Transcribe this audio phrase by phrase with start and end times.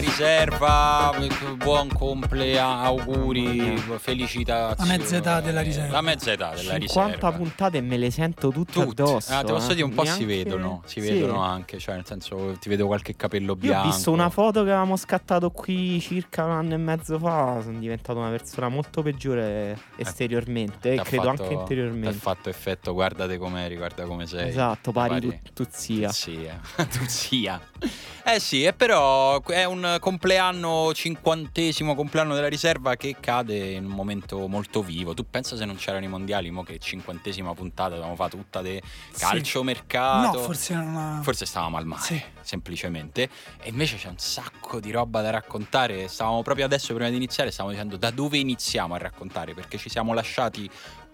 [0.00, 1.12] riserva.
[1.56, 4.74] Buon compleanno, auguri, felicità.
[4.78, 5.92] La mezza età della riserva.
[5.92, 7.32] La mezza età della 50 riserva.
[7.32, 9.02] puntate e me le sento tutte, Tutte.
[9.02, 9.32] addosso.
[9.32, 9.74] Ah, te posso eh.
[9.74, 11.10] dire un po' si Neanche- vedono, si Sì.
[11.10, 13.86] vedono anche, cioè nel senso ti vedo qualche capello Io bianco.
[13.88, 17.60] ho visto una foto che avevamo scattato qui circa un anno e mezzo fa.
[17.62, 22.18] Sono diventato una persona molto peggiore esteriormente Ti e credo fatto- anche ti ha interiormente.
[22.18, 24.48] fatto effetto, guardate com'eri, guarda come sei.
[24.48, 25.40] Esatto, pari, Pari.
[25.52, 26.08] tu, tuzzia.
[26.08, 26.60] Tuzzia.
[26.90, 27.60] Tuzzia.
[28.24, 33.90] Eh sì, e però è un compleanno, cinquantesimo compleanno della riserva che cade in un
[33.92, 35.14] momento molto vivo.
[35.14, 38.80] Tu pensa se non c'erano i mondiali, mo che cinquantesima puntata abbiamo fatto tutta di
[39.12, 39.18] Sì.
[39.20, 40.38] calciomercato.
[40.38, 41.20] No, forse non.
[41.22, 42.22] Forse stavamo al mare, Sì.
[42.40, 43.28] semplicemente.
[43.60, 46.06] E invece c'è un sacco di roba da raccontare.
[46.08, 49.88] Stavamo proprio adesso, prima di iniziare, stavamo dicendo da dove iniziamo a raccontare, perché ci
[49.88, 50.68] siamo lasciati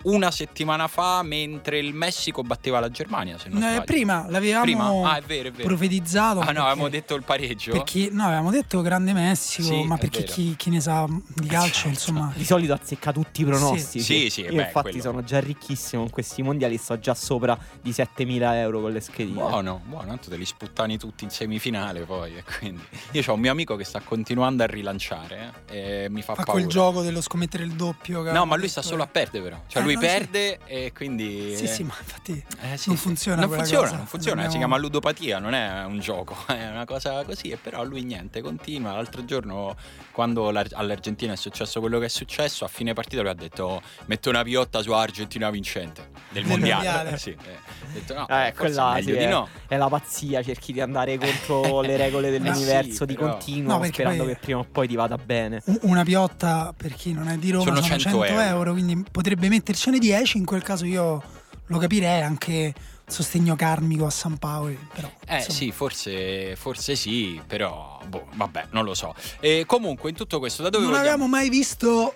[0.07, 5.11] una settimana fa mentre il Messico batteva la Germania, se non Eh, prima l'avevamo Prima?
[5.13, 5.67] Ah, è vero, è vero.
[5.69, 6.39] profetizzato.
[6.41, 7.73] Ah no, perché- avevamo detto il pareggio.
[7.73, 11.73] perché, no, avevamo detto grande Messico, Sì, ma perché chi, chi ne sa di calcio,
[11.73, 11.89] certo.
[11.89, 12.33] insomma.
[12.37, 14.01] Di solito azzecca tutti i pronostici.
[14.01, 17.59] Sì, sì, Io beh, infatti quello- sono già ricchissimo in questi mondiali, sto già sopra
[17.81, 19.35] di 7000 euro con le schedine.
[19.41, 22.37] Buono, buono, tanto te li sputtani tutti in semifinale poi.
[22.37, 22.83] E quindi
[23.13, 26.45] io ho un mio amico che sta continuando a rilanciare eh, e mi fa, Fa
[26.45, 26.53] paura.
[26.61, 28.23] quel gioco dello scommettere il doppio.
[28.33, 29.11] No, ma lui sta solo a eh.
[29.11, 29.63] perdere, però.
[29.67, 30.06] Cioè, Eh, lui sì.
[30.06, 31.55] perde e quindi.
[31.56, 33.97] Sì, sì, ma infatti Eh, sì, non funziona Non funziona, cosa.
[33.97, 34.41] non funziona.
[34.41, 37.48] Si Dobbiamo- chiama ludopatia, non è un gioco, è una cosa così.
[37.50, 38.92] E però lui niente, continua.
[38.92, 39.77] L'altro giorno,
[40.12, 43.83] quando l'Ar- all'Argentina è successo quello che è successo, a fine partita lui ha detto:
[44.06, 46.84] Metto una piotta su Argentina vincente del Del mondiale.
[46.86, 47.19] mondiale.
[47.19, 47.36] Sì, eh.
[47.55, 49.48] Ha detto: No, Eh, forse quella è meglio sì, di è, no.
[49.69, 53.79] è la pazzia, cerchi di andare contro le regole Eh dell'universo sì, di però- continuo,
[53.79, 55.62] No, sperando poi- che prima o poi ti vada bene.
[55.83, 58.40] Una piotta per chi non è di Roma Sono sono, 100 100, euro.
[58.42, 58.73] euro.
[58.73, 59.48] quindi potrebbe
[59.86, 60.39] mettercene 10.
[60.39, 61.23] In quel caso io
[61.67, 62.74] lo capirei anche
[63.07, 64.77] sostegno karmico a San Paolo.
[64.92, 65.55] Però, Eh insomma.
[65.55, 69.14] sì, forse, forse sì, però boh, vabbè, non lo so.
[69.41, 71.11] E comunque in tutto questo da dove non vogliamo?
[71.11, 72.14] avevamo mai visto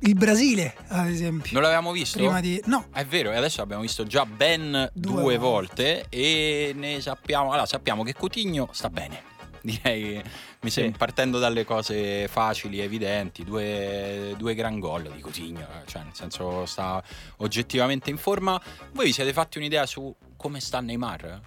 [0.00, 1.52] il Brasile, ad esempio.
[1.52, 2.18] Non l'avevamo visto?
[2.18, 2.60] Prima di...
[2.66, 7.50] No, È vero, e adesso abbiamo visto già ben due, Due volte e ne sappiamo,
[7.52, 9.30] allora sappiamo che Coutinho sta bene.
[9.82, 10.14] Direi,
[10.60, 10.80] mi Sì.
[10.80, 16.14] sembra partendo dalle cose facili, evidenti, due, due gran gol di Coutinho, eh, cioè nel
[16.14, 17.02] senso sta
[17.38, 18.60] oggettivamente in forma.
[18.92, 21.40] Voi vi siete fatti un'idea su come sta Neymar?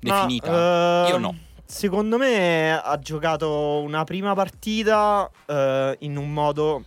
[0.00, 0.50] Definita?
[0.50, 1.38] Ma, Io ehm, no.
[1.66, 6.84] Secondo me ha giocato una prima partita eh, in un modo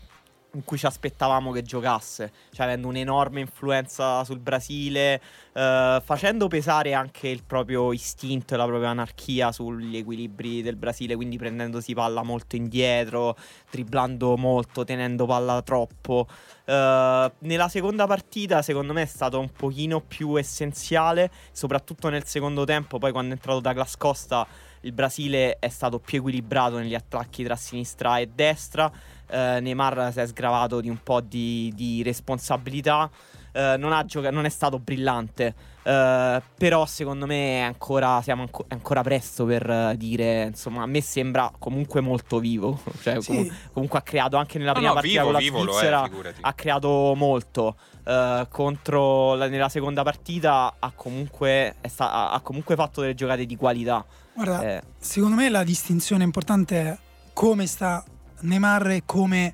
[0.58, 5.22] in cui ci aspettavamo che giocasse, cioè avendo un'enorme influenza sul Brasile,
[5.54, 11.16] eh, facendo pesare anche il proprio istinto e la propria anarchia sugli equilibri del Brasile,
[11.16, 13.38] quindi prendendosi palla molto indietro,
[13.70, 16.28] dribblando molto, tenendo palla troppo.
[16.66, 22.66] Eh, nella seconda partita, secondo me, è stato un pochino più essenziale, soprattutto nel secondo
[22.66, 22.98] tempo.
[22.98, 24.48] Poi, quando è entrato Douglas Costa,
[24.82, 28.92] il Brasile è stato più equilibrato negli attacchi tra sinistra e destra.
[29.30, 33.10] Eh, Neymar si è sgravato di un po' di, di responsabilità.
[33.52, 38.44] Eh, non, ha gioca- non è stato brillante, eh, però secondo me è ancora, siamo
[38.44, 40.44] anco- è ancora presto per eh, dire.
[40.44, 42.80] Insomma, a me sembra comunque molto vivo.
[43.02, 43.28] Cioè, Sì.
[43.32, 46.04] comu- comunque ha creato anche nella No, prima no, partita vivo, con la è, Svizzera
[46.04, 46.38] figurati.
[46.42, 47.76] ha creato molto.
[48.06, 53.16] Eh, contro la- nella seconda partita ha comunque, è sta- ha- ha comunque fatto delle
[53.16, 54.06] giocate di qualità.
[54.38, 56.98] Guarda, Eh, secondo me la distinzione importante è
[57.34, 58.04] come sta
[58.42, 59.54] Neymar e come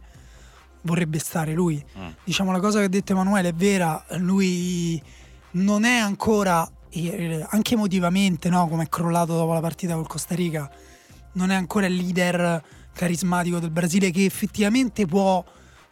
[0.81, 1.83] vorrebbe stare lui.
[1.97, 2.09] Mm.
[2.25, 5.01] Diciamo la cosa che ha detto Emanuele è vera, lui
[5.51, 8.67] non è ancora, eh, anche emotivamente, no?
[8.67, 10.69] come è crollato dopo la partita col Costa Rica,
[11.33, 12.61] non è ancora il leader
[12.91, 15.44] carismatico del Brasile che effettivamente può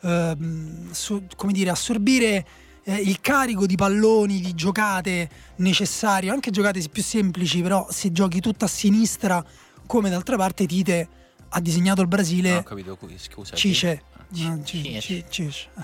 [0.01, 2.45] ehm, so- come dire, assorbire
[2.91, 8.41] eh, il carico di palloni, di giocate necessarie, anche giocate più semplici, però se giochi
[8.41, 9.43] tutta a sinistra,
[9.85, 11.07] come d'altra parte Tite
[11.49, 13.55] ha disegnato il Brasile, Non ho capito qui, scusa.
[13.55, 14.03] Cice.
[15.75, 15.83] No,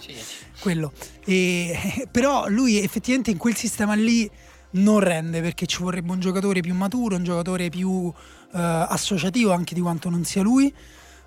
[0.59, 0.93] quello.
[1.25, 4.29] E- però lui effettivamente in quel sistema lì
[4.71, 8.11] non rende perché ci vorrebbe un giocatore più maturo, un giocatore più
[8.53, 10.73] eh, associativo anche di quanto non sia lui.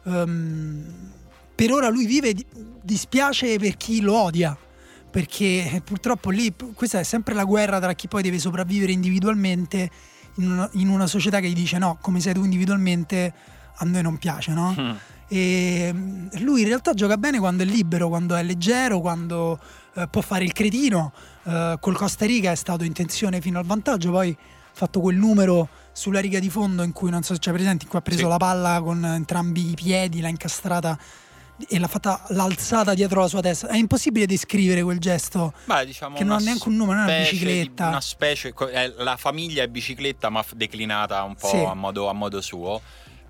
[0.04, 1.12] Ehm,
[1.54, 2.46] per ora lui vive, di-
[2.82, 4.56] dispiace per chi lo odia.
[5.10, 9.90] Perché purtroppo lì questa è sempre la guerra tra chi poi deve sopravvivere individualmente
[10.36, 13.32] in una, in una società che gli dice no, come sei tu individualmente
[13.76, 14.74] a noi non piace, no?
[14.78, 14.90] Mm.
[15.28, 19.58] E mm, lui in realtà gioca bene quando è libero, quando è leggero, quando
[19.94, 21.12] eh, può fare il cretino.
[21.44, 25.16] Eh, col Costa Rica è stato in tensione fino al vantaggio, poi ha fatto quel
[25.16, 28.02] numero sulla riga di fondo in cui non so se c'è presente, in cui ha
[28.02, 28.28] preso Sì.
[28.28, 30.96] la palla con entrambi i piedi, l'ha incastrata
[31.68, 33.68] e l'ha fatta l'alzata dietro la sua testa.
[33.68, 35.52] È impossibile descrivere quel gesto.
[35.64, 37.88] Beh, diciamo Che non ha neanche un nome, non è una specie di- bicicletta.
[37.88, 38.54] una specie,
[38.98, 41.56] la famiglia è bicicletta, ma declinata un po' Sì.
[41.56, 42.80] a, modo, a modo suo.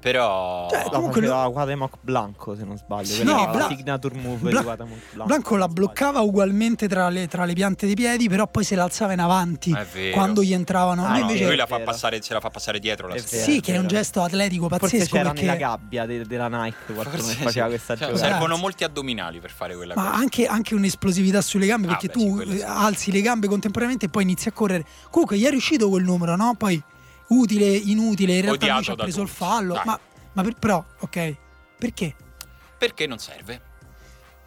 [0.00, 0.66] Però.
[0.70, 3.22] Cioè, La Comunque faceva Quatemoc Blanco, se non sbaglio.
[3.22, 5.24] No, quella era Bla- la signature move Bla- di Quatemoc Blanco.
[5.26, 9.12] Blanco la bloccava ugualmente tra le, tra le piante dei piedi, però poi se l'alzava
[9.12, 10.14] in avanti È vero.
[10.14, 11.04] quando gli entravano.
[11.04, 13.26] Ah, no, invece, lui la fa passare, se la fa passare dietro la vero.
[13.26, 15.16] sì, che è un gesto atletico Forse pazzesco.
[15.16, 17.70] c'era perché- nella gabbia de- della Nike qualcuno Forse che faceva sì.
[17.72, 18.26] questa Cioè, giocata.
[18.26, 20.14] servono molti addominali per fare quella Ma cosa.
[20.14, 22.62] anche, anche un'esplosività sulle gambe Ah, perché beh, tu sì, sì.
[22.66, 24.84] alzi le gambe contemporaneamente e poi inizi a correre.
[25.10, 26.54] Comunque gli è riuscito quel numero, no?
[26.56, 26.82] Poi
[27.30, 29.38] utile, inutile, in realtà lui Odiato ci ha preso il tutti.
[29.38, 29.74] fallo.
[29.74, 29.82] Dai.
[29.86, 30.00] Ma,
[30.32, 31.36] ma per- però, ok,
[31.78, 32.14] perché?
[32.78, 33.60] Perché non serve?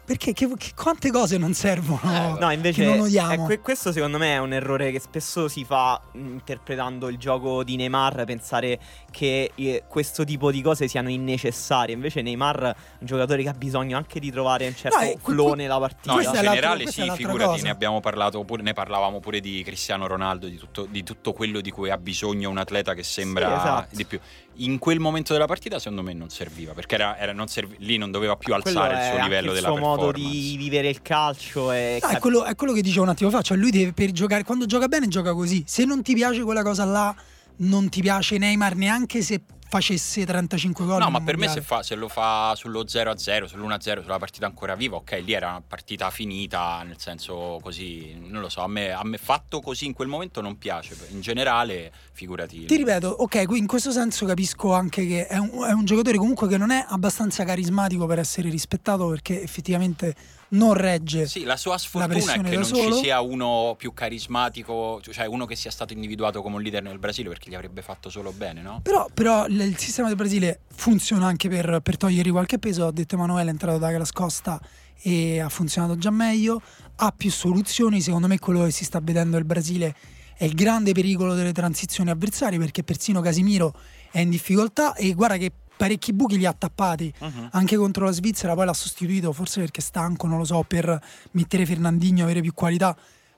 [0.04, 2.00] Perché che- che- quante cose non servono?
[2.36, 3.46] Eh, No, invece che non odiamo.
[3.46, 7.64] que- questo secondo me è un errore che spesso si fa mh, interpretando il gioco
[7.64, 8.78] di Neymar, pensare
[9.10, 11.94] che eh, questo tipo di cose siano innecessarie.
[11.94, 15.18] Invece Neymar è un giocatore che ha bisogno anche di trovare un certo No, e
[15.22, 16.12] flow que- nella partita.
[16.14, 17.62] No, in generale sì, figurati, cosa.
[17.62, 21.62] ne abbiamo parlato pure, ne parlavamo pure di Cristiano Ronaldo, di tutto, di tutto quello
[21.62, 23.96] di cui ha bisogno un atleta che sembra Sì, esatto.
[23.96, 24.20] di più.
[24.58, 27.96] In quel momento della partita, secondo me, non serviva, perché era, era- non servi- lì
[27.96, 31.72] non doveva più alzare il suo livello il della suo modo di vivere il calcio
[31.72, 34.12] e No, è, quello, è quello che dicevo un attimo fa, cioè lui deve per
[34.12, 37.14] giocare, quando gioca bene gioca così, se non ti piace quella cosa là,
[37.56, 40.98] non ti piace Neymar neanche se facesse 35 gol.
[40.98, 41.66] No, ma per me se, mondiale.
[41.66, 45.62] fa- se lo fa sullo 0-0, sull'1-0, sulla partita ancora viva, ok, lì era una
[45.66, 49.92] partita finita, nel senso così, non lo so, a me, a me fatto così in
[49.92, 52.66] quel momento non piace, in generale figurati.
[52.66, 56.18] Ti ripeto, ok, qui in questo senso capisco anche che è un, è un giocatore
[56.18, 60.14] comunque che non è abbastanza carismatico per essere rispettato perché effettivamente
[60.54, 61.26] non regge.
[61.26, 62.94] Sì, la sua sfortuna è pressione che non solo.
[62.94, 66.98] ci sia uno più carismatico, cioè uno che sia stato individuato come un leader nel
[66.98, 68.80] Brasile perché gli avrebbe fatto solo bene, no?
[68.82, 72.84] Però, però il sistema del Brasile funziona anche per, per togliergli qualche peso.
[72.86, 74.60] Ho detto Emanuele è entrato da Douglas Costa
[75.02, 76.60] e ha funzionato già meglio.
[76.96, 78.00] Ha più soluzioni.
[78.00, 79.94] Secondo me quello che si sta vedendo il Brasile
[80.36, 83.72] è il grande pericolo delle transizioni avversarie perché persino Casimiro
[84.10, 87.48] è in difficoltà e guarda che parecchi buchi li ha tappati Mhm.
[87.52, 91.00] anche contro la Svizzera poi l'ha sostituito forse perché è stanco non lo so per
[91.32, 92.96] mettere Fernandinho avere più qualità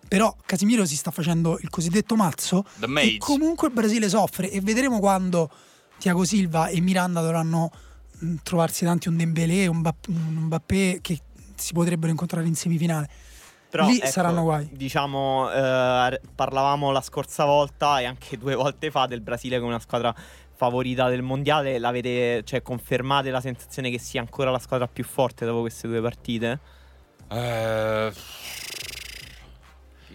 [0.08, 2.64] però Casimiro si sta facendo il cosiddetto mazzo
[3.14, 5.50] e comunque il Brasile soffre e vedremo quando
[5.98, 7.70] Tiago Silva e Miranda dovranno
[8.18, 11.20] mh, trovarsi davanti un Dembélé, un Mbappé, un Mbappé che
[11.54, 13.08] si potrebbero incontrare in semifinale.
[13.68, 14.68] Però, Lì ecco, saranno guai.
[14.72, 19.80] Diciamo, eh, parlavamo la scorsa volta e anche due volte fa del Brasile come una
[19.80, 20.14] squadra
[20.54, 21.78] favorita del mondiale.
[21.78, 26.00] L'avete, cioè, confermate la sensazione che sia ancora la squadra più forte dopo queste due
[26.00, 26.60] partite?
[27.28, 28.12] Eh,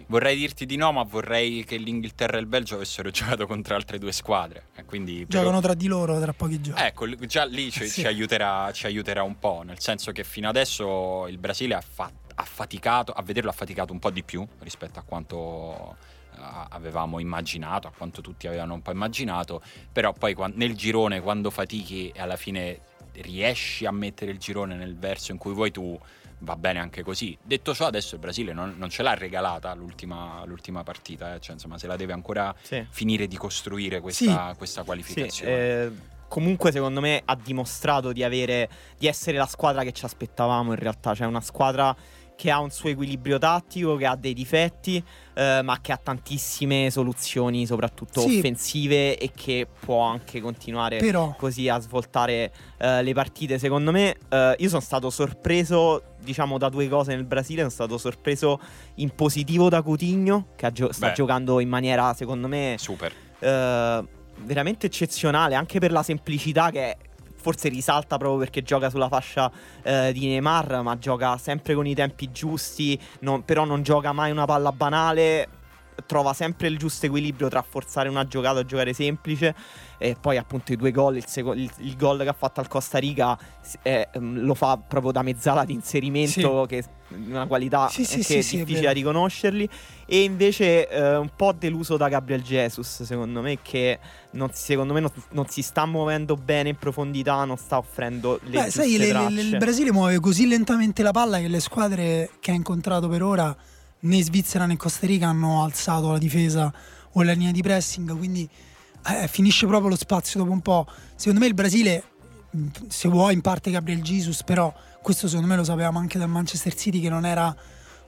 [0.06, 3.98] Vorrei dirti di no, ma vorrei che l'Inghilterra e il Belgio avessero giocato contro altre
[3.98, 4.66] due squadre.
[4.86, 6.80] Quindi Giocano tra di loro tra pochi giorni.
[6.82, 8.00] Ecco, già lì ci, Sì.
[8.02, 12.10] ci aiuterà, ci aiuterà un po', nel senso che fino adesso il Brasile ha, fa-
[12.34, 15.96] ha faticato, a vederlo ha faticato un po' di più rispetto a quanto
[16.36, 16.40] eh,
[16.70, 22.08] avevamo immaginato, a quanto tutti avevano un po' immaginato, però poi nel girone quando fatichi
[22.14, 22.80] e alla fine
[23.14, 25.98] riesci a mettere il girone nel verso in cui vuoi tu,
[26.42, 27.36] va bene anche così.
[27.42, 31.54] Detto ciò, adesso il Brasile non, non ce l'ha regalata l'ultima, l'ultima partita, eh, cioè,
[31.54, 32.84] insomma se la deve ancora Sì.
[32.90, 35.52] finire di costruire questa, questa Sì, qualificazione.
[35.52, 35.92] eh,
[36.28, 38.68] comunque secondo me ha dimostrato di avere
[38.98, 41.94] di essere la squadra che ci aspettavamo in realtà, cioè una squadra
[42.42, 45.00] che ha un suo equilibrio tattico, che ha dei difetti,
[45.34, 48.38] eh, ma che ha tantissime soluzioni, soprattutto Sì.
[48.38, 53.60] offensive e che può anche continuare Però così a svoltare eh, le partite.
[53.60, 57.58] Secondo me, eh, io sono stato sorpreso, diciamo, da due cose nel Brasile.
[57.60, 58.58] Sono stato sorpreso
[58.96, 61.14] in positivo da Coutinho, che gio- sta Beh.
[61.14, 63.12] giocando in maniera, secondo me, Super.
[63.38, 64.04] eh,
[64.38, 66.96] veramente eccezionale, anche per la semplicità che
[67.42, 69.50] forse risalta proprio perché gioca sulla fascia
[69.82, 74.30] eh, di Neymar, ma gioca sempre con i tempi giusti, non- però non gioca mai
[74.30, 75.48] una palla banale.
[76.06, 79.54] Trova sempre il giusto equilibrio tra forzare una giocata e giocare semplice.
[79.98, 81.16] E poi, appunto, i due gol.
[81.16, 83.38] Il, seco- il- il gol che ha fatto al Costa Rica
[83.82, 86.84] eh, lo fa proprio da mezzala di inserimento, che è
[87.28, 89.68] una qualità Sì, sì, che sì, è sì, difficile da riconoscerli.
[90.06, 93.98] E invece eh, un po' deluso da Gabriel Jesus, secondo me, che
[94.32, 98.62] non, secondo me non, non si sta muovendo bene in profondità, non sta offrendo le
[98.64, 102.50] Beh, sai, le- le- il Brasile muove così lentamente la palla che le squadre che
[102.50, 103.54] ha incontrato per ora,
[104.02, 106.72] né Svizzera né Costa Rica, hanno alzato la difesa
[107.12, 108.48] o la linea di pressing, quindi
[109.06, 110.86] eh, finisce proprio lo spazio dopo un po'.
[111.14, 112.04] Secondo me il Brasile,
[112.88, 116.74] se vuoi, in parte Gabriel Jesus, però questo secondo me lo sapevamo anche dal Manchester
[116.74, 117.54] City che non era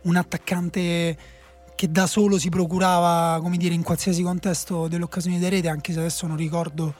[0.02, 1.18] un attaccante
[1.74, 5.92] che da solo si procurava, come dire, in qualsiasi contesto delle occasioni di rete, anche
[5.92, 6.94] se adesso non ricordo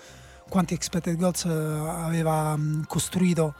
[0.48, 3.54] quanti expected goals eh, aveva costruito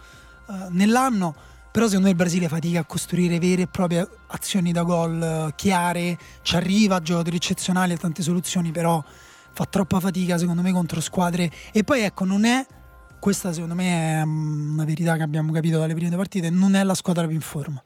[0.49, 1.53] eh, nell'anno.
[1.75, 5.53] Però secondo me il Brasile fatica a costruire vere e proprie azioni da gol eh,
[5.57, 9.03] chiare, ci arriva a giocatori eccezionali e tante soluzioni, però
[9.53, 11.51] fa troppa fatica secondo me contro squadre.
[11.73, 12.65] E poi ecco, non è,
[13.19, 16.85] questa secondo me è mm, una verità che abbiamo capito dalle prime partite, non è
[16.85, 17.83] la squadra più in forma.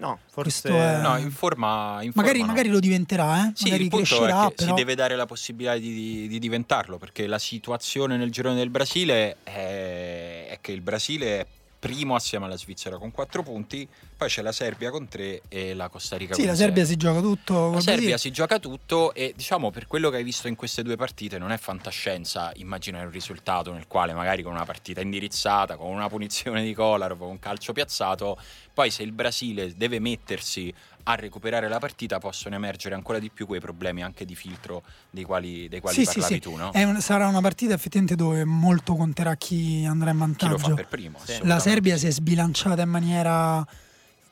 [0.00, 2.52] No, forse è- No, in forma, in Magari, forma no.
[2.56, 3.52] magari lo diventerà, eh?
[3.54, 4.68] Sì, magari il punto crescerà, è che però...
[4.70, 8.70] si deve dare la possibilità di, di- di diventarlo, perché la situazione nel girone del
[8.70, 11.46] Brasile è, è che il Brasile è
[11.78, 15.88] primo assieme alla Svizzera con 4 punti, poi c'è la Serbia con 3 e la
[15.88, 16.64] Costa Rica Sì, con la sei.
[16.66, 17.70] Serbia si gioca tutto.
[17.70, 18.18] La Serbia Brasile.
[18.18, 21.52] si gioca tutto e diciamo per quello che hai visto in queste due partite non
[21.52, 26.62] è fantascienza immaginare un risultato nel quale magari con una partita indirizzata, con una punizione
[26.64, 28.36] di Kolarov, con un calcio piazzato,
[28.74, 30.72] poi se il Brasile deve mettersi
[31.10, 35.24] a recuperare la partita possono emergere ancora di più quei problemi anche di filtro dei
[35.24, 36.40] quali, dei quali Sì, parlavi sì.
[36.40, 36.70] tu, no?
[36.70, 40.68] È un- sarà una partita effettivamente dove molto conterà chi andrà in Chi lo fa
[40.68, 40.74] vantaggio.
[40.74, 41.18] per primo?
[41.24, 41.38] Sì.
[41.44, 42.00] La Serbia sì.
[42.00, 43.66] si è sbilanciata in maniera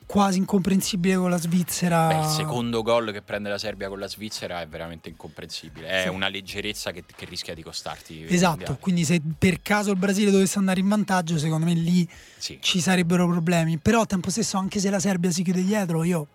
[0.05, 2.07] quasi incomprensibile con la Svizzera.
[2.09, 5.87] Beh, il secondo gol che prende la Serbia con la Svizzera è veramente incomprensibile.
[5.87, 6.07] È Sì.
[6.09, 8.23] una leggerezza che, che rischia di costarti.
[8.29, 12.07] Esatto, quindi se per caso il Brasile dovesse andare in vantaggio, secondo me lì
[12.37, 12.59] Sì.
[12.61, 13.79] ci sarebbero problemi.
[13.79, 16.27] Però al tempo stesso, anche se la Serbia si chiude dietro, io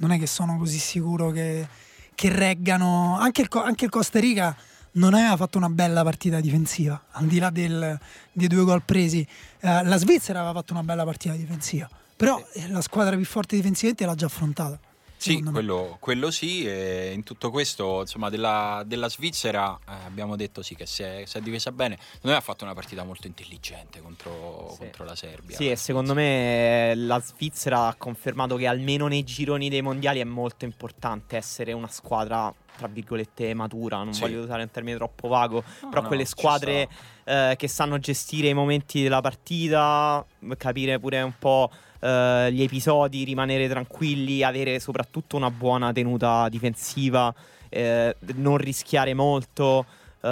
[0.00, 1.66] non è che sono così sicuro che,
[2.14, 3.18] che reggano.
[3.18, 4.54] Anche il, anche il Costa Rica
[4.92, 7.98] non aveva fatto una bella partita difensiva, al di là del-
[8.32, 9.26] dei due gol presi.
[9.60, 13.56] Eh, la Svizzera aveva fatto una bella partita difensiva, però eh, la squadra più forte
[13.56, 14.78] difensivamente l'ha già affrontata.
[15.20, 20.62] Sì, quello, quello sì, e in tutto questo, insomma, della, della Svizzera eh, abbiamo detto
[20.62, 21.98] sì che si è, si è difesa bene.
[22.22, 24.78] Me ha fatto una partita molto intelligente contro, Sì.
[24.78, 25.56] contro la Serbia.
[25.56, 30.20] Sì, e secondo me eh, la Svizzera ha confermato che almeno nei gironi dei mondiali
[30.20, 34.02] è molto importante essere una squadra, tra virgolette, matura.
[34.02, 34.22] Non Sì.
[34.22, 36.88] voglio usare un termine troppo vago, No, però no, quelle squadre
[37.24, 40.24] eh, che sanno gestire i momenti della partita,
[40.56, 47.32] capire pure un po' eh, gli episodi, rimanere tranquilli, avere soprattutto una buona tenuta difensiva,
[47.68, 49.84] eh, non rischiare molto.
[50.20, 50.28] Eh,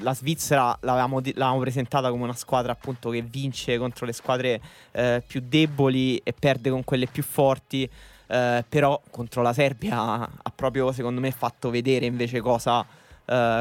[0.00, 4.60] la Svizzera l'avevamo, l'avevamo presentata come una squadra appunto che vince contro le squadre
[4.92, 7.88] eh, più deboli e perde con quelle più forti.
[8.30, 12.84] eh, però contro la Serbia ha proprio secondo me fatto vedere invece cosa,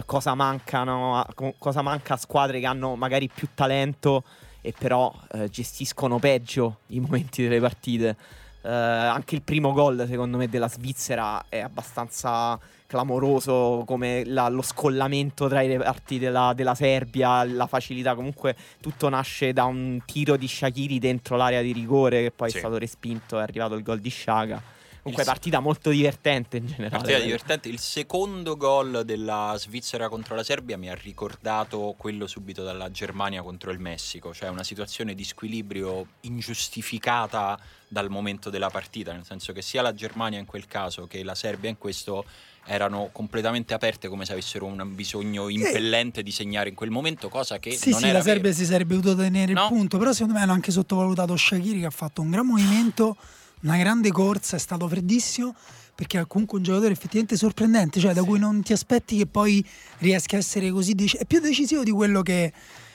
[0.06, 1.26] cosa mancano
[1.58, 4.24] cosa manca a squadre che hanno magari più talento
[4.68, 8.18] e però eh, gestiscono peggio i momenti delle partite.
[8.62, 14.62] Eh, anche il primo gol, secondo me, della Svizzera è abbastanza clamoroso come la- lo
[14.62, 18.14] scollamento tra i reparti della, della Serbia, la facilità.
[18.14, 22.58] Comunque tutto nasce da un tiro di Shakiri dentro l'area di rigore che poi Sì.
[22.58, 24.62] è stato respinto, è arrivato il gol di Sciaga.
[25.08, 26.90] Comunque Il- partita molto divertente in generale.
[26.98, 27.70] Partita divertente.
[27.70, 33.42] Il secondo gol della Svizzera contro la Serbia mi ha ricordato quello subito dalla Germania
[33.42, 39.54] contro il Messico, cioè una situazione di squilibrio ingiustificata dal momento della partita, nel senso
[39.54, 42.26] che sia la Germania in quel caso che la Serbia in questo
[42.66, 47.60] erano completamente aperte come se avessero un bisogno impellente di segnare in quel momento, cosa
[47.60, 48.56] che Sì, non sì, era la Serbia vero.
[48.56, 49.62] si sarebbe dovuta tenere No.
[49.64, 53.16] il punto, però secondo me hanno anche sottovalutato Shakiri che ha fatto un gran movimento,
[53.62, 55.56] una grande corsa, è stato freddissimo
[55.96, 59.66] perché è comunque un giocatore effettivamente sorprendente, cioè da cui non ti aspetti che poi
[59.98, 62.54] riesca a essere così dec- è più decisivo di quello che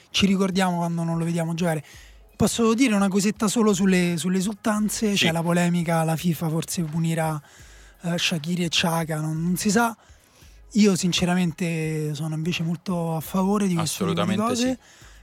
[0.09, 1.83] ci ricordiamo quando non lo vediamo giocare.
[2.35, 5.25] Posso dire una cosetta solo sulle, sulle esultanze, Sì.
[5.25, 7.41] c'è la polemica, la FIFA forse punirà
[8.03, 9.95] eh, Shakiri e Chaka, non, non si sa.
[10.75, 14.77] Io sinceramente sono invece molto a favore di questo tipo di cose sì.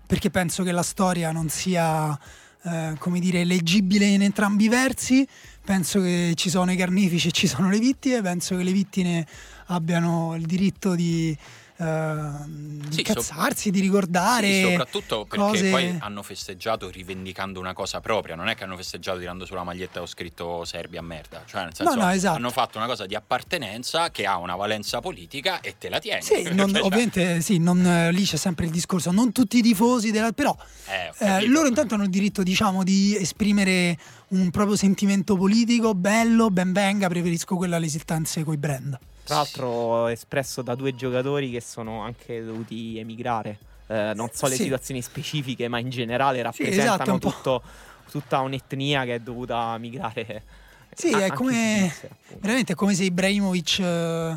[0.06, 2.16] perché penso che la storia non sia
[2.62, 5.26] eh, come dire leggibile in entrambi i versi.
[5.64, 8.20] Penso che ci sono i carnefici e ci sono le vittime.
[8.22, 9.26] Penso che le vittime
[9.66, 11.36] abbiano il diritto di,
[11.80, 17.72] di Sì, so- incazzarsi di ricordare Sì, soprattutto perché cose- poi hanno festeggiato rivendicando una
[17.72, 21.62] cosa propria, non è che hanno festeggiato tirando sulla maglietta o scritto Serbia merda, cioè
[21.64, 22.36] nel senso No, no, esatto.
[22.36, 26.22] hanno fatto una cosa di appartenenza che ha una valenza politica e te la tieni.
[26.22, 29.62] Sì, non- Cioè, ovviamente sì, non, eh, lì c'è sempre il discorso, non tutti i
[29.62, 30.54] tifosi, della, però
[30.86, 33.96] eh, ho eh, loro intanto hanno il diritto diciamo di esprimere
[34.28, 38.98] un proprio sentimento politico, bello, ben venga, preferisco quella alle esistenze coi brand.
[39.30, 43.58] Tra l'altro espresso da due giocatori che sono anche dovuti emigrare.
[43.86, 44.64] Eh, non so le Sì.
[44.64, 47.30] situazioni specifiche, ma in generale Sì, rappresentano esatto, un po'.
[47.30, 47.62] tutto-
[48.10, 50.42] tutta un'etnia che è dovuta migrare.
[50.92, 52.14] Sì, a- è come- Svizzera.
[52.40, 54.30] Veramente è come se Ibrahimovic eh,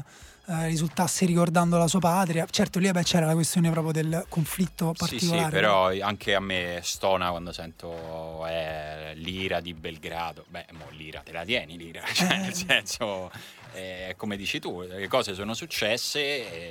[0.45, 2.45] eh, risultasse ricordando la sua patria.
[2.47, 5.49] Certo, lì vabbè, c'era la questione proprio del conflitto Sì, sì, particolare.
[5.51, 10.45] però anche a me stona quando sento eh, l'ira di Belgrado.
[10.49, 12.37] Beh, mo l'ira te la tieni l'ira, cioè Eh.
[12.37, 13.31] nel senso
[13.73, 16.19] eh, come dici tu, le cose sono successe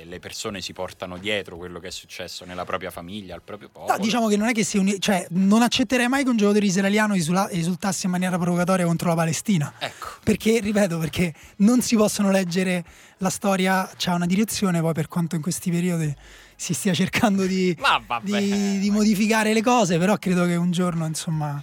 [0.01, 3.69] e le persone si portano dietro quello che è successo nella propria famiglia, al proprio
[3.69, 3.91] popolo.
[3.95, 6.65] No, diciamo che non è che si uni- cioè, non accetterei mai che un giocatore
[6.65, 9.73] israeliano esula- esultasse in maniera provocatoria contro la Palestina.
[9.79, 10.07] Ecco.
[10.23, 12.83] Perché, ripeto, perché non si possono leggere
[13.17, 16.13] la storia, c'ha una direzione, poi per quanto in questi periodi
[16.55, 17.75] si stia cercando di,
[18.21, 21.61] di- di modificare le cose, però credo che un giorno, insomma,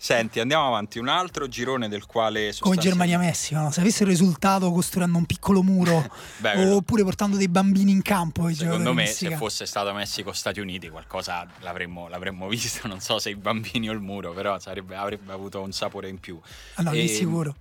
[0.00, 0.98] Senti, andiamo avanti.
[1.00, 3.70] Un altro girone del quale come sostanzialmente- Germania-Messico, no?
[3.72, 8.48] se avessero risultato costruendo un piccolo muro Beh, quello- oppure portando dei bambini in campo,
[8.54, 12.86] Secondo me, se fosse stato Messico-Stati Uniti, qualcosa l'avremmo, l'avremmo visto.
[12.86, 16.20] Non so se i bambini o il muro, però sarebbe- avrebbe avuto un sapore in
[16.20, 16.38] più.
[16.74, 17.54] Ah, no, lì E- sicuro.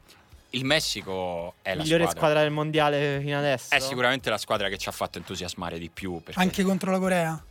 [0.51, 2.19] Il Messico è la Migliore squadra.
[2.21, 3.73] squadra del mondiale fino adesso.
[3.75, 6.21] È sicuramente la squadra che ci ha fatto entusiasmare di più.
[6.23, 7.43] perché- Anche contro la Corea.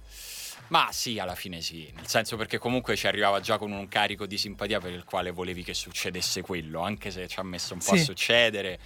[0.69, 1.91] Ma sì, alla fine sì.
[1.95, 5.31] Nel senso perché comunque ci arrivava già con un carico di simpatia per il quale
[5.31, 8.01] volevi che succedesse quello, anche se ci ha messo un po' Sì.
[8.01, 8.79] a succedere.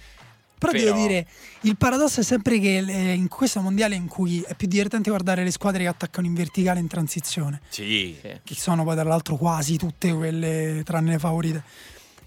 [0.59, 1.27] Però, Però- devo dire,
[1.61, 5.43] il paradosso è sempre che eh, in questo mondiale in cui è più divertente guardare
[5.43, 8.39] le squadre che attaccano in verticale in transizione, Sì, Sì.
[8.43, 11.63] che sono poi tra l'altro quasi tutte quelle tranne le favorite.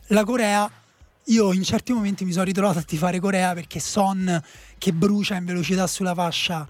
[0.08, 0.68] La Corea,
[1.26, 4.42] io in certi momenti mi sono ritrovato a tifare Corea perché Son
[4.78, 6.68] che brucia in velocità sulla fascia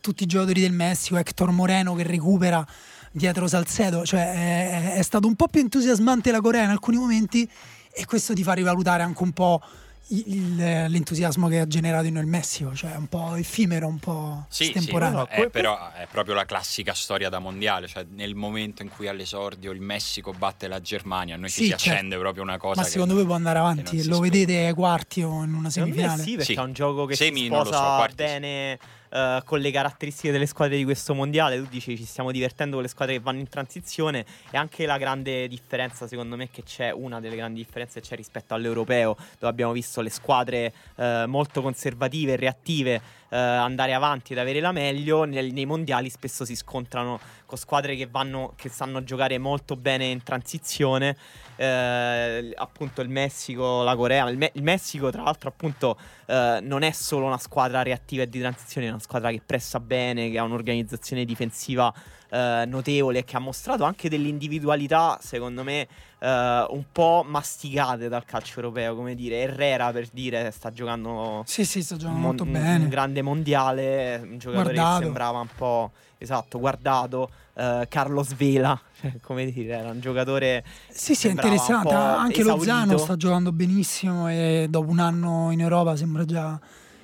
[0.00, 2.66] tutti i giocatori del Messico, Hector Moreno che recupera
[3.10, 7.48] dietro Salcedo, cioè è, è stato un po' più entusiasmante la Corea in alcuni momenti
[7.92, 9.62] e questo ti fa rivalutare anche un po'
[10.08, 13.98] il- il- l'entusiasmo che ha generato in noi il Messico, cioè un po' effimero, un
[13.98, 15.18] po' Sì, sì, estemporaneo.
[15.20, 18.88] no, è, que- però è proprio la classica storia da mondiale, cioè nel momento in
[18.90, 21.88] cui all'esordio il Messico batte la Germania, a noi ci Sì, si certo.
[21.88, 24.04] accende proprio una cosa Ma che- secondo voi può andare avanti?
[24.06, 26.22] Lo vedete ai quarti o in una semifinale?
[26.22, 26.58] sì, perché Sì.
[26.58, 28.78] è un gioco che Semi si lo so, sposa quarti sì.
[29.10, 31.56] Eh, con le caratteristiche delle squadre di questo mondiale.
[31.58, 34.98] Tu dici ci stiamo divertendo con le squadre che vanno in transizione e anche la
[34.98, 39.72] grande differenza, secondo me, che c'è, una delle grandi differenze c'è rispetto all'europeo, dove abbiamo
[39.72, 45.24] visto le squadre eh, molto conservative e reattive eh, andare avanti ed avere la meglio.
[45.24, 50.06] Nel- nei mondiali spesso si scontrano con squadre che, vanno, che sanno giocare molto bene
[50.06, 51.16] in transizione.
[51.56, 54.28] Eh, appunto il Messico, la Corea.
[54.28, 58.28] Il, Me- il Messico, tra l'altro, appunto, eh, non è solo una squadra reattiva e
[58.28, 61.92] di transizione, è una squadra che pressa bene, che ha un'organizzazione difensiva
[62.28, 65.86] eh, notevole e che ha mostrato anche delle individualità, secondo me,
[66.26, 68.96] eh, un po' masticate dal calcio europeo.
[68.96, 72.82] Come dire, Herrera per dire sta giocando Sì, sì, sta giocando mon- molto bene.
[72.84, 74.98] un grande mondiale, un giocatore Guardato.
[74.98, 77.30] che sembrava un po' esatto, guardato.
[77.54, 81.94] eh, Carlos Vela, cioè, come dire, era un giocatore Sì, sì, è interessante.
[81.94, 82.72] po' Anche esaurito.
[82.72, 86.58] Lozano sta giocando benissimo e dopo un anno in Europa sembra già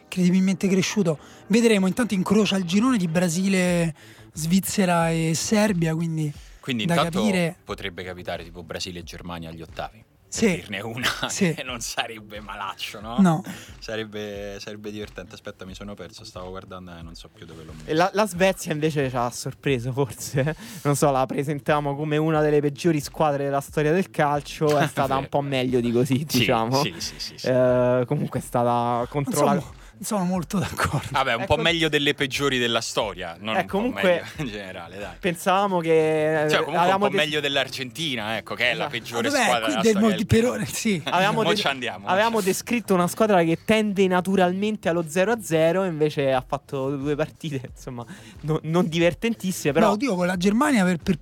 [0.09, 1.19] credibilmente cresciuto.
[1.47, 3.95] Vedremo, intanto incrocia il girone di Brasile,
[4.35, 6.31] Svizzera e Serbia, quindi
[6.62, 10.05] Quindi da intanto capire- potrebbe capitare tipo Brasile e Germania agli ottavi.
[10.29, 10.46] Sì.
[10.46, 11.53] Per dirne una Sì.
[11.53, 13.16] che non sarebbe malaccio, no?
[13.18, 13.42] no.
[13.81, 15.35] Sarebbe, sarebbe divertente.
[15.35, 17.92] Aspetta, mi sono perso, stavo guardando e non so più dove l'ho messo.
[17.94, 22.61] La, la Svezia invece ci ha sorpreso forse, non so, la presentiamo come una delle
[22.61, 26.81] peggiori squadre della storia del calcio, è stata un po' meglio di così, Sì, diciamo.
[26.83, 27.37] Sì, sì, sì.
[27.38, 27.46] sì.
[27.48, 29.62] Eh, comunque è stata contro la...
[30.05, 31.09] sono, molto d'accordo.
[31.11, 34.25] Vabbè, un ecco- po' meglio delle peggiori della storia, non Eh, un po' comunque- meglio
[34.37, 35.15] in generale, dai.
[35.21, 36.47] Pensavamo che...
[36.51, 38.91] Cioè, comunque un po' des- meglio dell'Argentina, ecco, che è la Esatto.
[38.91, 41.03] peggiore Vabbè, squadra qui della del storia molti del per sì.
[41.05, 45.05] Avevamo, Mo de- ci andiamo, mo avevamo ci- descritto una squadra che tende naturalmente allo
[45.05, 48.05] 0-0, invece ha fatto due partite, insomma,
[48.43, 49.87] no- non divertentissime, però...
[49.87, 51.19] No, oddio, con la Germania per, per-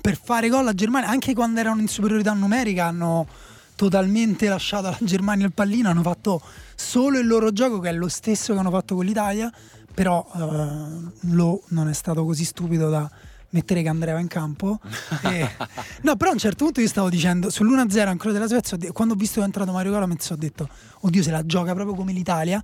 [0.00, 3.26] per fare gol la Germania, anche quando erano in superiorità numerica, hanno
[3.76, 6.40] totalmente lasciato alla Germania il pallino, hanno fatto
[6.74, 9.52] solo il loro gioco che è lo stesso che hanno fatto con l'Italia,
[9.92, 13.10] però eh, lo non è stato così stupido da
[13.50, 14.80] mettere che Andrea in campo.
[15.22, 15.48] E-
[16.02, 19.16] No, però a un certo punto io stavo dicendo sull'1-0 ancora della Svezia, quando ho
[19.16, 20.68] visto che è entrato Mario Gomez ho detto,
[21.00, 22.62] oddio se la gioca proprio come l'Italia.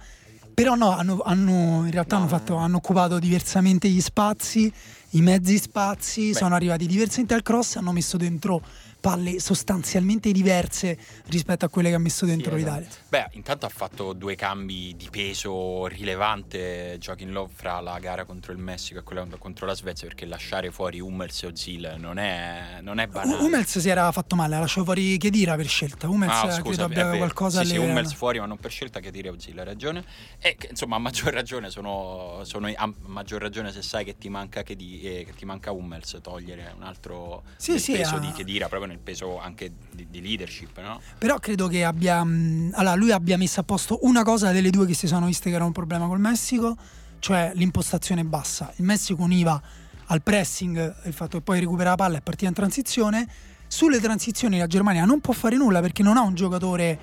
[0.52, 2.36] Però no, hanno, hanno- in realtà No, hanno, no.
[2.38, 4.70] fatto- hanno occupato diversamente gli spazi,
[5.10, 6.34] i mezzi spazi, Beh.
[6.36, 8.60] sono arrivati diversamente al cross, hanno messo dentro
[9.00, 12.86] palle sostanzialmente diverse rispetto a quelle che ha messo dentro Sì, l'Italia.
[12.86, 13.04] esatto.
[13.08, 18.52] Beh, intanto ha fatto due cambi di peso rilevante Joaquin Love fra la gara contro
[18.52, 22.78] il Messico e quella contro la Svezia perché lasciare fuori Hummels e Ozil non è,
[22.82, 23.42] non è banale.
[23.42, 26.08] Hummels si era fatto male, ha lasciato fuori Chedira per scelta.
[26.08, 28.70] Hummels Ah, credo scusa, è abbia qualcosa sì, sì, alle- Hummels fuori ma non per
[28.70, 30.04] scelta che dire Ozil ha ragione
[30.38, 34.62] e insomma a maggior ragione sono, sono- a maggior ragione se sai che ti manca
[34.62, 38.30] che, di, eh, che ti manca Hummels togliere un altro Sì, sì, peso ha- di
[38.32, 41.00] Chedira proprio nel peso anche di, di leadership no?
[41.18, 42.22] Però credo che abbia.
[42.22, 45.48] mh, Allora, lui abbia messo a posto una cosa delle due che si sono viste
[45.48, 46.76] che era un problema col Messico,
[47.18, 48.72] cioè l'impostazione bassa.
[48.76, 49.60] Il Messico univa
[50.06, 53.26] al pressing il fatto che poi recupera la palla e partiva in transizione.
[53.66, 56.98] Sulle transizioni la Germania non può fare nulla perché non ha un giocatore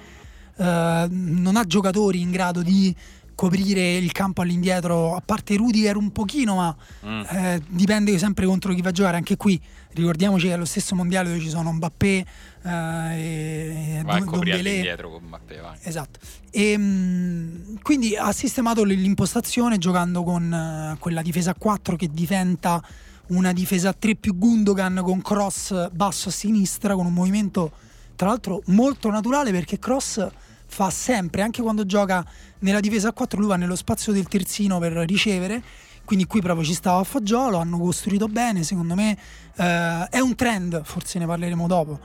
[0.58, 2.93] eh, non ha giocatori in grado di
[3.38, 7.21] coprire il campo all'indietro, a parte Rudiger un pochino, ma Mm.
[7.30, 9.15] eh, dipende sempre contro chi va a giocare.
[9.17, 12.26] Anche qui ricordiamoci che è lo stesso mondiale dove ci sono Mbappé
[12.63, 14.54] eh, e Vai Dombele.
[14.60, 15.78] all'indietro con Mappé, vai.
[15.84, 16.19] Esatto.
[16.50, 22.82] E, mh, quindi ha sistemato l'impostazione giocando con eh, quella difesa a 4 che diventa
[23.28, 27.71] una difesa a 3 più Gundogan con cross basso a sinistra con un movimento
[28.15, 30.26] tra l'altro molto naturale perché cross
[30.67, 32.25] fa sempre, anche quando gioca
[32.60, 35.63] nella difesa a 4 lui va nello spazio del terzino per ricevere
[36.08, 39.17] quindi qui proprio ci stava a fagiolo, hanno costruito bene, secondo me
[39.58, 41.99] eh, è un trend, forse ne parleremo dopo,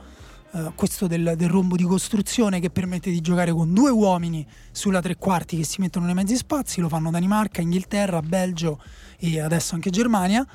[0.51, 5.01] eh, questo del, del rombo di costruzione che permette di giocare con due uomini sulla
[5.01, 8.83] tre quarti che si mettono nei mezzi spazi, lo fanno Danimarca, Inghilterra, Belgio
[9.17, 10.45] e adesso anche Germania.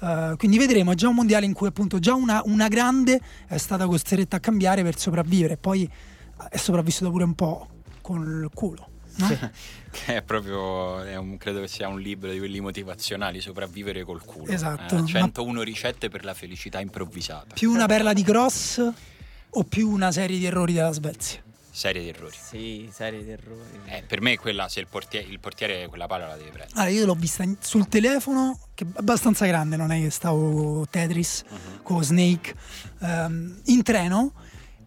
[0.00, 3.58] Eh, quindi vedremo, è già un mondiale in cui appunto già una, una grande è
[3.58, 5.86] stata costretta a cambiare per sopravvivere, poi
[6.48, 7.68] è sopravvissuta pure un po'
[8.00, 8.88] con il culo.
[9.16, 9.28] No?
[9.90, 14.24] Che è proprio, è un- credo che sia un libro di quelli motivazionali, sopravvivere col
[14.24, 14.50] culo.
[14.52, 17.54] Esatto, Eh, ma- 101 ricette per la felicità improvvisata.
[17.54, 18.82] Più una perla di cross
[19.56, 21.42] o più una serie di errori della Svezia?
[21.70, 22.36] Serie di errori.
[22.40, 23.80] Sì, serie di errori.
[23.86, 26.78] Eh, per me quella, se il portiere, il portiere quella palla la deve prendere.
[26.80, 30.86] Allora, io l'ho vista in- sul telefono, che è abbastanza grande, non è che stavo
[30.88, 31.82] Tetris Mhm.
[31.82, 32.54] con Snake,
[33.00, 34.32] ehm, in treno.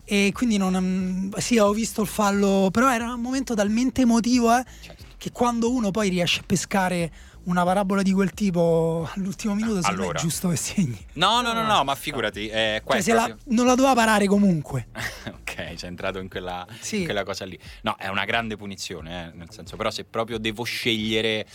[0.10, 4.64] E quindi non, sì, ho visto il fallo, però era un momento talmente emotivo eh,
[4.82, 5.04] Certo.
[5.18, 7.12] che quando uno poi riesce a pescare
[7.44, 10.20] una parabola di quel tipo all'ultimo minuto, secondo me allora.
[10.20, 10.98] giusto che segni.
[11.14, 12.48] No, no, no, no, ma figurati.
[12.48, 14.88] eh, Cioè, se la- non la doveva parare comunque.
[15.28, 17.00] ok, sei entrato in quella, Sì.
[17.00, 17.58] in quella cosa lì.
[17.84, 21.46] No, è una grande punizione, eh, nel senso, però se proprio devo scegliere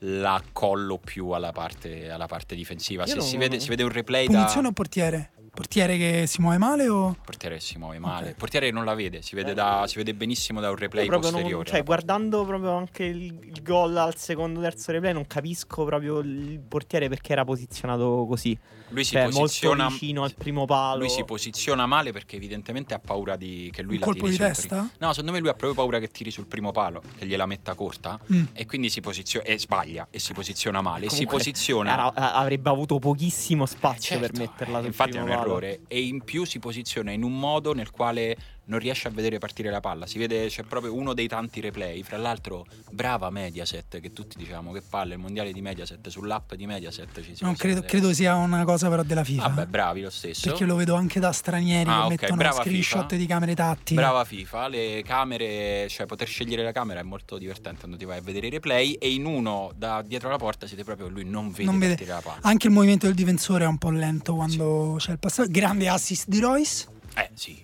[0.00, 3.04] la collo più alla parte, alla parte difensiva.
[3.06, 4.68] Io Se si, vede, si vede un replay Punizione da...
[4.68, 5.30] o portiere?
[5.54, 7.10] Portiere che si muove male o...
[7.10, 8.22] Il portiere si muove male.
[8.24, 8.30] Ok.
[8.30, 11.10] Il portiere non la vede, si vede, da- si vede benissimo da un replay Io
[11.10, 11.68] proprio non- posteriore.
[11.68, 16.58] cioè, guardando proprio anche il, il gol al secondo terzo replay, non capisco proprio il
[16.66, 18.58] portiere perché era posizionato così.
[18.92, 20.98] Lui si Cioè, posiziona molto vicino al primo palo.
[21.00, 24.30] Lui si posiziona male perché evidentemente ha paura di che lui Un la colpo tiri
[24.36, 24.76] di sul testa?
[24.82, 27.46] pri- No, secondo me lui ha proprio paura che tiri sul primo palo, che gliela
[27.46, 28.44] metta corta Mm.
[28.52, 32.32] e quindi si posiziona e sbaglia e si posiziona male e si Comunque, posiziona era-
[32.34, 35.42] avrebbe avuto pochissimo spazio Certo, per metterla eh, sul Infatti è primo un palo.
[35.50, 38.36] errore e in più si posiziona in un modo nel quale
[38.72, 40.06] non riesce a vedere partire la palla.
[40.06, 42.02] Si vede c'è proprio uno dei tanti replay.
[42.02, 46.66] Fra l'altro, brava Mediaset, che tutti diciamo che palle il mondiale di Mediaset sull'app di
[46.66, 49.48] Mediaset ci si Non credo, credo sia una cosa però della FIFA.
[49.48, 50.48] Vabbè, bravi lo stesso.
[50.48, 53.16] Perché lo vedo anche da stranieri Ah, che ok, mettono screenshot FIFA.
[53.16, 54.00] di camere tattili.
[54.00, 58.18] Brava FIFA, le camere, cioè poter scegliere la camera è molto divertente quando ti vai
[58.18, 61.50] a vedere i replay e in uno da dietro la porta siete proprio lui non
[61.50, 61.94] vede Non vede.
[61.94, 62.38] partire la palla.
[62.42, 65.50] Anche il movimento del difensore è un po' lento quando c'è il passaggio.
[65.50, 66.86] Grande assist di Royce.
[67.14, 67.62] Eh sì,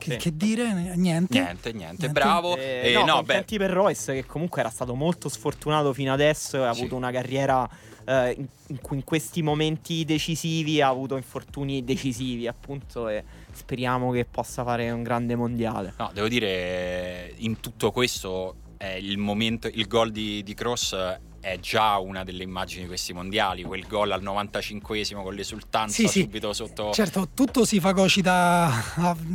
[0.00, 0.16] Che, Sì.
[0.16, 0.72] che dire?
[0.96, 1.38] Niente.
[1.38, 2.08] niente, niente, Niente.
[2.08, 2.56] bravo.
[2.56, 6.56] Eh, E no, no, beh, per Royce che comunque era stato molto sfortunato fino adesso
[6.56, 6.80] e ha Sì.
[6.80, 7.68] avuto una carriera
[8.06, 14.10] eh, in, in cui in questi momenti decisivi ha avuto infortuni decisivi appunto e speriamo
[14.10, 15.92] che possa fare un grande mondiale.
[15.98, 20.96] No, devo dire, in tutto questo è il momento, il gol di, di Cross
[21.40, 26.06] è già una delle immagini di questi mondiali, quel gol al 95esimo con l'esultanza Sì,
[26.06, 26.20] sì.
[26.20, 26.92] subito sotto...
[26.92, 28.70] Certo, tutto si fagocita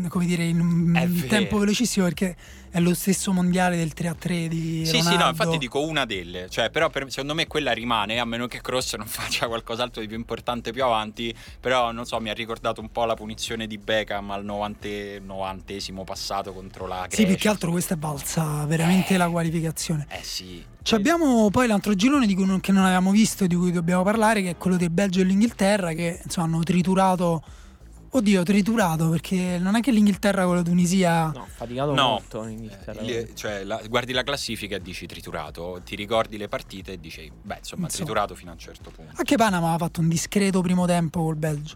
[0.08, 2.36] come dire, in un tempo velocissimo perché
[2.76, 5.30] è lo stesso mondiale del 3 a 3 di Sì, sì, no, Ronaldo.
[5.30, 8.96] infatti dico una delle, cioè, però per- secondo me quella rimane, a meno che Cross
[8.96, 12.92] non faccia qualcos'altro di più importante più avanti, però non so, mi ha ricordato un
[12.92, 14.88] po' la punizione di Beckham al 90,
[15.26, 17.16] 90esimo passato contro la Grecia.
[17.16, 19.18] Sì, più che altro questa è valsa veramente Eh.
[19.18, 20.06] la qualificazione.
[20.10, 20.62] Eh sì.
[20.84, 23.72] Ci abbiamo poi l'altro girone di cui non, che non avevamo visto e di cui
[23.72, 27.42] dobbiamo parlare, che è quello del Belgio e l'Inghilterra, che insomma hanno triturato.
[28.16, 31.32] Oddio, triturato perché non è che l'Inghilterra con la Tunisia.
[31.34, 33.02] No, ha faticato No, molto in Inghilterra.
[33.02, 37.30] Eh, cioè, la- guardi la classifica e dici triturato, ti ricordi le partite e dici,
[37.30, 37.88] beh, insomma, Insomma.
[37.90, 39.12] triturato fino a un certo punto.
[39.18, 41.76] Anche Panama ha fatto un discreto primo tempo col Belgio.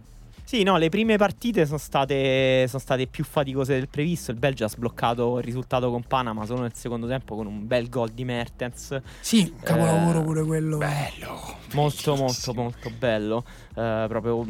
[0.50, 4.32] Sì, no, le prime partite sono state, sono state più faticose del previsto.
[4.32, 7.88] Il Belgio ha sbloccato il risultato con Panama solo nel secondo tempo con un bel
[7.88, 9.00] gol di Mertens.
[9.20, 10.78] Sì, capolavoro Eh, pure quello.
[10.80, 11.40] Bello.
[11.74, 13.44] Molto, molto, molto bello.
[13.76, 14.44] Eh, proprio,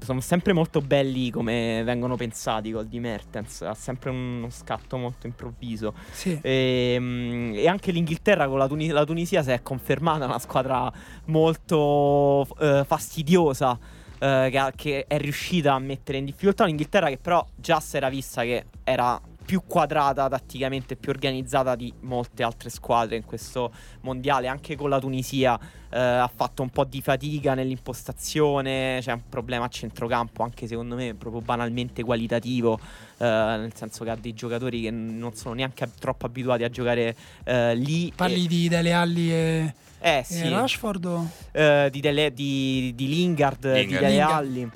[0.00, 3.60] sono sempre molto belli come vengono pensati i gol di Mertens.
[3.60, 5.92] Ha sempre uno scatto molto improvviso.
[6.12, 6.38] Sì.
[6.40, 10.90] E, mm, e anche l'Inghilterra con la, Tuni- la Tunisia si è confermata una squadra
[11.26, 14.00] molto eh, fastidiosa.
[14.22, 18.08] Eh, che, che è riuscita a mettere in difficoltà l'Inghilterra che però già si era
[18.08, 24.46] vista che era più quadrata tatticamente, più organizzata di molte altre squadre in questo mondiale.
[24.46, 25.58] Anche con la Tunisia
[25.90, 29.00] eh, ha fatto un po' di fatica nell'impostazione.
[29.02, 32.78] C'è un problema a centrocampo, anche secondo me proprio banalmente qualitativo.
[33.18, 37.16] Eh, nel senso che ha dei giocatori che non sono neanche troppo abituati a giocare
[37.42, 38.12] eh, lì.
[38.14, 38.48] Parli e...
[38.48, 39.74] di Dele Alli e.
[40.02, 40.40] Eh sì.
[40.40, 41.04] E Rashford?
[41.04, 43.86] Uh, di, Dele, di, di, Lingard, Lingard.
[43.86, 44.70] di Dele Alli.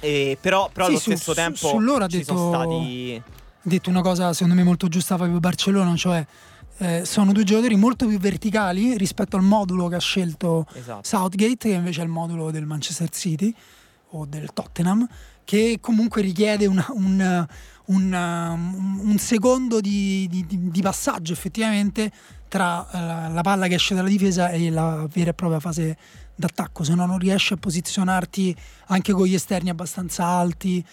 [0.00, 2.48] E però, però sì, allo su, stesso su, tempo su loro ha ci detto, sono
[2.54, 3.22] stati.
[3.24, 6.24] Ha detto una cosa secondo me molto giusta Fabio Barcellona, cioè
[6.78, 11.00] eh, sono due giocatori molto più verticali rispetto al modulo che ha scelto esatto.
[11.02, 13.54] Southgate, che invece è il modulo del Manchester City
[14.10, 15.06] o del Tottenham,
[15.44, 17.46] che comunque richiede una, un,
[17.86, 22.12] un, un, secondo di, di, di, passaggio effettivamente
[22.48, 25.96] tra uh, la palla che esce dalla difesa e la vera e propria fase
[26.34, 28.54] d'attacco, se no non riesci a posizionarti
[28.86, 30.84] anche con gli esterni abbastanza alti.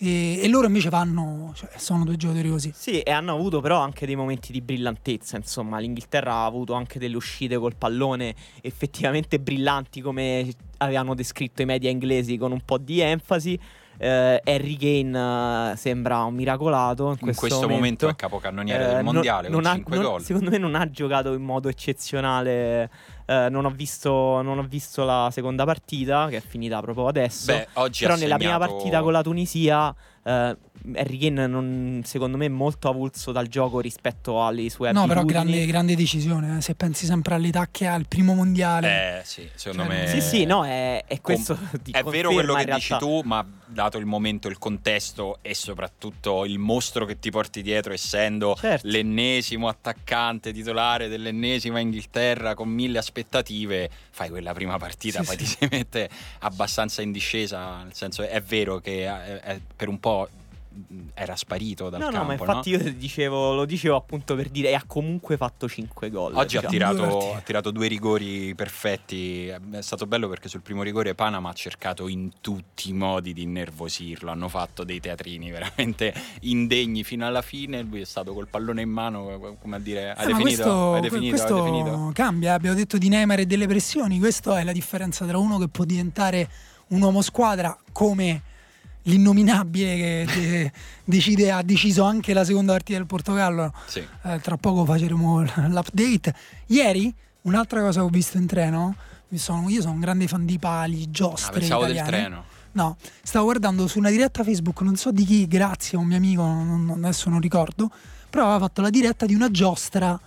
[0.00, 2.72] E, e, loro invece vanno, cioè, sono due giocatori così.
[2.74, 5.36] Sì, e hanno avuto però anche dei momenti di brillantezza.
[5.36, 11.64] Insomma, l'Inghilterra ha avuto anche delle uscite col pallone effettivamente brillanti, come avevano descritto i
[11.64, 13.58] media inglesi, con un po' di enfasi.
[14.00, 17.76] Uh, Harry Kane uh, sembra un miracolato in, in questo, questo momento.
[17.76, 20.22] momento è capocannoniere uh, del mondiale non, con non 5 non, gol.
[20.22, 22.88] Secondo me non ha giocato in modo eccezionale.
[23.28, 27.52] Non ho, visto, non, ho visto, la seconda partita che è finita proprio adesso.
[27.52, 28.58] Beh, oggi però nella segnato...
[28.58, 29.94] prima partita con la Tunisia
[30.94, 35.06] Harry Kane non, secondo me è molto avulso dal gioco rispetto alle sue no, abitudini.
[35.06, 36.58] No, però grande, grande decisione.
[36.58, 36.60] Eh.
[36.60, 39.20] Se pensi sempre all'età che ha il primo mondiale.
[39.20, 40.06] Eh, sì, secondo Cioè, me.
[40.06, 41.56] Sì, sì, no, è, è questo.
[41.56, 46.44] Com- è vero quello che dici tu, ma dato il momento, il contesto e soprattutto
[46.44, 48.86] il mostro che ti porti dietro, essendo Certo.
[48.86, 53.16] l'ennesimo attaccante titolare dell'ennesima Inghilterra con mille aspettative,
[54.10, 55.44] fai quella prima partita, Sì, poi sì.
[55.44, 56.08] ti si mette
[56.40, 57.82] abbastanza in discesa.
[57.82, 60.28] Nel senso, è vero che è- è- per un po'
[61.14, 62.20] era sparito dal No, campo.
[62.20, 66.10] no, ma infatti io dicevo, lo dicevo appunto per dire, e ha comunque fatto 5
[66.10, 66.34] gol.
[66.34, 66.92] Oggi ha diciamo.
[66.94, 69.46] Due tirato, ha tirato due rigori perfetti.
[69.48, 73.42] È stato bello perché sul primo rigore Panama ha cercato in tutti i modi di
[73.42, 74.30] innervosirlo.
[74.30, 77.82] Hanno fatto dei teatrini veramente indegni fino alla fine.
[77.82, 80.42] Lui è stato col pallone in mano, come a dire: Hai Eh, ma definito?
[80.62, 81.30] questo, hai definito?
[81.36, 82.10] questo hai definito?
[82.14, 82.54] cambia.
[82.54, 84.18] Abbiamo detto di Neymar e delle pressioni.
[84.18, 86.48] Questa è la differenza tra uno che può diventare
[86.88, 88.42] un uomo squadra come
[89.08, 90.72] l'innominabile che de-
[91.04, 93.72] decide, ha deciso anche la seconda partita del Portogallo.
[93.86, 94.06] Sì.
[94.22, 96.34] Eh, tra poco faremo l'update.
[96.66, 98.94] Ieri, un'altra cosa che ho visto in treno.
[99.34, 101.58] sono- io sono un grande fan di pali, Ah, giostre.
[101.58, 102.16] pensavo del italiane.
[102.18, 102.44] treno.
[102.72, 106.16] No, stavo guardando su una diretta Facebook, non so di chi, grazie a un mio
[106.16, 107.90] amico, non- non- adesso non ricordo,
[108.30, 110.18] però aveva fatto la diretta di una giostra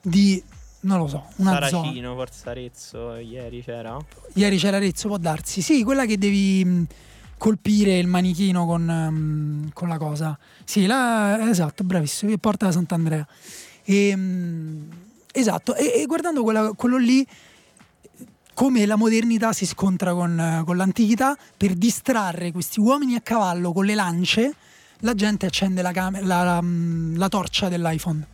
[0.00, 0.42] di,
[0.80, 1.68] non lo so, una zona.
[1.68, 3.98] Saracino, forse Arezzo, ieri c'era.
[4.34, 5.60] Ieri c'era Arezzo, può darsi.
[5.60, 6.86] Sì, quella che devi mh,
[7.40, 10.38] colpire il manichino con, mh, con la cosa.
[10.62, 13.26] Sì, la, esatto, bravissimo, porta da Sant'Andrea.
[13.82, 14.88] E, mh,
[15.32, 17.26] esatto, e, e guardando quella- quello lì,
[18.52, 23.86] come la modernità si scontra con, con l'antichità, per distrarre questi uomini a cavallo con
[23.86, 24.54] le lance,
[24.98, 28.26] la gente accende la, cam- la- la- mh, la torcia dell'iPhone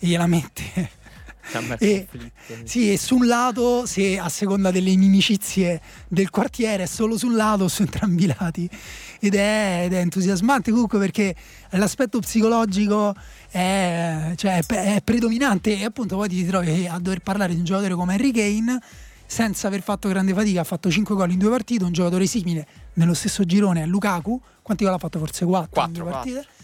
[0.00, 0.90] e gliela mette.
[1.78, 2.06] E-.
[2.64, 7.26] Sì, e su un lato, se a seconda delle inimicizie del quartiere, è solo su
[7.26, 8.68] un lato o su entrambi i lati.
[9.20, 11.34] Ed è, ed è entusiasmante comunque perché
[11.70, 13.14] l'aspetto psicologico
[13.50, 17.64] è, cioè, è- è predominante e appunto poi ti trovi a dover parlare di un
[17.64, 18.80] giocatore come Harry Kane
[19.26, 22.66] senza aver fatto grande fatica, ha fatto 5 gol in due partite, un giocatore simile
[22.94, 25.18] nello stesso girone a Lukaku, quanti gol ha fatto?
[25.18, 26.32] Forse 4 in Quattro, due quattro.
[26.32, 26.56] partite.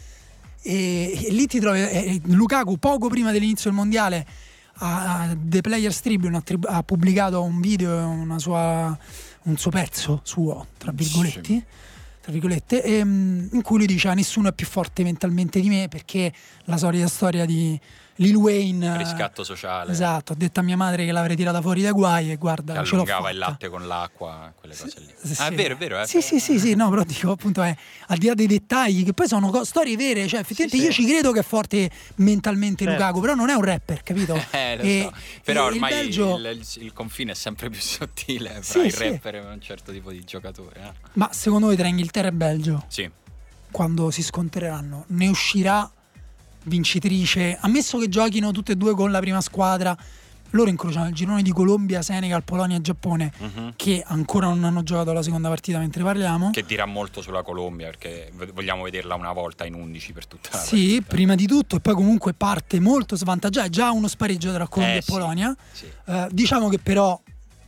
[0.62, 4.26] E, e lì ti trovi eh, Lukaku poco prima dell'inizio del mondiale
[4.78, 8.96] a, The Players Tribune ha, trib- ha pubblicato un video, una sua,
[9.42, 11.64] un suo pezzo suo, tra virgolette,
[12.20, 15.88] tra virgolette ehm, in cui lui dice "Ah, nessuno è più forte mentalmente di me
[15.88, 16.32] perché
[16.64, 17.78] la solita storia di
[18.18, 19.90] Lil Wayne eh, Riscatto sociale.
[19.90, 22.84] esatto, ha detto a mia madre che l'avrei tirata fuori dai guai e guarda Che
[22.84, 23.50] ce l'ho allungava il fatta.
[23.50, 25.12] latte con l'acqua, quelle cose lì.
[25.34, 25.54] Sì, Ah, è sì.
[25.56, 26.00] vero, è vero.
[26.00, 26.06] Eh?
[26.06, 27.74] Sì, sì, sì, sì, no, però dico appunto è
[28.06, 30.92] al di là dei dettagli, che poi sono co- storie vere, cioè effettivamente Sì, io
[30.92, 32.98] ci credo che è forte mentalmente Certo.
[33.00, 34.34] Lukaku, però non è un rapper, capito?
[34.52, 35.16] Eh, lo E- so.
[35.44, 38.86] Però e il ormai il, Belgio- il- il confine è sempre più sottile fra Sì,
[38.86, 39.08] il sì.
[39.08, 40.80] rapper e un certo tipo di giocatore.
[40.80, 40.92] eh.
[41.14, 43.10] Ma secondo voi tra Inghilterra e Belgio, Sì.
[43.72, 45.90] quando si scontreranno, ne uscirà
[46.64, 47.56] vincitrice?
[47.60, 49.96] Ammesso che giochino tutte e due con la prima squadra,
[50.50, 53.72] loro incrociano il girone di Colombia, Senegal, Polonia e Giappone, Mhm.
[53.74, 56.50] che ancora non hanno giocato la seconda partita mentre parliamo.
[56.52, 60.58] Che dirà molto sulla Colombia perché vogliamo vederla una volta in 11 per tutta la
[60.58, 61.06] Sì, partita.
[61.08, 63.66] prima di tutto, e poi comunque parte molto svantaggiata.
[63.66, 65.10] È già uno spareggio tra Colombia Eh, e sì.
[65.10, 65.56] Polonia.
[65.72, 65.86] Sì.
[66.06, 67.20] Eh, diciamo che però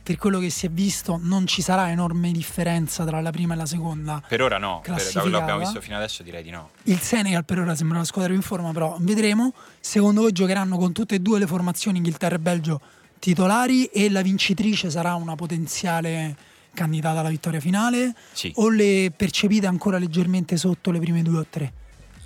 [0.07, 3.57] per quello che si è visto non ci sarà enorme differenza tra la prima e
[3.57, 4.23] la seconda.
[4.25, 6.69] Per ora no, per, da quello che abbiamo visto fino adesso direi di no.
[6.83, 9.53] Il Senegal per ora sembra una squadra più in forma, però vedremo.
[9.81, 12.79] Secondo voi giocheranno con tutte e due le formazioni Inghilterra e Belgio
[13.19, 16.37] titolari e la vincitrice sarà una potenziale
[16.73, 18.15] candidata alla vittoria finale?
[18.31, 18.49] Sì.
[18.55, 21.73] O le percepite ancora leggermente sotto le prime due o tre?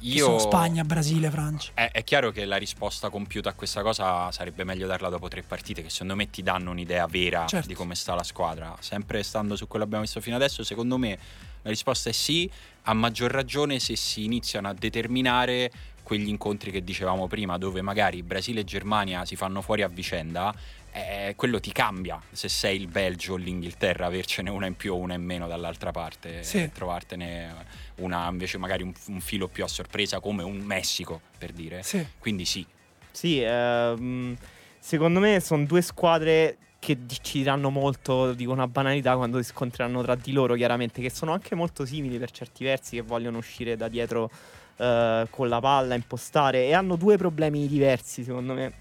[0.02, 1.72] Io sono Spagna, Brasile, Francia.
[1.74, 5.44] È, è chiaro che la risposta compiuta a questa cosa sarebbe meglio darla dopo tre
[5.44, 7.68] partite, che secondo me ti danno un'idea vera Certo.
[7.68, 8.76] di come sta la squadra.
[8.80, 11.18] Sempre stando su quello che abbiamo visto fino adesso, secondo me
[11.62, 12.50] la risposta è sì,
[12.84, 18.24] a maggior ragione se si iniziano a determinare quegli incontri che dicevamo prima, dove magari
[18.24, 20.54] Brasile e Germania si fanno fuori a vicenda.
[20.94, 24.98] eh, quello ti cambia se sei il Belgio o l'Inghilterra, avercene una in più o
[24.98, 26.58] una in meno dall'altra parte, Sì.
[26.64, 27.54] e trovartene
[27.96, 31.84] una invece magari un, un filo più a sorpresa come un Messico per dire.
[31.84, 32.06] Sì.
[32.18, 32.66] Quindi sì,
[33.12, 34.36] Sì, ehm,
[34.80, 40.02] secondo me sono due squadre che ci diranno molto, dico una banalità, quando si scontreranno
[40.02, 43.78] tra di loro, chiaramente, che sono anche molto simili per certi versi, che vogliono uscire
[43.78, 44.32] da dietro
[44.78, 48.74] eh, con la palla, impostare, e hanno due problemi diversi, secondo me.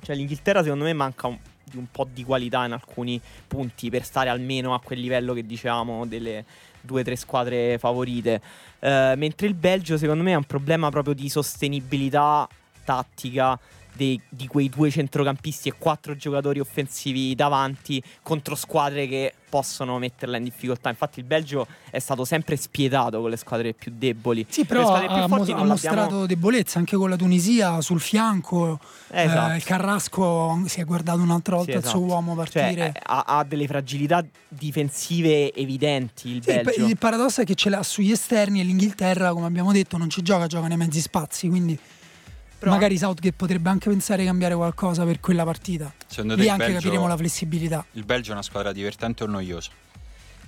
[0.00, 4.04] Cioè, l'Inghilterra, secondo me, manca un, di un po' di qualità in alcuni punti per
[4.04, 6.44] stare almeno a quel livello che dicevamo delle
[6.80, 8.40] due o tre squadre favorite.
[8.78, 12.48] Eh, mentre il Belgio, secondo me, ha un problema proprio di sostenibilità
[12.84, 13.58] tattica
[13.94, 20.36] dei- di quei due centrocampisti e quattro giocatori offensivi davanti contro squadre che possono metterla
[20.36, 20.90] in difficoltà.
[20.90, 24.46] Infatti, il Belgio è stato sempre spietato con le squadre più deboli.
[24.48, 27.80] Sì, però squadre più ha, forti mo- non ha mostrato debolezza anche con la Tunisia
[27.80, 28.78] sul fianco.
[29.10, 29.52] Eh, esatto.
[29.52, 32.12] Eh, il Carrasco si è guardato un'altra volta Sì, il suo esatto.
[32.12, 32.86] uomo Cioè, partire.
[32.94, 36.86] eh, ha, ha delle fragilità difensive evidenti il Sì, Belgio.
[36.86, 40.22] il paradosso è che ce l'ha sugli esterni e l'Inghilterra, come abbiamo detto, non ci
[40.22, 41.76] gioca, gioca nei mezzi spazi, quindi
[42.60, 45.92] Però- magari Southgate potrebbe anche pensare di cambiare qualcosa per quella partita.
[46.06, 47.84] secondo te Lì anche Belgio, capiremo la flessibilità.
[47.92, 49.70] il Belgio è una squadra divertente o noiosa?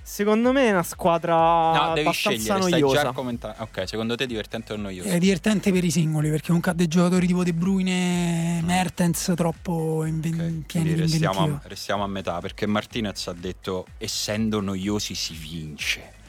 [0.05, 3.03] Secondo me è una squadra No, devi abbastanza scegliere, stai noiosa.
[3.03, 3.57] già commentando.
[3.61, 5.09] Ok, secondo te divertente o noiosa?
[5.09, 10.05] È divertente per i singoli perché comunque ha dei giocatori tipo De Bruyne, Mertens troppo
[10.05, 15.35] inven- Ok, pieni restiamo a, restiamo a metà perché Martinez ha detto essendo noiosi si
[15.35, 16.21] vince.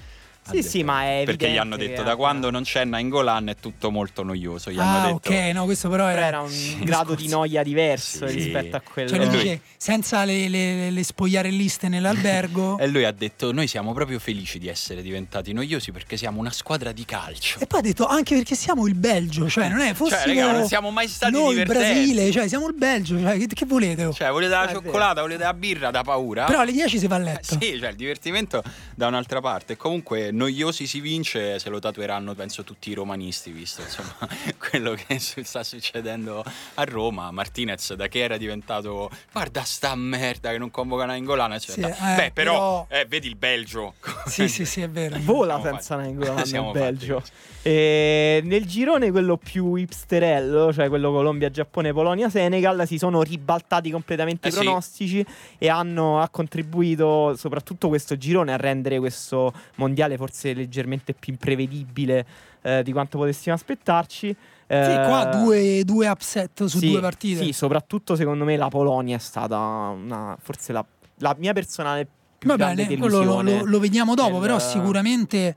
[0.46, 0.68] Sì, detto.
[0.70, 4.24] sì, ma è Perché gli hanno detto da quando non c'è Nainggolan è tutto molto
[4.24, 4.72] noioso.
[4.72, 7.36] Gli hanno Ah, detto ok, no, questo però era, era un Sì, grado di scusa.
[7.38, 8.36] noia diverso Sì.
[8.36, 9.10] rispetto a quello.
[9.10, 12.78] Cioè, lui dice, senza le, le, le spogliarelliste nell'albergo.
[12.84, 16.52] E lui ha detto: Noi siamo proprio felici di essere diventati noiosi perché siamo una
[16.52, 17.60] squadra di calcio.
[17.60, 20.68] E poi ha detto anche perché siamo il Belgio, cioè non è fossimo raga, non
[20.68, 21.94] siamo mai stati noi il divertenti.
[21.94, 24.06] Brasile, cioè siamo il Belgio, cioè, che, che volete?
[24.06, 24.14] oh?
[24.14, 24.82] Cioè, volete la vero.
[24.82, 26.46] cioccolata, volete la birra da paura?
[26.46, 27.58] Però alle 10 si va a Eh, letto.
[27.60, 28.62] sì, cioè il divertimento
[28.96, 29.78] da un'altra parte.
[29.78, 34.16] Comunque, noiosi si vince, se lo tatueranno, penso tutti i romanisti, visto insomma
[34.58, 36.44] quello che sta succedendo
[36.76, 37.32] a Roma.
[37.32, 41.60] Martinez, da che era diventato, guarda sta merda che non convoca Nainggolan.
[41.60, 43.94] Cioè, Sì, eh, Beh, però, però- eh, vedi il Belgio.
[44.26, 45.18] Sì, sì, sì, è vero.
[45.24, 45.96] Vola Siamo senza.
[45.98, 47.24] Nainggolan fatti Belgio.
[47.62, 53.90] E nel girone quello più hipsterello, cioè quello Colombia, Giappone, Polonia, Senegal, si sono ribaltati
[53.90, 54.60] completamente Eh i sì.
[54.60, 55.26] pronostici
[55.58, 62.26] e hanno ha contribuito soprattutto questo girone a rendere questo mondiale forse leggermente più imprevedibile
[62.62, 64.28] eh, di quanto potessimo aspettarci.
[64.30, 64.36] Sì,
[64.68, 67.44] Eh, qua due, due upset su sì, due partite.
[67.44, 70.84] Sì, soprattutto secondo me la Polonia è stata una, forse la,
[71.18, 72.08] la mia personale
[72.38, 75.56] più Va grande bene, lo, lo- lo vediamo dopo, del- però sicuramente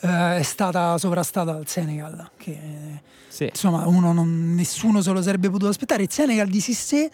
[0.00, 2.58] eh, è stata sovrastata dal Senegal, che
[3.28, 3.44] Sì.
[3.44, 6.02] insomma uno non- nessuno se lo sarebbe potuto aspettare.
[6.02, 7.08] Il Senegal di Sissé,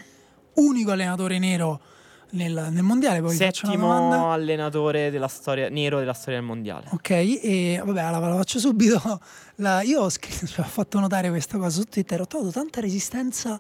[0.54, 1.80] unico allenatore nero
[2.30, 3.34] nel, nel mondiale, poi.
[3.37, 6.87] Settimo allenatore della storia, nero della storia del mondiale.
[6.90, 9.00] Ok, e vabbè, la, la faccio subito.
[9.56, 12.80] La- io ho, scritto- cioè, ho fatto notare questa cosa su Twitter, ho trovato tanta
[12.80, 13.58] resistenza,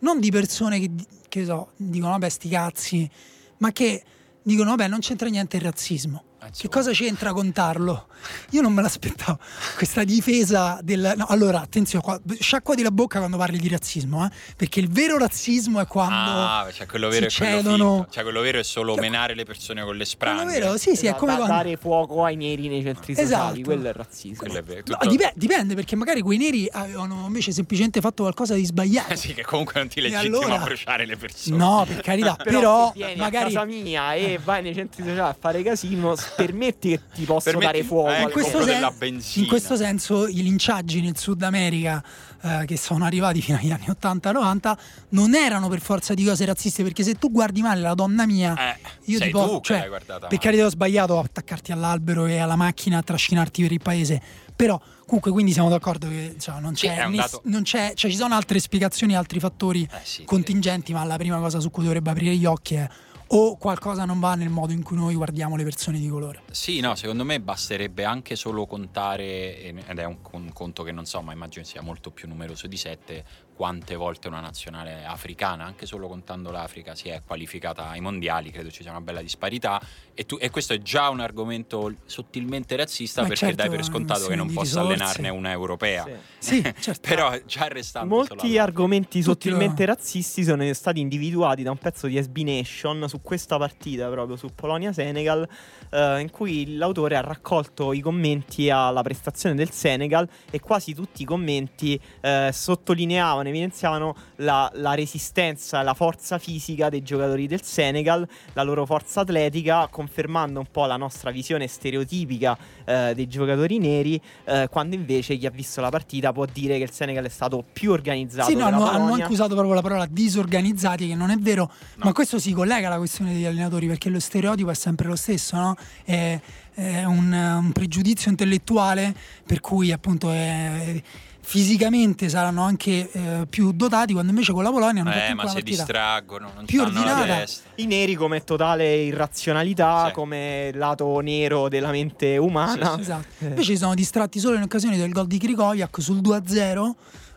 [0.00, 0.90] non di persone che,
[1.28, 3.10] che so, dicono vabbè sti cazzi,
[3.58, 4.02] ma che
[4.42, 6.22] dicono vabbè non c'entra niente il razzismo.
[6.46, 6.72] Che Insomma.
[6.74, 8.06] cosa c'entra contarlo?
[8.50, 9.38] Io non me l'aspettavo.
[9.76, 11.12] Questa difesa del...
[11.16, 14.30] No, allora, attenzione, qua, sciacquati la bocca quando parli di razzismo, eh?
[14.56, 16.14] perché il vero razzismo è quando...
[16.30, 18.10] Ah, cioè quello vero è si quello cedono- finto.
[18.10, 20.44] Cioè quello vero è solo menare le persone con le Quello spranghe.
[20.60, 20.76] vero?
[20.78, 21.52] Sì, sì, è Da- come quando...
[21.54, 23.60] dare fuoco ai neri nei centri sociali, Esatto.
[23.60, 24.36] quello è razzismo.
[24.38, 24.82] Quello è vero.
[24.86, 29.12] No, tutto- dipende, dipende, perché magari quei neri avevano invece semplicemente fatto qualcosa di sbagliato.
[29.12, 31.56] Eh sì, che comunque non ti legittima allora- a bruciare le persone.
[31.56, 35.36] No, per carità, Però, però, magari a casa mia e vai nei centri sociali a
[35.38, 38.08] fare casino, permetti che ti posso Permetti- dare fuoco.
[38.10, 39.42] eh, al in questo, sen- della benzina.
[39.44, 42.02] in questo senso i linciaggi nel Sud America
[42.42, 44.76] eh, che sono arrivati fino agli anni 80-90
[45.10, 48.54] non erano per forza di cose razziste perché se tu guardi male la donna mia
[48.74, 49.88] Eh, io ti posso cioè,
[50.28, 54.20] per carità ho sbagliato a attaccarti all'albero e alla macchina a trascinarti per il paese
[54.54, 58.10] però comunque quindi siamo d'accordo che insomma, non Sì, c'è, un ness- non c'è cioè
[58.10, 61.84] ci sono altre spiegazioni altri fattori Eh sì, contingenti ma la prima cosa su cui
[61.84, 62.88] dovrebbe aprire gli occhi è
[63.28, 66.42] o qualcosa non va nel modo in cui noi guardiamo le persone di colore.
[66.50, 71.06] Sì, no, secondo me basterebbe anche solo contare, ed è un, un conto che non
[71.06, 73.24] so, ma immagino sia molto più numeroso di sette,
[73.56, 78.70] quante volte una nazionale africana, anche solo contando l'Africa, si è qualificata ai mondiali, credo
[78.70, 79.80] ci sia una bella disparità
[80.12, 83.82] e, tu, e questo è già un argomento sottilmente razzista Ma perché certo, dai per
[83.82, 84.92] scontato che non possa risorse.
[84.92, 86.04] allenarne una europea.
[86.04, 86.14] Sì.
[86.56, 87.08] Sì, certo.
[87.08, 91.76] Però già restando Molti solo argomenti Tutti sottilmente lo- razzisti sono stati individuati da un
[91.78, 95.48] pezzo di SB Nation su questa partita, proprio su Polonia-Senegal,
[95.90, 101.22] eh, in cui l'autore ha raccolto i commenti alla prestazione del Senegal e quasi tutti
[101.22, 108.26] i commenti eh, sottolineavano, evidenziavano la, la resistenza, la forza fisica dei giocatori del Senegal,
[108.52, 114.20] la loro forza atletica, confermando un po' la nostra visione stereotipica eh, dei giocatori neri,
[114.44, 117.64] eh, quando invece chi ha visto la partita può dire che il Senegal è stato
[117.72, 118.50] più organizzato.
[118.50, 122.12] Sì, no, hanno, hanno anche usato proprio la parola disorganizzati, che non è vero, ma
[122.12, 125.75] questo si collega alla questione degli allenatori, perché lo stereotipo è sempre lo stesso, no?
[126.04, 126.40] È,
[126.74, 129.14] è un, un pregiudizio intellettuale
[129.46, 131.00] per cui appunto è-
[131.40, 135.62] fisicamente saranno anche eh, più dotati, quando invece con la Polonia hanno Eh, ma si
[135.62, 137.44] distraggono, non più ordinata.
[137.76, 140.12] I neri come totale irrazionalità, Sì.
[140.12, 142.88] come lato nero della mente umana.
[142.90, 143.00] Sì, sì.
[143.02, 143.26] Esatto.
[143.38, 143.46] Eh.
[143.46, 146.94] Invece si sono distratti solo in occasione del gol di Krikoviak sul 2-0.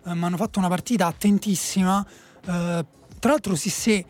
[0.08, 2.04] eh, ma hanno fatto una partita attentissima.
[2.48, 2.86] eh,
[3.20, 4.04] tra l'altro, Sissé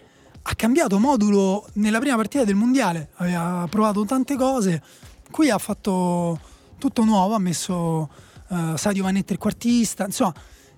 [0.52, 3.10] ha cambiato modulo nella prima partita del mondiale.
[3.18, 4.82] Aveva provato tante cose.
[5.30, 6.40] Qui ha fatto
[6.80, 7.36] tutto nuovo.
[7.36, 8.10] Ha messo
[8.50, 10.06] eh, Sadio Vanetti il quartista.
[10.06, 10.34] Insomma,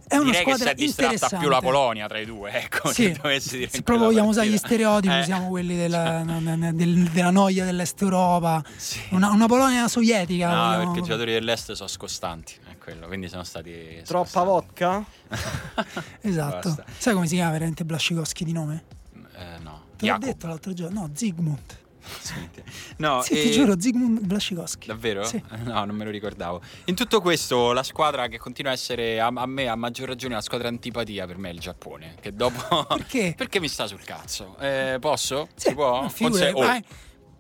[0.08, 1.38] è una Direi che si squadra è distratta interessante.
[1.38, 2.92] più la Polonia tra i due, ecco.
[2.92, 6.22] Sì, se proprio vogliamo usare gli stereotipi, Eh, siamo quelli della,
[6.74, 9.00] del- della noia dell'est Europa, sì.
[9.12, 10.50] una, una Polonia sovietica.
[10.50, 14.50] No, vogliamo- perché i giocatori dell'est sono scostanti, è quello, quindi sono stati Troppa scostanti.
[14.50, 15.06] vodka?
[16.20, 16.68] Esatto.
[16.68, 16.86] Basta.
[16.98, 18.84] Sai come si chiama veramente Blascikowski di nome?
[20.02, 21.02] Te l'ho detto l'altro giorno.
[21.02, 21.80] No, Zygmunt.
[22.20, 22.64] Senti.
[22.98, 24.88] No, sì, e- ti giuro, Zygmunt Blascikowski.
[24.88, 25.24] Davvero?
[25.24, 25.42] Sì.
[25.64, 26.62] No, non me lo ricordavo.
[26.86, 30.34] In tutto questo, la squadra che continua a essere a, a me, a maggior ragione,
[30.34, 32.16] la squadra antipatia per me è il Giappone.
[32.20, 32.84] Che dopo.
[32.96, 33.34] Perché?
[33.38, 34.58] Perché mi sta sul cazzo?
[34.60, 35.48] Eh, posso?
[35.56, 36.02] Sì, si può?
[36.02, 36.82] ma figurati, Forse- oh.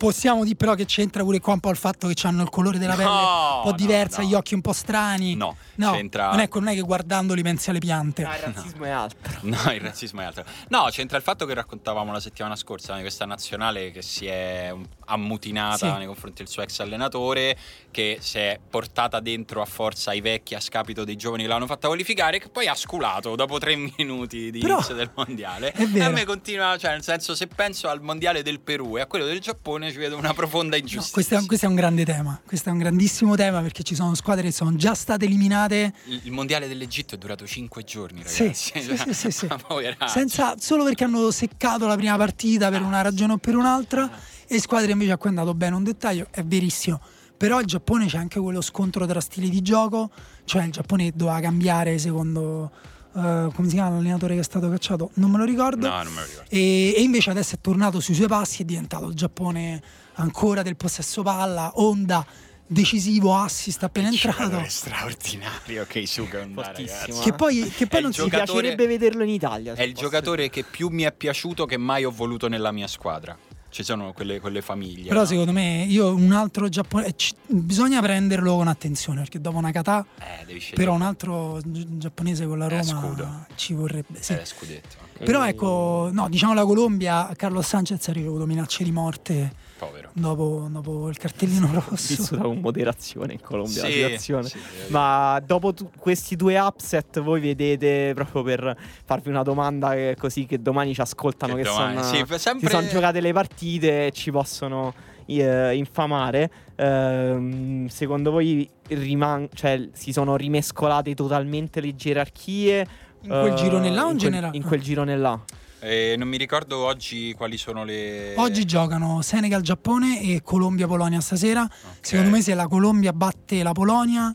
[0.02, 2.80] Possiamo dire però che c'entra pure qua un po' il fatto che hanno il colore
[2.80, 4.28] della pelle No, un po' no, diversa, no.
[4.28, 5.36] gli occhi un po' strani.
[5.36, 8.24] No, no c'entra- non, è, non è che guardandoli pensi alle piante.
[8.24, 9.38] Ah, il razzismo è altro.
[9.41, 10.43] No, il razzismo è altro.
[10.70, 14.74] No, c'entra il fatto che raccontavamo la settimana scorsa di questa nazionale che si è
[15.06, 15.97] ammutinata Sì.
[15.97, 17.56] nei confronti del suo ex allenatore,
[17.91, 21.68] che si è portata dentro a forza i vecchi a scapito dei giovani che l'hanno
[21.68, 25.72] fatta qualificare, che poi ha sculato dopo tre minuti di Però, inizio del mondiale.
[25.74, 26.06] è vero.
[26.06, 29.06] E a me continua, cioè, nel senso, se penso al mondiale del Perù e a
[29.06, 31.14] quello del Giappone, ci vedo una profonda No, ingiustizia.
[31.14, 32.39] questo, è, questo è un grande tema.
[32.46, 36.22] Questo è un grandissimo tema perché ci sono squadre che sono già state eliminate Il,
[36.24, 38.72] il mondiale dell'Egitto è durato cinque giorni, Sì, ragazzi.
[38.82, 39.48] sì, sì, sì, sì.
[39.68, 40.12] Poveracci.
[40.12, 44.10] senza, solo perché hanno seccato la prima partita per una ragione o per un'altra
[44.48, 47.00] e squadre invece a cui è andato bene un dettaglio, è verissimo.
[47.38, 50.12] Però il Giappone c'è anche quello scontro tra stili di gioco,
[50.46, 52.72] cioè il Giappone doveva cambiare secondo
[53.16, 55.88] eh, come si chiama l'allenatore che è stato cacciato, non me lo ricordo.
[55.88, 56.49] No, non me lo ricordo.
[56.49, 59.82] E, e invece adesso è tornato sui suoi passi, è diventato il Giappone
[60.14, 62.26] ancora del possesso palla, onda,
[62.66, 64.43] decisivo, assist appena entrato.
[64.43, 67.22] Giocatore straordinario Keisuke Honda, Fortissimo, ragazzi.
[67.22, 69.74] Che poi, che poi È non il si piacerebbe vederlo in Italia.
[69.74, 73.38] È il giocatore che più mi è piaciuto che mai ho voluto nella mia squadra.
[73.72, 75.07] Ci sono quelle, quelle famiglie.
[75.07, 75.26] Però no?
[75.26, 77.13] secondo me io un altro giapponese
[77.47, 80.76] bisogna prenderlo con attenzione perché dopo Nakata Eh, devi scegliere.
[80.84, 84.34] però un altro gi- giapponese con la Eh, Roma ci vorrebbe sì.
[84.34, 85.24] Eh.
[85.24, 89.91] Però ecco, no, diciamo la Colombia, Carlos Sanchez ha ricevuto minacce di morte Povero.
[90.14, 92.16] Dopo, dopo il cartellino rosso.
[92.16, 94.47] vissuta con moderazione in Colombia la Sì, situazione.
[94.47, 99.91] sì, eh, Ma dopo tu- questi due upset voi vedete proprio per farvi una domanda
[99.93, 103.20] che- così che domani ci ascoltano Che che, domani- son- sì, si sempre- sono giocate
[103.22, 104.93] le partite e ci possono
[105.28, 106.51] eh, infamare.
[106.76, 112.86] Ehm, secondo voi riman- cioè, si sono rimescolate totalmente le gerarchie?
[113.22, 114.57] In quel eh, girone là o in in quel- generale?
[114.57, 115.39] In quel girone là.
[115.84, 118.36] Eh, non mi ricordo oggi quali sono le.
[118.38, 121.68] Oggi giocano Senegal-Giappone e Colombia-Polonia stasera.
[122.00, 124.34] Secondo me se la Colombia batte la Polonia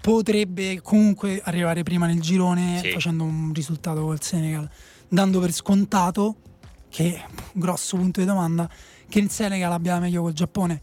[0.00, 2.90] potrebbe comunque arrivare prima nel girone Sì.
[2.90, 4.68] facendo un risultato col Senegal,
[5.08, 6.36] dando per scontato
[6.90, 7.22] che
[7.52, 8.68] grosso punto di domanda
[9.08, 10.80] che il Senegal abbia meglio col Giappone.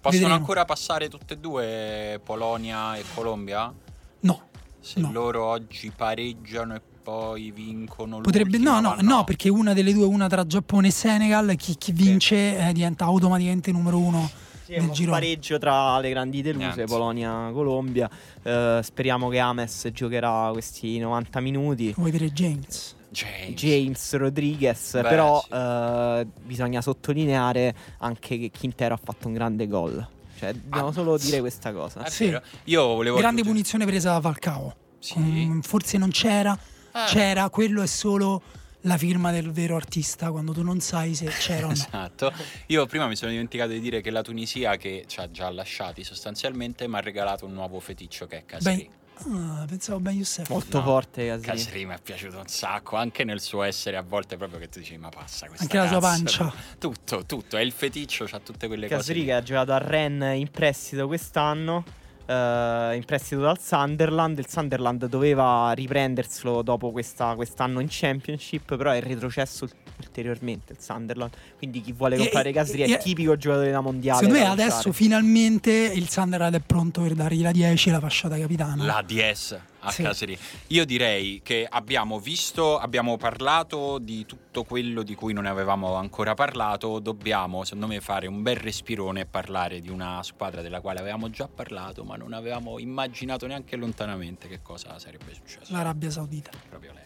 [0.00, 0.34] Possono vedremo.
[0.34, 3.72] ancora passare tutte e due, Polonia e Colombia?
[4.20, 4.42] No,
[4.80, 5.10] Se No.
[5.12, 6.80] loro oggi pareggiano e
[7.10, 11.56] poi vincono potrebbe no, no, no, perché una delle due, una tra Giappone e Senegal,
[11.56, 14.30] chi, chi vince eh, diventa automaticamente numero uno
[14.64, 15.16] Sì, uno girone.
[15.16, 16.84] spareggio tra le grandi deluse.
[16.84, 18.08] Polonia-Colombia.
[18.42, 21.92] Eh, speriamo che Ames giocherà questi 90 minuti.
[21.96, 22.94] Vuoi vedere James?
[23.08, 23.54] James.
[23.60, 25.52] James Rodriguez, Beh, però sì.
[25.52, 30.06] eh, bisogna sottolineare anche che Quintero ha fatto un grande gol.
[30.38, 31.26] Cioè, dobbiamo Ah, solo sì.
[31.26, 32.04] dire questa cosa.
[32.04, 32.26] È Sì.
[32.26, 32.40] vero.
[32.64, 34.74] Io volevo Grande aggiungere- punizione presa da Falcao.
[35.00, 35.18] Sì.
[35.18, 36.56] Mm, forse non c'era,
[36.92, 37.06] Ah.
[37.06, 38.42] c'era, quello è solo
[38.84, 41.72] la firma del vero artista quando tu non sai se c'era o no.
[41.74, 42.32] Esatto.
[42.68, 46.02] Io prima mi sono dimenticato di dire che la Tunisia, che ci ha già lasciati
[46.04, 48.74] sostanzialmente, mi ha regalato un nuovo feticcio che è Casri.
[48.76, 50.48] Beh, Ah, pensavo Ben Youssef.
[50.48, 51.46] Molto No, forte Casri.
[51.46, 54.78] Casri mi è piaciuto un sacco, anche nel suo essere a volte proprio che tu
[54.78, 56.08] dici ma passa questa Anche la sua cazzo".
[56.46, 56.52] pancia.
[56.78, 58.96] Tutto, tutto, è il feticcio, c'ha tutte quelle cose.
[58.96, 61.84] Casri che ha giocato a Rennes in prestito quest'anno,
[62.30, 64.38] eh, in prestito dal Sunderland.
[64.38, 70.78] Il Sunderland doveva riprenderselo dopo questa- quest'anno in Championship, però è retrocesso ul- ulteriormente il
[70.80, 71.32] Sunderland.
[71.58, 74.20] Quindi chi vuole E- comprare Casri e- è tipico giocatore da mondiale.
[74.20, 74.92] Secondo me adesso lanciare.
[74.94, 78.84] finalmente il Sunderland è pronto per dargli la 10 e la fasciata capitana.
[78.84, 80.02] La DS a Sì.
[80.02, 80.38] Casri.
[80.68, 86.34] Io direi che abbiamo visto, abbiamo parlato di tutto quello di cui non avevamo ancora
[86.34, 86.98] parlato.
[86.98, 91.30] Dobbiamo, secondo me, fare un bel respirone e parlare di una squadra della quale avevamo
[91.30, 95.72] già parlato, ma non avevamo immaginato neanche lontanamente che cosa sarebbe successo.
[95.72, 96.50] L'Arabia Saudita.
[96.68, 96.99] Proprio lei.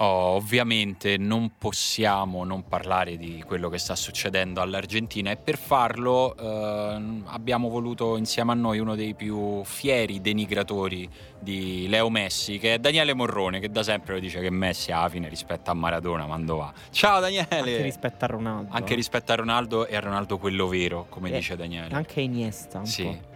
[0.00, 6.36] Oh, ovviamente non possiamo non parlare di quello che sta succedendo all'Argentina e per farlo
[6.36, 12.74] ehm, abbiamo voluto insieme a noi uno dei più fieri denigratori di Leo Messi, che
[12.74, 16.26] è Daniele Morrone, che da sempre lo dice che Messi alla fine rispetto a Maradona
[16.26, 16.72] quando va.
[16.90, 17.46] Ciao Daniele!
[17.50, 18.72] Anche rispetto a Ronaldo.
[18.72, 21.92] Anche rispetto a Ronaldo e a Ronaldo quello vero, come Eh, dice Daniele.
[21.92, 22.78] Anche Iniesta.
[22.78, 23.02] Un Sì.
[23.02, 23.27] po'.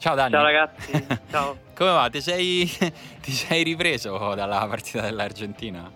[0.00, 0.30] Ciao Dani.
[0.32, 1.56] Ciao ragazzi, ciao.
[1.76, 2.08] Come va?
[2.10, 2.66] Ti sei,
[3.20, 5.90] ti sei ripreso dalla partita dell'Argentina?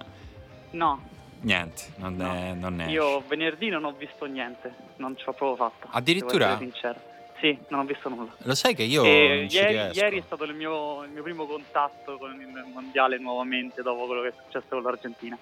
[0.72, 1.02] No,
[1.40, 2.32] Niente, non No.
[2.32, 2.52] è.
[2.52, 2.88] Non è.
[2.88, 5.88] io venerdì non ho visto niente, non ci ho proprio fatto.
[5.90, 6.59] Addirittura?
[7.40, 8.30] Sì, non ho visto nulla.
[8.42, 12.16] Lo sai che io E ieri, ieri è stato il mio, il mio primo contatto
[12.18, 15.36] con il mondiale nuovamente dopo quello che è successo con l'Argentina.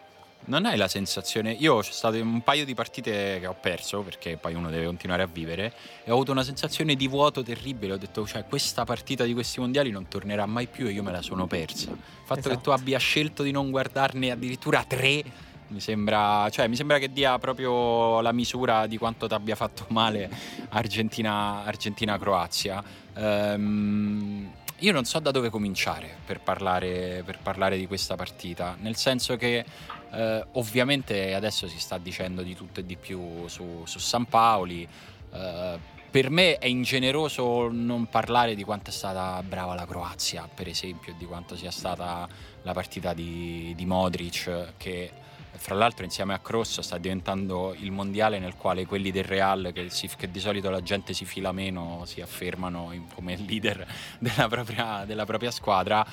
[0.44, 1.52] Non hai la sensazione.
[1.52, 5.22] Io c'è stato un paio di partite che ho perso perché poi uno deve continuare
[5.22, 5.72] a vivere
[6.02, 7.92] e ho avuto una sensazione di vuoto terribile.
[7.92, 11.12] Ho detto, cioè, questa partita di questi mondiali non tornerà mai più e io me
[11.12, 11.90] la sono persa.
[11.90, 12.60] Il fatto che Esatto.
[12.60, 15.22] tu abbia scelto di non guardarne addirittura tre.
[15.68, 19.86] Mi sembra, cioè, mi sembra che dia proprio la misura di quanto ti abbia fatto
[19.88, 20.28] male
[20.70, 22.82] Argentina- Argentina-Croazia.
[23.14, 28.96] Ehm, io non so da dove cominciare per parlare, per parlare di questa partita, nel
[28.96, 29.64] senso che
[30.12, 34.86] eh, ovviamente adesso si sta dicendo di tutto e di più su, su San Paoli.
[35.32, 40.68] eh, per me è ingeneroso non parlare di quanto è stata brava la Croazia, per
[40.68, 42.28] esempio, di quanto sia stata
[42.60, 45.10] la partita di, di Modric, che
[45.54, 49.88] fra l'altro insieme a Kroos sta diventando il mondiale nel quale quelli del Real, che,
[49.88, 53.86] si- che di solito la gente si fila meno, si affermano in- come leader
[54.20, 56.06] della propria, della propria squadra.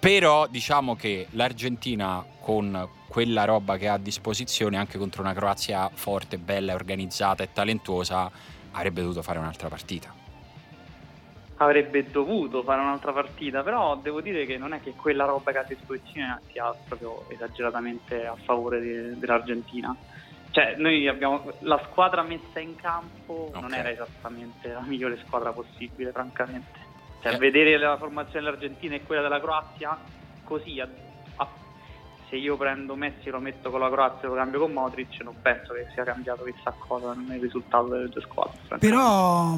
[0.00, 5.90] Però diciamo che l'Argentina con quella roba che ha a disposizione anche contro una Croazia
[5.92, 8.30] forte, bella, organizzata e talentuosa
[8.70, 10.14] avrebbe dovuto fare un'altra partita.
[11.56, 15.58] Avrebbe dovuto fare un'altra partita, però devo dire che non è che quella roba che
[15.58, 19.94] ha a disposizione sia proprio esageratamente a favore de- dell'Argentina.
[20.52, 23.72] Cioè, noi abbiamo la squadra messa in campo non Ok.
[23.76, 26.79] era esattamente la migliore squadra possibile, francamente.
[27.22, 27.38] Cioè, Eh.
[27.38, 29.96] vedere la formazione dell'Argentina e quella della Croazia
[30.44, 30.88] così a-
[31.36, 31.48] a-
[32.28, 35.20] se io prendo Messi e lo metto con la Croazia e lo cambio con Modric,
[35.22, 38.78] non penso che sia cambiato chissà cosa nel risultato delle due squadre.
[38.78, 39.56] Però,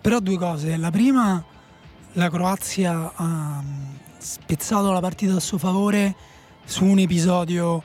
[0.00, 0.76] però due cose.
[0.76, 1.44] La prima,
[2.12, 3.24] la Croazia ha
[3.60, 6.14] mh, spezzato la partita a suo favore
[6.64, 7.82] su un episodio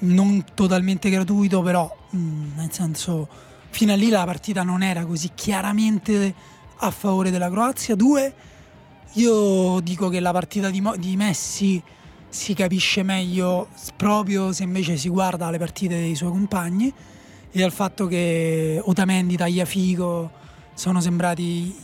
[0.00, 3.26] non totalmente gratuito, però mh, nel senso
[3.70, 6.34] fino a lì la partita non era così chiaramente
[6.78, 7.94] a favore della Croazia.
[7.94, 8.34] Due,
[9.12, 11.82] io dico che la partita di, Mo- di Messi
[12.28, 16.92] si capisce meglio proprio se invece si guarda le partite dei suoi compagni
[17.50, 20.30] e al fatto che Otamendi, Tagliafico
[20.74, 21.74] sono sembrati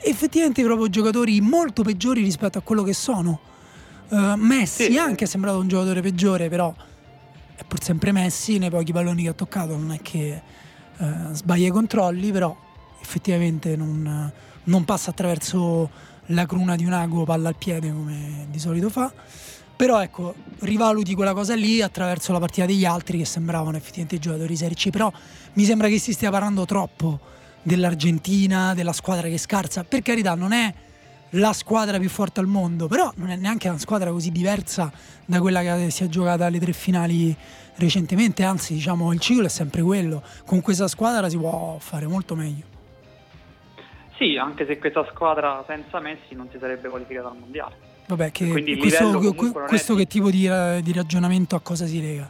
[0.00, 3.40] effettivamente proprio giocatori molto peggiori rispetto a quello che sono.
[4.08, 4.96] Eh, Messi Sì.
[4.96, 6.74] anche è sembrato un giocatore peggiore, però
[7.54, 10.40] è pur sempre Messi nei pochi palloni che ha toccato, non è che
[10.96, 12.56] eh, sbaglia i controlli, però
[13.08, 14.30] effettivamente non,
[14.64, 15.90] non passa attraverso
[16.26, 19.10] la cruna di un ago palla al piede come di solito fa.
[19.74, 24.56] Però ecco, rivaluti quella cosa lì attraverso la partita degli altri che sembravano effettivamente giocatori
[24.56, 25.10] Serie C, però
[25.54, 27.20] mi sembra che si stia parlando troppo
[27.62, 29.84] dell'Argentina, della squadra che scarsa.
[29.84, 30.74] Per carità, non è
[31.32, 34.92] la squadra più forte al mondo, però non è neanche una squadra così diversa
[35.24, 37.34] da quella che si è giocata alle tre finali
[37.76, 42.34] recentemente, anzi diciamo il ciclo è sempre quello, con questa squadra si può fare molto
[42.34, 42.77] meglio.
[44.18, 47.76] Sì, anche se questa squadra senza Messi non si sarebbe qualificata al mondiale.
[48.08, 49.20] Vabbè, che questo,
[49.68, 50.50] questo che tipo di,
[50.82, 52.28] di ragionamento a cosa si lega?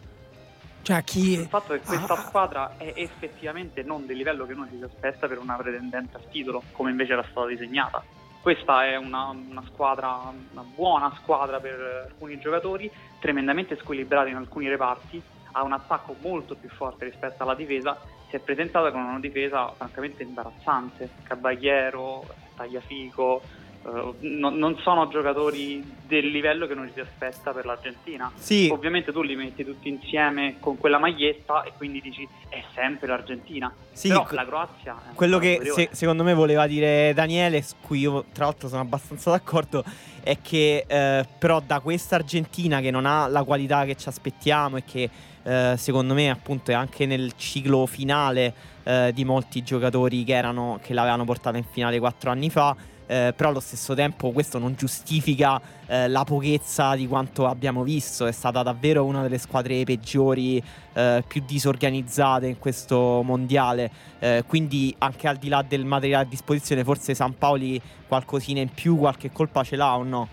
[0.82, 1.32] Cioè, chi...
[1.32, 2.16] Il fatto che questa Ah.
[2.16, 6.62] squadra è effettivamente non del livello che uno si aspetta per una pretendenza al titolo,
[6.72, 8.02] come invece era stata disegnata.
[8.40, 14.68] Questa è una, una squadra, una buona squadra per alcuni giocatori, tremendamente squilibrata in alcuni
[14.68, 15.20] reparti,
[15.52, 19.72] ha un attacco molto più forte rispetto alla difesa, si è presentata con una difesa
[19.76, 21.10] francamente imbarazzante.
[21.22, 22.24] Caballero,
[22.54, 23.42] Tagliafico,
[23.84, 28.30] eh, non, non sono giocatori del livello che non si aspetta per l'Argentina.
[28.34, 33.06] Sì, Ovviamente tu li metti tutti insieme con quella maglietta e quindi dici è sempre
[33.06, 33.72] l'Argentina.
[33.92, 38.00] sì, Però la Croazia è quello che se- secondo me voleva dire Daniele, su cui
[38.00, 39.84] io tra l'altro sono abbastanza d'accordo,
[40.22, 44.76] è che eh, però da questa Argentina che non ha la qualità che ci aspettiamo
[44.78, 45.10] e che
[45.42, 48.52] eh, secondo me appunto è anche nel ciclo finale
[48.84, 52.74] eh, di molti giocatori che, erano, che l'avevano portata in finale quattro anni fa,
[53.08, 58.26] eh, però allo stesso tempo questo non giustifica eh, la pochezza di quanto abbiamo visto,
[58.26, 64.94] è stata davvero una delle squadre peggiori, eh, più disorganizzate in questo mondiale, eh, quindi
[64.98, 69.32] anche al di là del materiale a disposizione forse San Paoli qualcosina in più, qualche
[69.32, 70.28] colpa ce l'ha o no?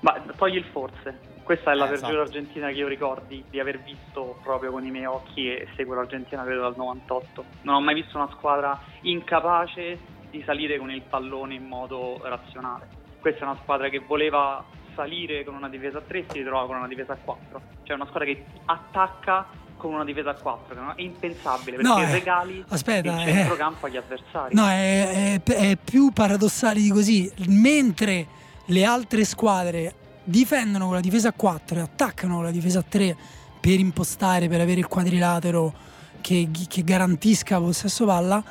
[0.00, 1.26] Ma togli il forse.
[1.42, 2.36] Questa è la Eh, peggiore esatto.
[2.36, 6.44] Argentina che io ricordi di aver visto proprio con i miei occhi e seguo l'Argentina
[6.44, 7.44] credo dal 98.
[7.62, 9.98] Non ho mai visto una squadra incapace
[10.30, 12.88] di salire con il pallone in modo razionale.
[13.20, 14.64] Questa è una squadra che voleva
[14.94, 17.60] salire con una difesa a 3 si ritrova con una difesa a 4.
[17.84, 21.98] Cioè una squadra che attacca con una difesa a 4, che è impensabile perché No,
[21.98, 23.32] eh, regali aspetta, il eh.
[23.32, 24.54] centrocampo agli avversari.
[24.54, 27.30] No, è, è- è più paradossale di così.
[27.46, 28.26] Mentre
[28.66, 32.84] le altre squadre difendono con la difesa a 4 e attaccano con la difesa a
[32.86, 33.16] 3
[33.60, 35.72] per impostare, per avere il quadrilatero
[36.20, 38.42] che, che garantisca possesso palla,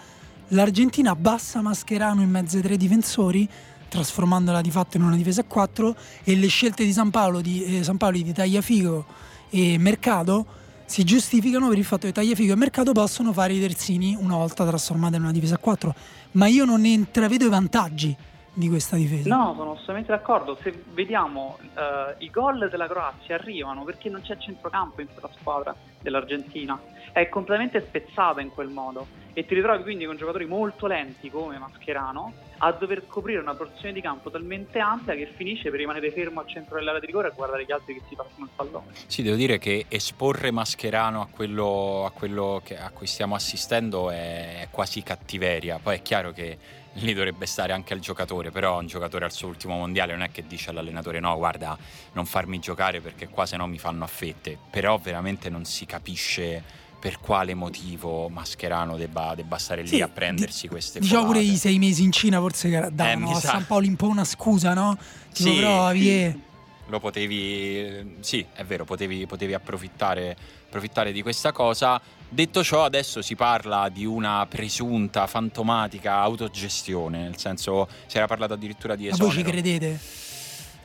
[0.50, 3.48] l'Argentina abbassa Mascherano in mezzo ai tre difensori,
[3.88, 7.80] trasformandola di fatto in una difesa a 4 e le scelte di San Paolo di,
[7.80, 9.06] eh, San Paoli di Tagliafico
[9.50, 10.45] e Mercato
[10.86, 14.66] si giustificano per il fatto che Tagliafico e Mercato possono fare i terzini una volta
[14.66, 15.95] trasformata in una difesa a 4
[16.32, 18.16] ma io non ne intravedo i vantaggi
[18.58, 20.58] di questa difesa No, sono assolutamente d'accordo.
[20.62, 25.76] Se vediamo eh, i gol della Croazia arrivano perché non c'è centrocampo in quella squadra
[26.02, 26.80] dell'Argentina.
[27.18, 31.57] È completamente spezzata in quel modo e ti ritrovi quindi con giocatori molto lenti come
[31.57, 36.41] Mascherano a dover coprire una porzione di campo talmente ampia che finisce per rimanere fermo
[36.41, 38.86] al centro dell'area di rigore e guardare gli altri che si passano il pallone.
[39.07, 44.11] Sì, devo dire che esporre Mascherano a quello, a quello che- a cui stiamo assistendo
[44.11, 45.80] è quasi cattiveria.
[45.82, 46.59] Poi è chiaro che
[46.93, 50.30] lì dovrebbe stare anche il giocatore, però un giocatore al suo ultimo mondiale non è
[50.30, 51.76] che dice all'allenatore no, guarda,
[52.13, 54.55] non farmi giocare perché qua se no mi fanno a fette.
[54.70, 60.10] Però veramente non si capisce per quale motivo Mascherano debba, debba stare lì Sì, a
[60.10, 63.47] prendersi di- queste diciamo pure i sei mesi in Cina forse davano mi a sa.
[63.51, 64.97] San Paolo un po' una scusa no?
[65.32, 65.55] tipo Sì.
[65.58, 66.39] provi e
[66.88, 70.36] lo potevi sì è vero potevi, potevi approfittare,
[70.66, 77.38] approfittare di questa cosa detto ciò adesso si parla di una presunta fantomatica autogestione nel
[77.38, 79.99] senso si era parlato addirittura di ma esonero voi ci credete?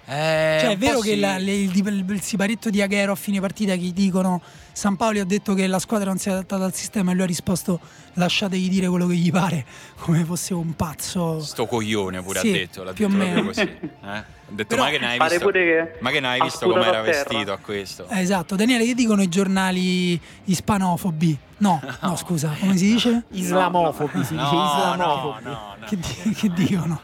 [0.04, 1.18] Eh, Cioè, è vero che sì.
[1.20, 4.40] la- le- il, il- il siparetto di Aghero a fine partita che gli dicono
[4.74, 7.22] San Paoli ha detto che la squadra non si è adattata al sistema e lui
[7.24, 7.78] ha risposto
[8.14, 9.64] lasciategli dire quello che gli pare
[10.00, 13.42] come fosse un pazzo sto coglione pure Sì, ha detto l'ha più o detto proprio
[13.42, 13.46] meno.
[13.48, 13.98] così eh?
[14.02, 16.68] ha detto Però ma che ne hai visto che ma che ne hai ha visto
[16.68, 22.16] come era vestito a questo Eh, esatto Daniele che dicono i giornali ispanofobi no no
[22.16, 23.24] scusa come si dice?
[23.30, 25.44] Islamofobi, si dice no, no, islamofobi.
[25.44, 25.86] no, no.
[25.86, 27.00] Che, di- che dicono?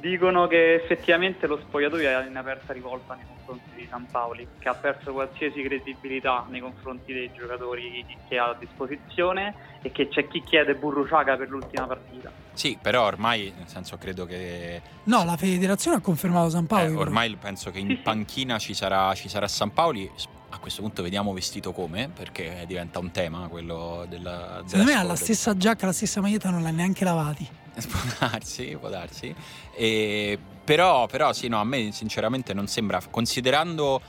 [0.00, 4.68] Dicono che effettivamente lo spogliatoio è in aperta rivolta nei confronti di San Paoli, che
[4.68, 10.28] ha perso qualsiasi credibilità nei confronti dei giocatori che ha a disposizione e che c'è
[10.28, 12.30] chi chiede Burruciaga per l'ultima partita.
[12.52, 16.92] sì però ormai nel senso credo che No, la federazione ha confermato San Paolo.
[16.92, 17.94] Eh, ormai penso che in sì.
[17.96, 20.10] panchina ci sarà, ci sarà San Paoli.
[20.52, 24.62] A questo punto vediamo vestito come, perché diventa un tema quello della.
[24.66, 27.48] Secondo me ha la stessa giacca, la stessa maglietta, non l'ha neanche lavati.
[27.88, 29.34] Può darsi, può darsi.
[29.74, 34.00] E- però, però, sì, no, a me sinceramente non sembra, considerando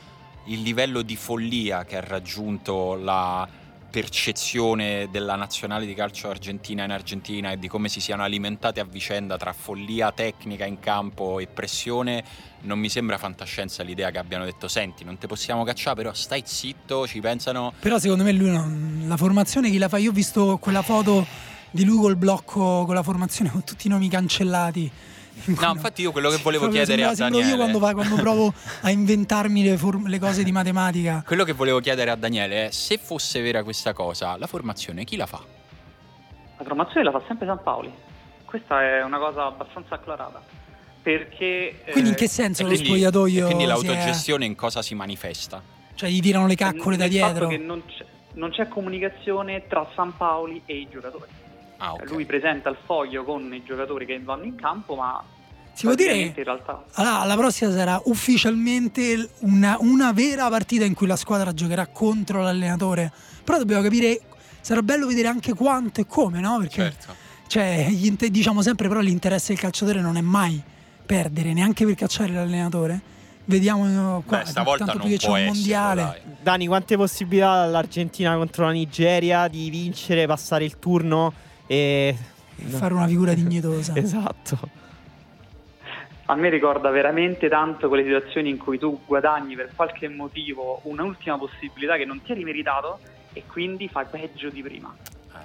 [0.45, 3.47] il livello di follia che ha raggiunto la
[3.91, 8.85] percezione della nazionale di calcio argentina in Argentina e di come si siano alimentate a
[8.85, 12.23] vicenda tra follia tecnica in campo e pressione,
[12.61, 16.43] non mi sembra fantascienza l'idea che abbiano detto senti, non ti possiamo cacciare, però stai
[16.45, 17.73] zitto, ci pensano...
[17.79, 19.03] Però secondo me lui non...
[19.07, 19.97] la formazione chi la fa?
[19.97, 23.89] Io ho visto quella foto di lui col blocco con la formazione con tutti i
[23.89, 24.91] nomi cancellati.
[25.45, 27.49] No, infatti io quello che volevo chiedere a sembra- sembro Daniele...
[27.73, 31.23] io quando, quando provo a inventarmi le, form- le cose di matematica.
[31.25, 35.15] Quello che volevo chiedere a Daniele è se fosse vera questa cosa, la formazione chi
[35.15, 35.41] la fa?
[36.57, 37.91] La formazione la fa sempre San Paoli.
[38.45, 40.43] questa è una cosa abbastanza acclarata.
[41.01, 41.81] Perché.
[41.91, 44.83] Quindi in eh, che senso E lo quindi- spogliatoio quindi si è- l'autogestione in cosa
[44.83, 45.59] si manifesta?
[45.95, 47.47] Cioè gli tirano le caccole da dietro.
[47.47, 51.25] che non c'è, non c'è comunicazione tra San Paoli e i giocatori.
[51.83, 52.09] Ah, Cioè, ok.
[52.11, 55.23] Lui presenta il foglio con i giocatori che vanno in campo, ma
[55.73, 60.93] Si può dire in realtà Allora, la prossima sarà ufficialmente una, una vera partita in
[60.93, 63.11] cui la squadra giocherà contro l'allenatore.
[63.43, 64.19] Però dobbiamo capire,
[64.61, 66.59] sarà bello vedere anche quanto e come, no?
[66.59, 67.15] Perché Certo.
[67.47, 70.61] cioè, gli inter- diciamo sempre, però l'interesse del calciatore non è mai
[71.05, 73.01] perdere, neanche per cacciare l'allenatore.
[73.45, 76.01] Vediamo qua, Beh, stavolta tanto non più che c'è un mondiale.
[76.03, 76.19] dai.
[76.43, 81.33] Dani, quante possibilità all'Argentina contro la Nigeria di vincere, passare il turno
[81.71, 82.15] e...
[82.67, 83.93] Fare una figura dignitosa.
[83.97, 84.59] Esatto.
[86.25, 91.37] a me ricorda veramente tanto quelle situazioni in cui tu guadagni per qualche motivo un'ultima
[91.37, 92.99] possibilità che non ti eri meritato
[93.33, 94.93] e quindi fai peggio di prima.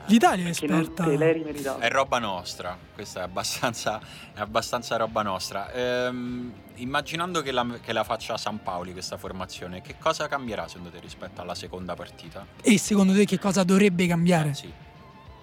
[0.08, 1.04] L'Italia è Che non esperta.
[1.04, 1.80] te l'eri meritato.
[1.80, 4.00] È roba nostra, questa è abbastanza,
[4.34, 5.72] è abbastanza roba nostra.
[5.72, 10.90] Ehm, immaginando che la, che la faccia San Paoli questa formazione, che cosa cambierà secondo
[10.90, 12.46] te rispetto alla seconda partita?
[12.62, 14.50] E secondo te che cosa dovrebbe cambiare?
[14.50, 14.72] Eh, sì.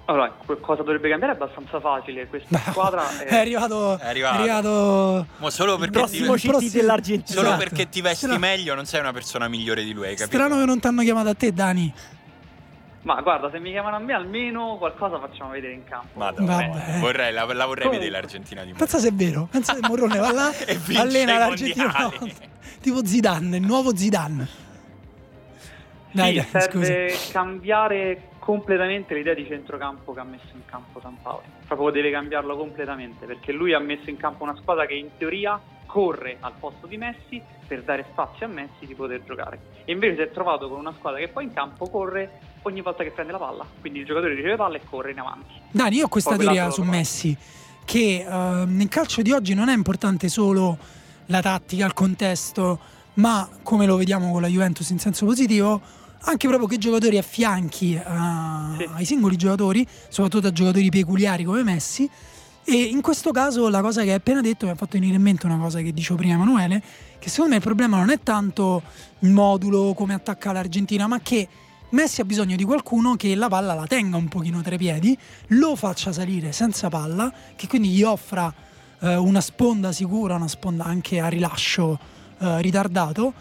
[0.06, 2.28] Allora, cosa dovrebbe cambiare è abbastanza facile.
[2.28, 3.38] Questa squadra È è...
[3.38, 3.98] arrivato.
[3.98, 4.36] È arrivato.
[4.36, 7.40] È arrivato Ma solo Il perché, prossimo ti, CT dell'Argentina.
[7.40, 7.64] solo Esatto.
[7.64, 10.36] perché ti vesti Strano- meglio non sei una persona migliore di lui, hai capito?
[10.36, 11.94] Strano che non ti hanno chiamato a te, Dani.
[13.04, 16.08] Ma guarda, se mi chiamano a me almeno qualcosa facciamo vedere in campo.
[16.20, 17.00] Madonna, Vabbè.
[17.00, 17.90] vorrei, la, la vorrei Comunque.
[17.98, 18.78] vedere l'Argentina di me.
[18.78, 19.48] Pensa se è vero.
[19.52, 21.92] Pensa che Morrone va là, E vince allena l'Argentina.
[22.18, 22.36] volta.
[22.82, 24.48] Tipo Zidane, il nuovo Zidane.
[26.12, 26.86] Dai, sì, dai, scusa.
[26.86, 31.44] serve cambiare completamente l'idea di centrocampo che ha messo in campo San Paolo.
[31.66, 35.58] Proprio deve cambiarlo completamente perché lui ha messo in campo una squadra che in teoria
[35.86, 39.60] corre al posto di Messi per dare spazio a Messi di poter giocare.
[39.86, 43.04] E invece si è trovato con una squadra che poi in campo corre ogni volta
[43.04, 43.66] che prende la palla.
[43.80, 45.54] Quindi il giocatore riceve palla e corre in avanti.
[45.72, 46.84] Dani, io ho questa Poi teoria su.
[46.84, 47.38] Messi,
[47.86, 50.78] che eh, nel calcio di oggi non è importante solo
[51.28, 52.78] la tattica, il contesto,
[53.14, 55.82] ma come lo vediamo con la Juventus in senso positivo,
[56.26, 58.88] anche proprio che giocatori affianchi a- Sì.
[58.94, 62.10] ai singoli giocatori, soprattutto a giocatori peculiari come Messi.
[62.66, 65.22] E in questo caso la cosa che hai appena detto mi ha fatto venire in
[65.22, 66.82] mente una cosa che dicevo prima Emanuele,
[67.20, 68.82] che secondo me il problema non è tanto
[69.20, 71.48] il modulo come attacca l'Argentina, ma che
[71.90, 75.16] Messi ha bisogno di qualcuno che la palla la tenga un pochino tra i piedi,
[75.50, 78.52] lo faccia salire senza palla, che quindi gli offra
[79.02, 82.00] eh, una sponda sicura, una sponda anche a rilascio
[82.40, 83.34] eh, ritardato,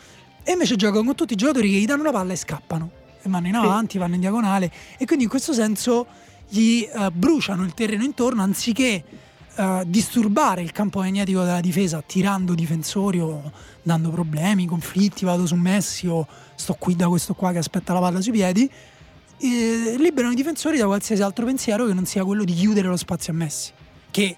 [0.42, 2.90] e invece gioca con tutti i giocatori che gli danno la palla e scappano,
[3.22, 3.60] e vanno in Sì.
[3.60, 6.06] avanti, vanno in diagonale, e quindi in questo senso
[6.48, 9.04] gli eh, bruciano il terreno intorno anziché
[9.54, 15.54] eh, disturbare il campo magnetico della difesa tirando difensori o dando problemi, conflitti, vado su
[15.56, 18.70] Messi o sto qui da questo qua che aspetta la palla sui piedi,
[19.38, 22.96] eh, liberano i difensori da qualsiasi altro pensiero che non sia quello di chiudere lo
[22.96, 23.72] spazio a Messi.
[24.10, 24.36] Che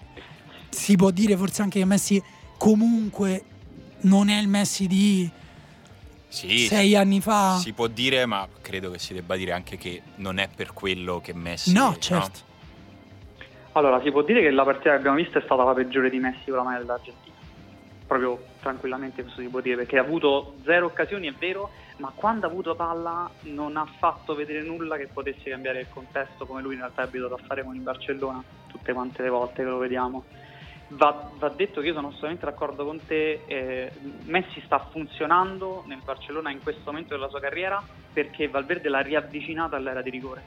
[0.71, 2.23] si può dire forse anche che Messi
[2.59, 3.45] comunque
[4.03, 5.31] non è il Messi di
[6.35, 7.59] Sì, sei anni fa.
[7.59, 11.21] si può dire, ma credo che si debba dire anche che non è per quello
[11.21, 12.53] che Messi No, certo.
[13.73, 16.19] Allora, si può dire che la partita che abbiamo visto è stata la peggiore di
[16.19, 17.35] Messi con la maglia dell'Argentina.
[18.07, 22.47] Proprio tranquillamente questo si può dire, perché ha avuto zero occasioni, è vero, ma quando
[22.47, 26.75] ha avuto palla non ha fatto vedere nulla che potesse cambiare il contesto come lui
[26.75, 29.79] in realtà è abituato a fare con il Barcellona tutte quante le volte che lo
[29.79, 30.25] vediamo.
[30.97, 33.93] Va, va detto che io sono assolutamente d'accordo con te, eh,
[34.27, 37.83] Messi sta funzionando nel Barcellona in questo momento della sua carriera
[38.13, 40.45] perché Valverde l'ha riavvicinato all'era di rigore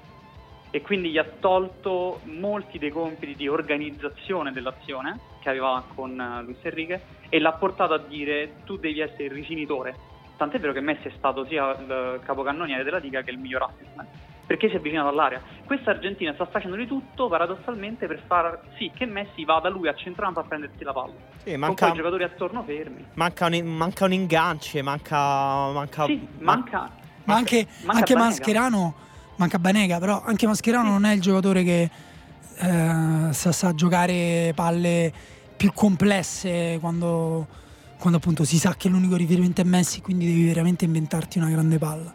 [0.72, 6.43] e quindi gli ha tolto molti dei compiti di organizzazione dell'azione che aveva con eh,
[6.43, 9.95] Luis Enrique e l'ha portato a dire tu devi essere il rifinitore.
[10.38, 14.26] Tant'è vero che Messi è stato sia il capocannoniere della Liga che il miglior assistant
[14.48, 15.41] perché si è avvicinato all'area.
[15.66, 19.93] Questa Argentina sta facendo di tutto paradossalmente per far sì che Messi vada lui a
[19.93, 21.14] centrocampo a prendersi la palla.
[21.43, 23.06] Sì, Con manca, poi i giocatori attorno fermi.
[23.16, 25.18] manca, un, manca un ingancio, manca...
[25.74, 26.89] manca Sì, manca,
[27.26, 28.16] Ma anche, manca anche.
[28.16, 28.95] Mascherano,
[29.36, 30.91] manca Banega, però anche Mascherano Sì.
[30.93, 31.89] non è il giocatore che
[32.60, 35.12] eh, sa, sa giocare palle
[35.58, 37.48] più complesse quando,
[38.00, 41.78] quando appunto si sa che l'unico riferimento è Messi, quindi devi veramente inventarti una grande
[41.78, 42.14] palla.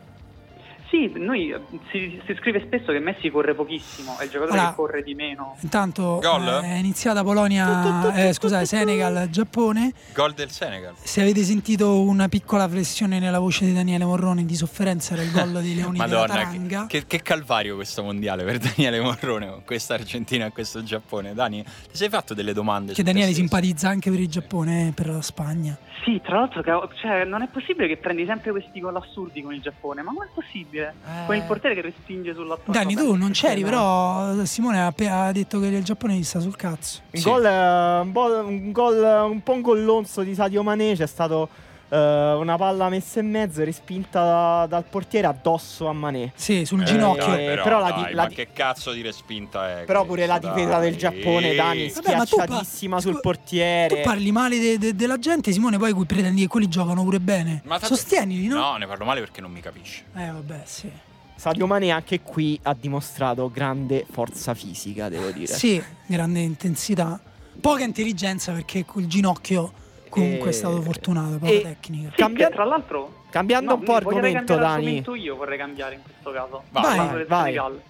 [0.92, 1.58] Sì, noi eh,
[1.90, 5.14] si, si scrive spesso che Messi corre pochissimo, è il giocatore Allora, che corre di
[5.14, 5.56] meno.
[5.62, 6.46] Intanto Gol?
[6.46, 9.94] eh, è iniziata Polonia, eh, scusate, Senegal, Giappone.
[10.12, 10.92] Gol del Senegal.
[11.02, 15.30] Se avete sentito una piccola flessione nella voce di Daniele Morrone di sofferenza era il
[15.32, 19.62] gol dei Leoni della Madonna, che, che- che calvario questo mondiale per Daniele Morrone con
[19.64, 21.32] questa Argentina e questo Giappone.
[21.32, 22.92] Dani, ti sei fatto delle domande?
[22.92, 25.74] Che Daniele simpatizza anche per il Giappone e per la Spagna.
[26.04, 26.62] Sì, tra l'altro,
[27.00, 30.24] cioè, non è possibile che prendi sempre questi gol assurdi con il Giappone, ma non
[30.24, 30.81] è possibile?
[30.86, 30.92] Che,
[31.26, 35.66] con il portiere che respinge sulla Dani, tu non c'eri, però Simone ha detto che
[35.66, 37.00] il Giappone gli sta sul cazzo.
[37.10, 37.28] Un, Sì.
[37.28, 40.94] gol, eh, un, po', un gol, un po' un gollonzo di Sadio Mané.
[40.94, 41.48] C'è stato
[41.92, 46.32] eh, una palla messa in mezzo respinta da- dal portiere addosso a Mané.
[46.34, 47.26] Sì, sul Eh, ginocchio.
[47.26, 49.84] dai, però, però la dai, di- la ma di- che cazzo di respinta è?
[49.84, 50.98] Però pure la difesa del dai?
[50.98, 53.96] Giappone, Dani, Vabbè, schiacciatissima tu- sul portiere.
[53.96, 57.20] Tu parli male de- de- della gente, Simone, poi qui pretendi che quelli giocano pure
[57.20, 57.60] bene.
[57.64, 58.56] Ma Sostienili, no?
[58.58, 60.02] No, ne parlo male perché non mi capisci.
[60.16, 60.90] Eh, vabbè, sì.
[61.34, 65.52] Sadio Mané anche qui ha dimostrato grande forza fisica, devo dire.
[65.52, 67.20] Sì, grande intensità.
[67.60, 69.72] Poca intelligenza perché quel ginocchio
[70.12, 72.10] comunque E- è stato fortunato, poca e- tecnica.
[72.10, 74.64] Sì, Cambia- tra l'altro Cambiando no, un po' argomento, Dani.
[74.74, 76.62] argomento io vorrei cambiare in questo caso.
[76.70, 77.24] Vai.
[77.26, 77.44] Vai.
[77.54, 77.82] Senegal.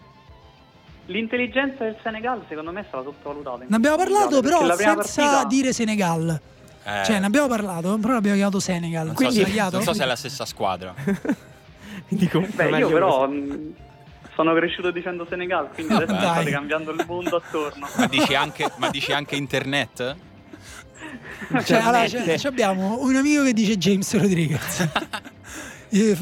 [1.07, 3.65] L'intelligenza del Senegal secondo me è stata sottovalutata.
[3.67, 6.41] Ne abbiamo parlato però senza partita- dire Senegal.
[6.85, 9.07] Eh, Cioè, ne abbiamo parlato, però l'abbiamo chiamato Senegal.
[9.07, 10.95] non, Quindi so se, non so se è la stessa squadra.
[12.31, 13.37] Comunque Beh, io però così.
[13.39, 13.75] mh,
[14.35, 16.21] sono cresciuto dicendo Senegal, quindi adesso Dai.
[16.23, 17.89] state cambiando il mondo attorno.
[17.97, 20.17] ma, dici anche, ma dici anche internet?
[21.65, 22.25] Cioè, allora, Veramente.
[22.25, 24.89] cioè, ci abbiamo un amico che dice James Rodriguez.
[25.95, 26.17] Eh,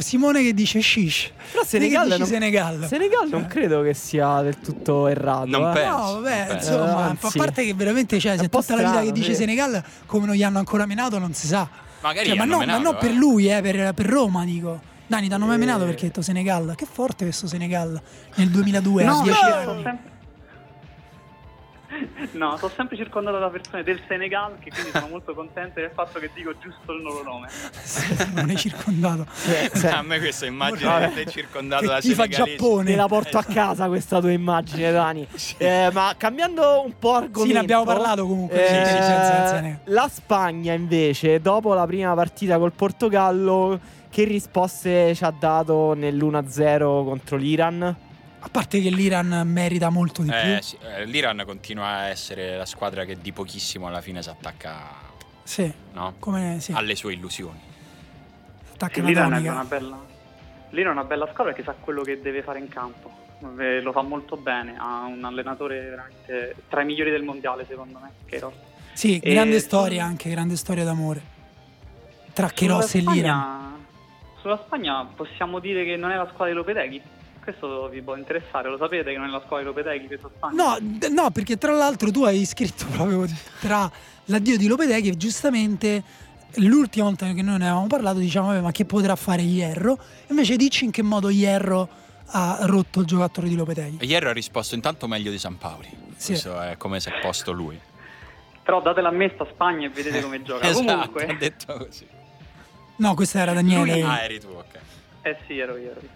[0.00, 1.30] Simone che dice Shish.
[1.50, 2.86] Però Senegal, non, Senegal.
[2.86, 5.46] Senegal non credo che sia del tutto errato.
[5.46, 5.72] Non eh.
[5.72, 5.96] penso.
[5.96, 6.72] No, vabbè, non penso.
[6.72, 9.34] insomma, Eh, a parte che veramente cioè, se tutta la vita che strano, dice sì.
[9.36, 11.66] Senegal come non gli hanno ancora menato non si sa.
[12.02, 12.98] Magari Cioè, ma, no, ma non eh.
[12.98, 14.78] per lui, eh, per, per Roma dico.
[15.06, 15.58] Dani, ti hanno mai Eh.
[15.58, 16.74] menato perché hai detto Senegal?
[16.76, 17.98] Che forte questo Senegal
[18.34, 19.98] nel 2002 a No, 10 no, anni.
[22.32, 26.18] No, sono sempre circondato da persone del Senegal che quindi sono molto contente del fatto
[26.18, 27.48] che dico giusto il loro nome.
[28.34, 29.26] non è circondato.
[29.44, 31.08] Cioè, se- A me questa immagine Vabbè.
[31.08, 32.26] di te circondato Che da tifa.
[32.28, 32.84] Giappone.
[32.90, 35.26] Te la porto a casa questa tua immagine, Dani.
[35.56, 37.46] Eh, ma cambiando un po' argomento.
[37.46, 38.68] Sì, ne abbiamo parlato comunque.
[38.68, 38.84] eh,
[39.46, 39.78] Senegal.
[39.84, 43.78] la Spagna, invece, dopo la prima partita col Portogallo,
[44.10, 47.96] che risposte ci ha dato nell'1-0 contro l'Iran?
[48.40, 50.62] A parte che l'Iran merita molto di Eh, più.
[50.62, 54.76] sì, eh, L'Iran continua a essere la squadra che di pochissimo alla fine si attacca
[55.42, 56.14] Sì, no?
[56.20, 57.58] come sì, alle sue illusioni.
[58.72, 59.98] attacca L'Iran è una bella...
[60.70, 63.10] L'Iran è una bella squadra che sa quello che deve fare in campo.
[63.58, 67.98] Eh, Lo fa molto bene, ha un allenatore veramente tra i migliori del mondiale secondo
[68.00, 68.54] me, Keros.
[68.92, 71.22] Sì, E grande storia anche, grande storia d'amore.
[72.32, 73.14] Tra Cheros e l'Iran.
[73.14, 73.66] Spagna-
[74.40, 77.02] Sulla Spagna possiamo dire che non è la squadra di Lopeteghi.
[77.42, 80.54] Questo vi può interessare, lo sapete che non è la squadra di Lopeteghi questa Spagna?
[80.62, 83.26] No, d- no, perché tra l'altro tu hai scritto proprio
[83.60, 83.90] tra
[84.26, 86.02] l'addio di Lopeteghi e giustamente
[86.56, 89.98] l'ultima volta che noi ne avevamo parlato diciamo "Vabbè, ma che potrà fare Hierro?
[90.28, 91.88] Invece dici in che modo Hierro
[92.32, 94.04] ha rotto il giocattolo di Lopeteghi.
[94.04, 95.88] Ieri ha risposto intanto meglio di San Paoli.
[96.16, 96.32] Sì.
[96.32, 97.80] Questo è come se è posto lui.
[98.62, 100.66] Però datela a me sta Spagna e vedete come gioca.
[100.68, 102.06] esatto, Comunque, ha detto così.
[102.96, 103.92] No, questo era Daniele.
[103.92, 104.78] Lui- Ah, eri tu, ok.
[105.22, 105.90] Eh sì, ero io.
[105.92, 106.08] ero io.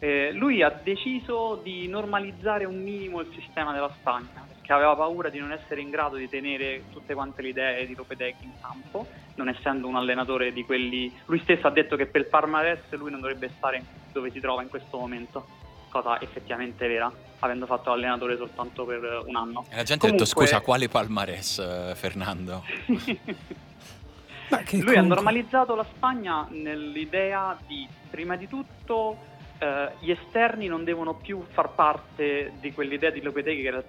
[0.00, 5.28] Eh, lui ha deciso di normalizzare un minimo il sistema della Spagna perché aveva paura
[5.28, 9.06] di non essere in grado di tenere tutte quante le idee di Lopetegui in campo,
[9.34, 11.12] non essendo un allenatore di quelli.
[11.26, 13.82] Lui stesso ha detto che per il Parmares lui non dovrebbe stare
[14.12, 15.46] dove si trova in questo momento,
[15.88, 19.64] cosa effettivamente vera, avendo fatto l'allenatore soltanto per un anno.
[19.70, 22.62] E la gente ha detto Comunque- scusa, quale palmarès, eh, Fernando?
[22.86, 29.27] Lui ha comunque- normalizzato la Spagna nell'idea di, prima di tutto,
[29.58, 33.86] eh, gli esterni non devono più far parte di quell'idea di Lopetegui che era il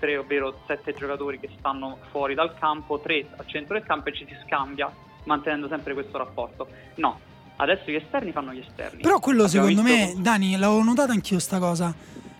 [0.00, 4.12] 7-3, ovvero 7 giocatori che stanno fuori dal campo, 3 al centro del campo e
[4.12, 4.92] ci si scambia
[5.24, 6.68] mantenendo sempre questo rapporto.
[6.96, 7.18] No,
[7.56, 9.02] adesso gli esterni fanno gli esterni.
[9.02, 11.94] Però quello Abbiamo secondo me, Dani, l'avevo notata anch'io sta cosa.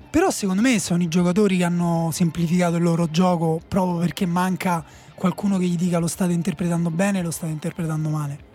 [0.09, 4.83] Però secondo me sono i giocatori che hanno semplificato il loro gioco proprio perché manca
[5.15, 8.46] qualcuno che gli dica lo state interpretando bene, lo state interpretando male.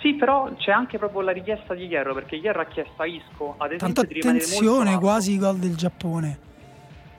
[0.00, 3.54] Sì, però c'è anche proprio la richiesta di Hierro, perché Hierro ha chiesto a Isco,
[3.58, 6.38] ad esempio, Tanto di rimanere molto attenzione, quasi i gol del Giappone.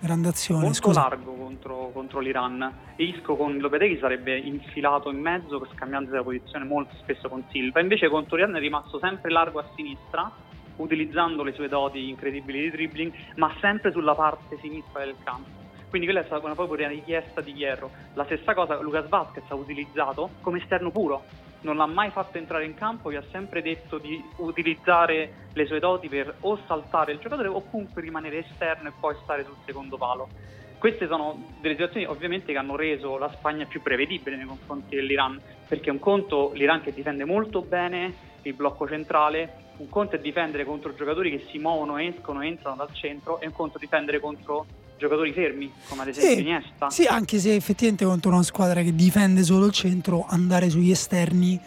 [0.01, 1.01] Grande azione, molto scusa.
[1.01, 2.73] largo contro, contro l'Iran.
[2.95, 7.81] E Isco con Lopetegui sarebbe infilato in mezzo scambiandosi la posizione molto spesso con Silva.
[7.81, 10.31] Invece contro l'Iran è rimasto sempre largo a sinistra,
[10.77, 15.49] utilizzando le sue doti incredibili di dribbling, ma sempre sulla parte sinistra del campo.
[15.89, 17.91] Quindi quella è stata una proprio una richiesta di Hierro.
[18.13, 21.47] La stessa cosa Lucas Vazquez ha utilizzato come esterno puro.
[21.61, 25.79] Non l'ha mai fatto entrare in campo, gli ha sempre detto di utilizzare le sue
[25.79, 29.97] doti per o saltare il giocatore o comunque rimanere esterno e poi stare sul secondo
[29.97, 30.29] palo.
[30.77, 35.41] Queste sono delle situazioni ovviamente che hanno reso la Spagna più prevedibile nei confronti dell'Iran,
[35.67, 40.63] perché un conto l'Iran che difende molto bene il blocco centrale, un conto è difendere
[40.63, 44.65] contro giocatori che si muovono, escono, entrano dal centro e un conto è difendere contro
[44.99, 46.89] giocatori fermi, come ad esempio Sì, Iniesta.
[46.91, 51.59] sì, anche se effettivamente contro una squadra che difende solo il centro, andare sugli esterni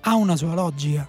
[0.00, 1.06] ha una sua logica.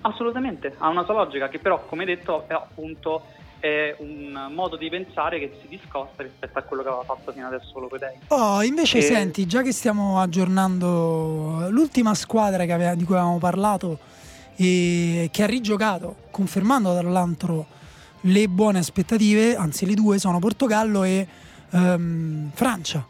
[0.00, 3.22] Assolutamente, ha una sua logica che però, come detto, è appunto
[3.60, 7.46] è un modo di pensare che si discosta rispetto a quello che aveva fatto fino
[7.46, 8.16] adesso Lopetei.
[8.28, 13.98] Oh, invece E- senti, già che stiamo aggiornando l'ultima squadra aveva- di cui avevamo parlato
[14.56, 17.66] e che ha rigiocato, confermando tra l'altro
[18.22, 21.26] le buone aspettative, anzi le due sono Portogallo e
[21.70, 23.06] ehm, Francia.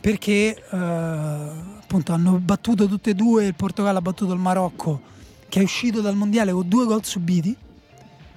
[0.00, 5.08] Perché eh, appunto hanno battuto tutte e due, il Portogallo ha battuto il Marocco
[5.48, 7.54] che è uscito dal mondiale con due gol subiti.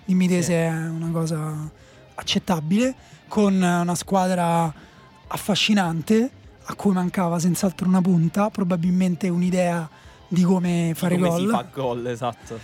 [0.05, 0.47] Dimmi te Sì.
[0.47, 1.69] se è una cosa
[2.15, 2.95] accettabile,
[3.27, 4.73] con una squadra
[5.27, 6.29] affascinante
[6.65, 9.89] a cui mancava senz'altro una punta, probabilmente un'idea
[10.27, 11.39] di come fare come gol.
[11.41, 12.59] si fa gol, esatto.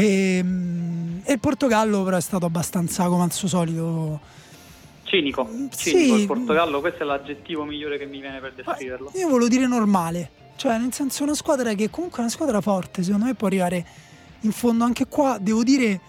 [0.00, 4.20] E, mm, e il Portogallo però è stato abbastanza come al suo solito.
[5.02, 6.20] Cinico, Mm, cinico sì.
[6.20, 9.10] il Portogallo, questo è l'aggettivo migliore che mi viene per descriverlo.
[9.14, 13.02] Io volevo dire normale, cioè nel senso una squadra che comunque è una squadra forte,
[13.02, 13.86] secondo me può arrivare
[14.40, 15.38] in fondo anche qua.
[15.40, 16.00] Devo dire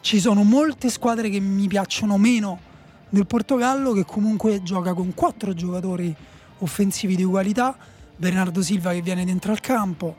[0.00, 2.60] ci sono molte squadre che mi piacciono meno
[3.08, 6.14] del Portogallo che comunque gioca con quattro giocatori
[6.58, 7.76] offensivi di qualità,
[8.16, 10.16] Bernardo Silva che viene dentro al campo,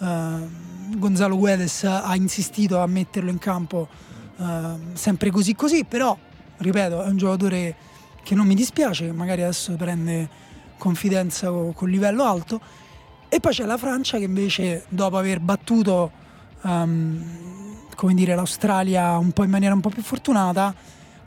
[0.00, 0.48] ehm,
[0.98, 3.88] Gonzalo Guedes ha insistito a metterlo in campo
[4.38, 6.16] ehm, sempre così così, però
[6.58, 7.76] ripeto è un giocatore
[8.22, 10.28] che non mi dispiace, magari adesso prende
[10.78, 12.60] confidenza co- con livello alto.
[13.28, 16.10] E poi c'è la Francia che invece dopo aver battuto
[16.62, 17.24] ehm,
[17.94, 20.74] come dire, l'Australia un po' in maniera un po' più fortunata,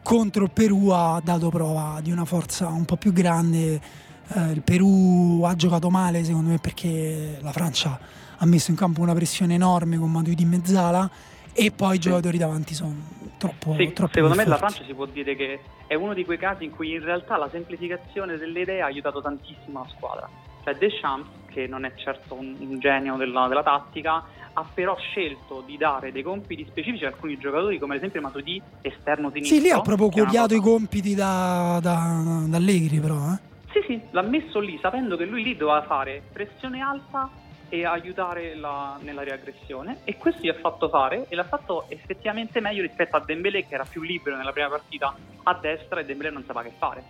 [0.03, 3.81] contro il Perù ha dato prova di una forza un po' più grande.
[4.27, 7.99] Eh, il Perù ha giocato male secondo me perché la Francia
[8.45, 11.09] ha messo in campo una pressione enorme con Matuidi in mezzala
[11.53, 12.93] e poi i giocatori davanti sono
[13.37, 14.73] troppo, Sì, troppo secondo me la forti.
[14.73, 17.49] Francia si può dire che è uno di quei casi in cui in realtà la
[17.49, 20.29] semplificazione delle idee ha aiutato tantissimo la squadra.
[20.63, 24.23] Cioè Deschamps, che non è certo un, un genio della, della tattica,
[24.53, 28.61] ha però scelto di dare dei compiti specifici a alcuni giocatori, come ad esempio Matuidi,
[28.81, 29.57] esterno sinistro.
[29.57, 33.15] Sì, lì ha proprio copiato i compiti da, da, da Allegri però.
[33.33, 33.53] Eh.
[33.71, 37.29] Sì, sì, l'ha messo lì sapendo che lui lì doveva fare pressione alta
[37.69, 42.59] e aiutare la- nella riaggressione e questo gli ha fatto fare e l'ha fatto effettivamente
[42.59, 46.29] meglio rispetto a Dembélé che era più libero nella prima partita a destra e Dembélé
[46.29, 47.03] non sapeva che fare.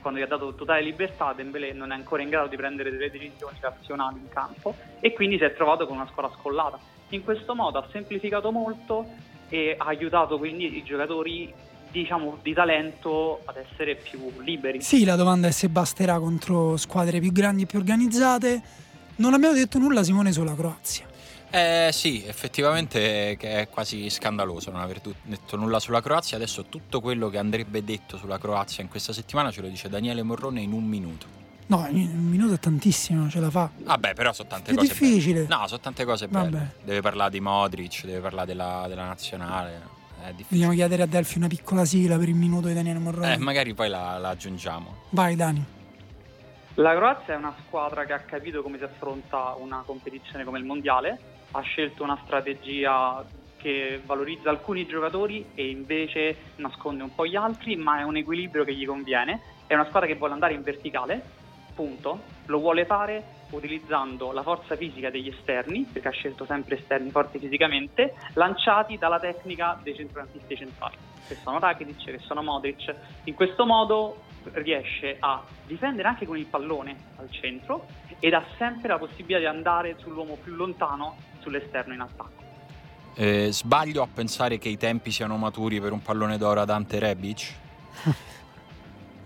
[0.00, 3.10] Quando gli ha dato totale libertà Dembélé non è ancora in grado di prendere delle
[3.10, 6.78] decisioni razionali in campo e quindi si è trovato con una squadra scollata.
[7.10, 9.06] In questo modo ha semplificato molto
[9.48, 11.52] e ha aiutato quindi i giocatori
[11.90, 14.80] diciamo di talento ad essere più liberi.
[14.80, 18.62] Sì, la domanda è se basterà contro squadre più grandi e più organizzate.
[19.22, 21.06] Non abbiamo detto nulla, Simone, sulla Croazia.
[21.48, 26.36] Eh sì, effettivamente è quasi scandaloso non aver detto nulla sulla Croazia.
[26.36, 30.24] Adesso tutto quello che andrebbe detto sulla Croazia in questa settimana ce lo dice Daniele
[30.24, 31.26] Morrone in un minuto.
[31.66, 33.70] No, in un minuto è tantissimo, ce la fa.
[33.78, 35.42] Vabbè, però sono tante Più cose difficile.
[35.44, 35.54] belle.
[35.56, 36.48] No, sono tante cose Vabbè.
[36.48, 36.74] belle.
[36.82, 39.82] Deve parlare di Modric, deve parlare della, della nazionale.
[40.20, 40.46] È difficile.
[40.48, 43.34] Vogliamo chiedere a Delphi una piccola sigla per il minuto di Daniele Morrone.
[43.34, 44.96] Eh, magari poi la, la aggiungiamo.
[45.10, 45.64] Vai, Dani.
[46.76, 50.64] La Croazia è una squadra che ha capito come si affronta una competizione come il
[50.64, 51.18] mondiale,
[51.50, 53.22] ha scelto una strategia
[53.58, 58.64] che valorizza alcuni giocatori e invece nasconde un po' gli altri, ma è un equilibrio
[58.64, 59.40] che gli conviene.
[59.66, 61.22] È una squadra che vuole andare in verticale,
[61.74, 62.22] punto.
[62.46, 67.38] Lo vuole fare utilizzando la forza fisica degli esterni, perché ha scelto sempre esterni forti
[67.38, 70.96] fisicamente, lanciati dalla tecnica dei centrocampisti centrali,
[71.28, 72.94] che sono Rakitic, che sono Modric.
[73.24, 77.86] In questo modo riesce a difendere anche con il pallone al centro
[78.18, 82.42] ed ha sempre la possibilità di andare sull'uomo più lontano sull'esterno in attacco.
[83.14, 86.98] Eh, sbaglio a pensare che i tempi siano maturi per un pallone d'oro ad Ante
[86.98, 87.54] Rebic?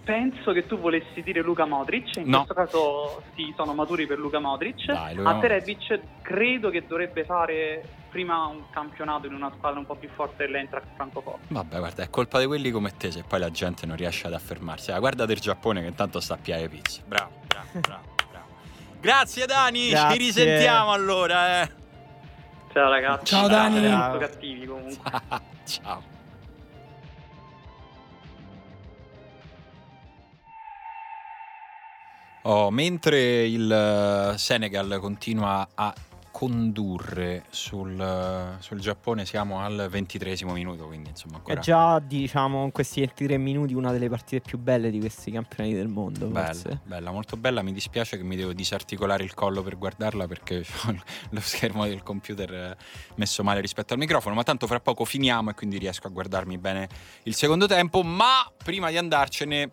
[0.06, 2.44] Penso che tu volessi dire Luca Modric, in No.
[2.44, 4.84] questo caso sì, sono maturi per Luca Modric.
[4.86, 9.84] Dai, Luka Ante Rebic credo che dovrebbe fare prima un campionato in una squadra un
[9.84, 11.46] po' più forte dell'Eintracht Francoforte.
[11.48, 14.34] Vabbè, guarda, è colpa di quelli come te se poi la gente non riesce ad
[14.34, 14.92] affermarsi.
[14.92, 17.02] Ah, guarda del Giappone che intanto sta a piare pizza.
[17.04, 18.46] Bravo, bravo, bravo, bravo.
[19.00, 20.10] Grazie Dani, Grazie.
[20.12, 21.62] ci risentiamo allora.
[21.62, 21.70] Eh.
[22.72, 23.80] Ciao ragazzi, Ciao, Dani.
[23.88, 24.18] Ciao.
[24.18, 25.10] cattivi comunque.
[25.66, 26.14] Ciao.
[32.48, 35.92] Oh, mentre il eh, Senegal continua a
[36.30, 42.62] condurre sul, eh, sul Giappone, siamo al ventitresimo minuto, quindi insomma È ancora già, diciamo,
[42.62, 46.52] in questi 23 minuti una delle partite più belle di questi campionati del mondo, bella,
[46.52, 46.80] forse.
[46.84, 47.62] bella, molto bella.
[47.62, 50.96] Mi dispiace che mi devo disarticolare il collo per guardarla perché ho
[51.30, 52.76] lo schermo del computer eh,
[53.16, 56.58] messo male rispetto al microfono, ma tanto fra poco finiamo e quindi riesco a guardarmi
[56.58, 56.88] bene
[57.24, 58.02] il secondo tempo.
[58.02, 59.68] Ma prima di andarcene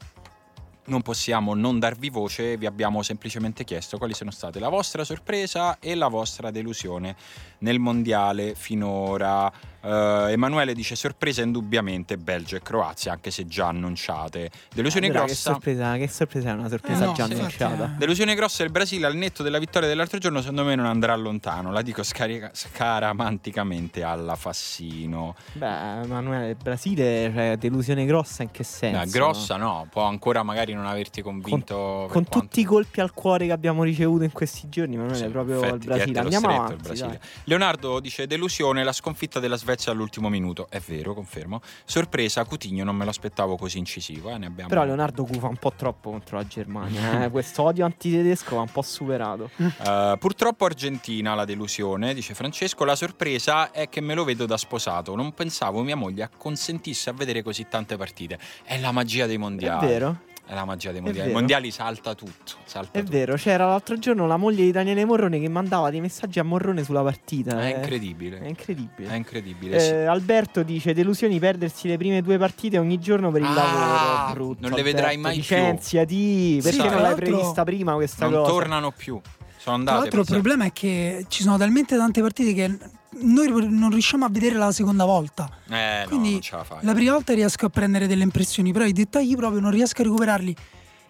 [0.86, 5.80] non possiamo non darvi voce, vi abbiamo semplicemente chiesto quali sono state la vostra sorpresa
[5.80, 7.16] e la vostra delusione
[7.60, 9.52] nel mondiale finora.
[9.84, 14.50] Uh, Emanuele dice sorpresa indubbiamente Belgio e Croazia, anche se già annunciate.
[14.74, 15.34] Delusione Allora, grossa.
[15.34, 17.86] Che sorpresa, che sorpresa è una sorpresa Eh, no, già annunciata.
[17.86, 17.98] eh.
[17.98, 21.74] Delusione grossa il Brasile al netto della vittoria dell'altro giorno, secondo me non andrà lontano.
[21.74, 25.36] La dico scarica- scaramanticamente alla Fassino.
[25.52, 28.98] Beh, Emanuele, il Brasile, cioè, delusione grossa in che senso?
[29.00, 31.76] No, grossa no, può ancora magari non averti convinto.
[31.76, 35.24] Con quanto- tutti i colpi al cuore che abbiamo ricevuto in questi giorni, Emanuele, Sì,
[35.26, 36.20] è proprio infatti, il ti Brasile.
[36.20, 37.20] Andiamo avanti, Brasile.
[37.44, 40.68] Leonardo dice delusione la sconfitta della Svezia all'ultimo minuto.
[40.70, 41.62] È vero, confermo.
[41.86, 44.30] Sorpresa, Cutigno non me lo aspettavo così incisivo.
[44.30, 44.70] Eh, ne abbiamo...
[44.70, 47.24] Però Leonardo cufa un po' troppo contro la Germania.
[47.24, 47.30] eh.
[47.32, 49.50] Questo odio antitedesco va un po' superato.
[49.58, 52.84] Eh, purtroppo Argentina la delusione, dice Francesco.
[52.86, 55.16] La sorpresa è che me lo vedo da sposato.
[55.16, 58.38] Non pensavo mia moglie acconsentisse a vedere così tante partite.
[58.64, 59.88] È la magia dei È mondiali.
[59.88, 60.18] vero?
[60.46, 61.30] È la magia dei mondiali.
[61.30, 62.54] I mondiali salta tutto.
[62.66, 63.12] Salta È tutto.
[63.18, 66.84] vero, c'era l'altro giorno la moglie di Daniele Morrone che mandava dei messaggi a Morrone
[66.84, 67.62] sulla partita.
[67.62, 67.70] È eh.
[67.78, 68.40] incredibile.
[68.42, 69.10] È incredibile.
[69.10, 69.80] È incredibile.
[69.80, 69.90] sì.
[69.92, 74.34] Eh, Alberto dice: Delusioni perdersi le prime due partite ogni giorno per il Ah, lavoro.
[74.34, 75.42] Brutto, non le Alberto, vedrai mai più.
[75.56, 76.60] Licenziati.
[76.62, 78.52] Perché Sì, non tra l'hai prevista prima questa non cosa?
[78.52, 79.20] tornano più.
[79.24, 79.98] Sono Tra andate.
[80.00, 82.78] l'altro il problema è che ci sono talmente tante partite che
[83.22, 85.50] noi non riusciamo a vedere la seconda volta.
[85.70, 86.80] Eh, no, Quindi ce la.
[86.82, 90.06] La prima volta riesco a prendere delle impressioni, però i dettagli proprio non riesco a
[90.06, 90.56] recuperarli.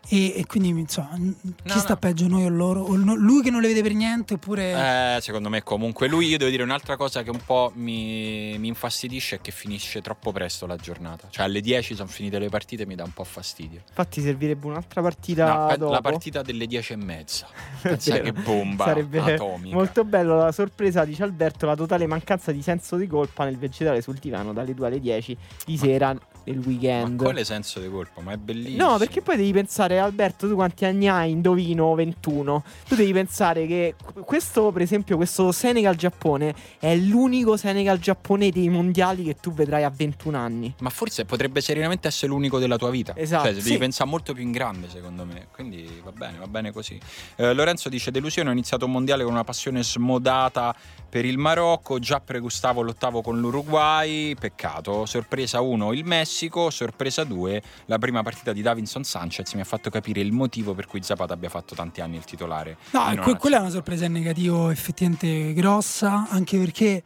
[0.09, 1.33] E, e quindi insomma, chi
[1.63, 1.97] No, sta no.
[1.97, 2.81] peggio, noi o loro?
[2.81, 5.15] O no- lui che non le vede per niente, oppure.
[5.15, 8.67] Eh, secondo me comunque lui, io devo dire un'altra cosa che un po' mi, mi
[8.67, 11.27] infastidisce è che finisce troppo presto la giornata.
[11.29, 13.81] Cioè alle 10 sono finite le partite e mi dà un po' fastidio.
[13.87, 15.67] Infatti, servirebbe un'altra partita.
[15.67, 15.91] No, dopo.
[15.93, 17.47] la partita delle 10 e mezza.
[17.81, 19.75] Pensa che bomba Sarebbe atomica.
[19.75, 24.01] molto bello la sorpresa, dice Alberto, la totale mancanza di senso di colpa nel vegetale
[24.01, 26.15] sul divano dalle 2 alle 10 di sera
[26.51, 27.21] Ma weekend.
[27.21, 28.21] quale senso di colpa?
[28.21, 28.91] Ma è bellissimo.
[28.91, 31.31] No, perché poi devi pensare, Alberto, tu quanti anni hai?
[31.31, 32.63] Indovino 21.
[32.87, 39.35] Tu devi pensare che questo, per esempio, questo Senegal-Giappone è l'unico Senegal-Giappone dei mondiali che
[39.35, 40.73] tu vedrai a 21 anni.
[40.79, 43.13] Ma forse potrebbe serenamente essere l'unico della tua vita.
[43.15, 43.77] Esatto, Cioè, devi sì.
[43.77, 45.47] pensare molto più in grande, secondo me.
[45.53, 46.99] Quindi va bene, va bene così.
[47.35, 50.75] Eh, Lorenzo dice: Delusione, ho iniziato un mondiale con una passione smodata
[51.13, 51.99] per il Marocco.
[51.99, 54.33] Già pregustavo l'ottavo con l'Uruguay.
[54.33, 55.05] Peccato.
[55.05, 56.71] Sorpresa 1 il Messico.
[56.71, 60.87] Sorpresa 2 la prima partita di Davinson Sanchez mi ha fatto capire il motivo per
[60.87, 62.77] cui Zapata abbia fatto tanti anni il titolare.
[62.93, 67.03] No, que- quella è una sorpresa in negativo effettivamente grossa, anche perché,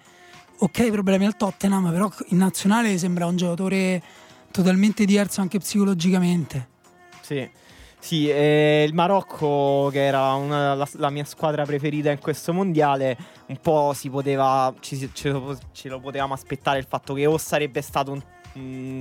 [0.58, 4.02] ok, problemi al Tottenham, però in nazionale sembra un giocatore
[4.52, 6.70] totalmente diverso anche psicologicamente.
[7.20, 7.66] Sì.
[8.08, 13.18] Sì, eh, il Marocco, che era una- la, la mia squadra preferita in questo mondiale,
[13.48, 14.74] un po' si poteva.
[14.80, 18.22] Ci, ce, lo, ce lo potevamo aspettare il fatto che o sarebbe stato un,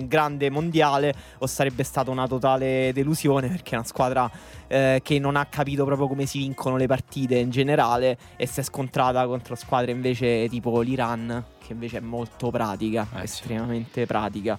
[0.09, 4.29] grande mondiale o sarebbe stata una totale delusione perché è una squadra
[4.67, 8.59] eh, che non ha capito proprio come si vincono le partite in generale e si
[8.59, 13.23] è scontrata contro squadre invece tipo l'Iran, che invece è molto pratica, Eh, sì.
[13.23, 14.59] estremamente pratica.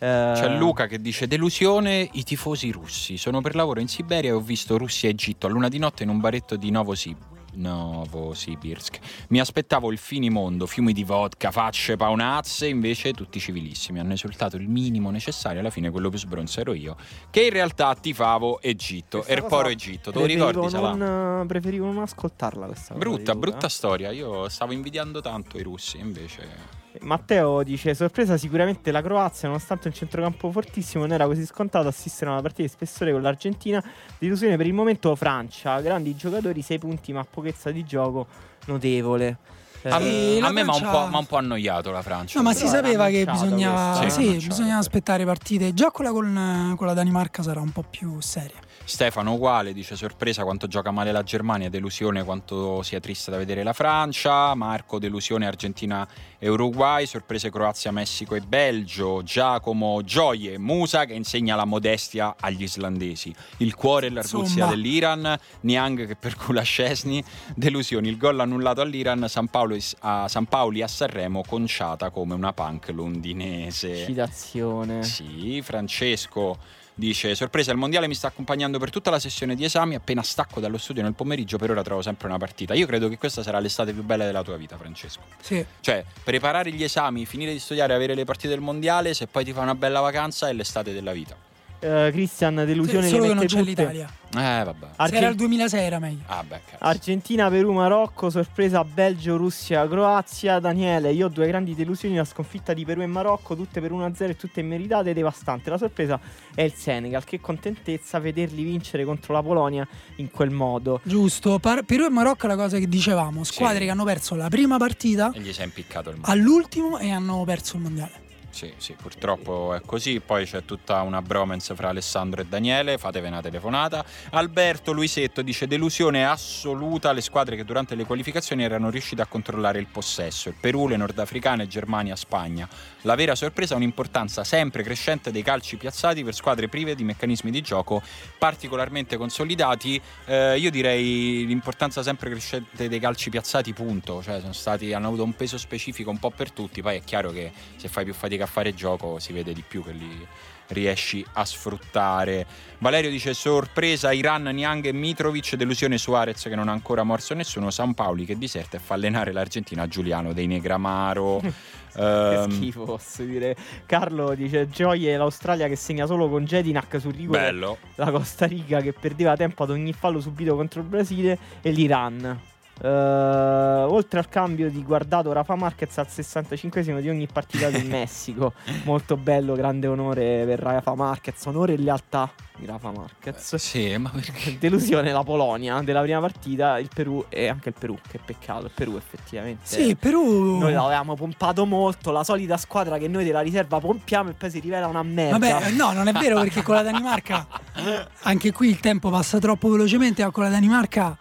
[0.00, 3.18] C'è Eh, Luca che dice delusione i tifosi russi.
[3.18, 6.04] Sono per lavoro in Siberia e ho visto Russia e Egitto a luna di notte
[6.04, 7.22] in un baretto di Novosib-
[7.52, 8.98] Novosibirsk.
[9.28, 13.98] Mi aspettavo il finimondo, fiumi di vodka, facce, paonazze, invece tutti civilissimi.
[13.98, 16.96] Hanno esultato il minimo necessario, alla fine quello più sbronzo ero io,
[17.28, 20.12] che in realtà tifavo Egitto, Questa Erporo Egitto.
[20.12, 20.94] Te lo ricordi Salah?
[20.94, 24.10] non, preferivo non ascoltarla questa cosa Brutta, brutta storia.
[24.12, 26.78] Io stavo invidiando tanto i russi, invece...
[27.00, 32.30] Matteo dice: Sorpresa, sicuramente la Croazia, nonostante un centrocampo fortissimo, non era così scontato assistere
[32.30, 33.82] a una partita di spessore con l'Argentina.
[34.18, 38.26] Delusione per il momento Francia, grandi giocatori, 6 punti, ma pochezza di gioco
[38.66, 39.36] notevole.
[39.84, 42.38] A, Eh, a me mi ha un, un po' annoiato la Francia.
[42.38, 44.08] No, ma si sapeva che bisognava.
[44.08, 45.72] Sì, sì, bisognava aspettare partite.
[45.72, 48.58] Già quella con, con la Danimarca sarà un po' più seria.
[48.90, 53.62] Stefano uguale, dice sorpresa quanto gioca male la Germania, delusione quanto sia triste da vedere
[53.62, 56.06] la Francia, Marco delusione Argentina
[56.38, 62.64] e Uruguay, sorprese Croazia, Messico e Belgio, Giacomo gioie, Musa che insegna la modestia agli
[62.64, 67.22] islandesi, il cuore e l'arguzia dell'Iran, Niang che percula Scesni,
[67.54, 72.52] delusioni, il gol annullato all'Iran, San, Paolo a San Paoli a Sanremo conciata come una
[72.52, 74.04] punk londinese.
[74.04, 75.04] Citazione.
[75.04, 79.96] Sì, Francesco dice: Sorpresa, il mondiale mi sta accompagnando per tutta la sessione di esami.
[79.96, 82.74] Appena stacco dallo studio nel pomeriggio, per ora trovo sempre una partita.
[82.74, 85.22] Io credo che questa sarà l'estate più bella della tua vita, Francesco.
[85.40, 85.64] Sì.
[85.80, 89.52] Cioè, preparare gli esami, finire di studiare, avere le partite del mondiale, se poi ti
[89.52, 91.48] fa una bella vacanza, è l'estate della vita.
[91.82, 93.62] Eh, Christian, delusione Solo le che non c'è tutte.
[93.68, 94.06] l'Italia.
[94.32, 94.86] Eh, vabbè.
[94.86, 96.20] Se Argen- era il 2006 era meglio.
[96.26, 96.84] Ah, beh, cazzo.
[96.84, 100.58] Argentina, Perù, Marocco, sorpresa Belgio, Russia, Croazia.
[100.60, 104.30] Daniele, io ho due grandi delusioni, la sconfitta di Perù e Marocco, tutte per 1-0
[104.30, 105.70] e tutte immeritate, devastante.
[105.70, 106.20] La sorpresa
[106.54, 111.00] è il Senegal, che contentezza vederli vincere contro la Polonia in quel modo.
[111.02, 111.58] Giusto.
[111.58, 113.42] Par- Perù e Marocco è la cosa che dicevamo.
[113.42, 113.84] Squadre Sì.
[113.86, 116.30] che hanno perso la prima partita E gli si è impiccato il mano.
[116.32, 118.28] all'ultimo e hanno perso il mondiale.
[118.50, 120.20] Sì, sì, purtroppo è così.
[120.20, 122.98] Poi c'è tutta una bromance fra Alessandro e Daniele.
[122.98, 124.04] Fatevi una telefonata.
[124.30, 127.12] Alberto Luisetto dice: Delusione assoluta.
[127.12, 130.96] Le squadre che durante le qualificazioni erano riuscite a controllare il possesso: il Perù, le
[130.96, 132.68] nordafricane, Germania, Spagna.
[133.02, 137.50] La vera sorpresa è un'importanza sempre crescente dei calci piazzati per squadre prive di meccanismi
[137.50, 138.02] di gioco
[138.36, 139.98] particolarmente consolidati.
[140.26, 144.22] Eh, io direi l'importanza sempre crescente dei calci piazzati, punto.
[144.22, 146.82] Cioè, stati, hanno avuto un peso specifico un po' per tutti.
[146.82, 149.82] Poi è chiaro che se fai più fatica a fare gioco si vede di più
[149.84, 150.26] che li
[150.68, 152.46] riesci a sfruttare.
[152.78, 157.70] Valerio dice sorpresa Iran, Niang e Mitrovic, delusione Suarez che non ha ancora morso nessuno,
[157.70, 161.40] San Paoli che diserta e fa allenare l'Argentina Giuliano dei Negramaro.
[161.92, 163.56] Che Ehm, schifo, posso dire.
[163.84, 167.40] Carlo dice: Gioie l'Australia che segna solo con Jedinak sul rigore.
[167.40, 167.78] bello.
[167.96, 171.36] La Costa Rica che perdeva tempo ad ogni fallo subito contro il Brasile.
[171.60, 172.40] E l'Iran.
[172.82, 178.54] Eh, oltre al cambio di guardato Rafa Marquez al 65 di ogni partita del Messico.
[178.84, 181.44] Molto bello, grande onore per Rafa Marquez.
[181.44, 183.56] Onore e lealtà di Rafa Marquez.
[183.56, 184.56] Sì, ma perché?
[184.60, 187.98] Delusione la Polonia della prima partita, il Perù e anche il Perù.
[188.08, 189.62] Che peccato, il Perù effettivamente.
[189.64, 190.58] Sì, Perù.
[190.58, 194.58] Noi l'avevamo pompato molto, la solita squadra che noi della riserva pompiamo e poi si
[194.58, 195.38] rivela una merda.
[195.38, 197.46] Vabbè, no, non è vero perché con la Danimarca
[198.22, 201.16] anche qui il tempo passa troppo velocemente, ma con la Danimarca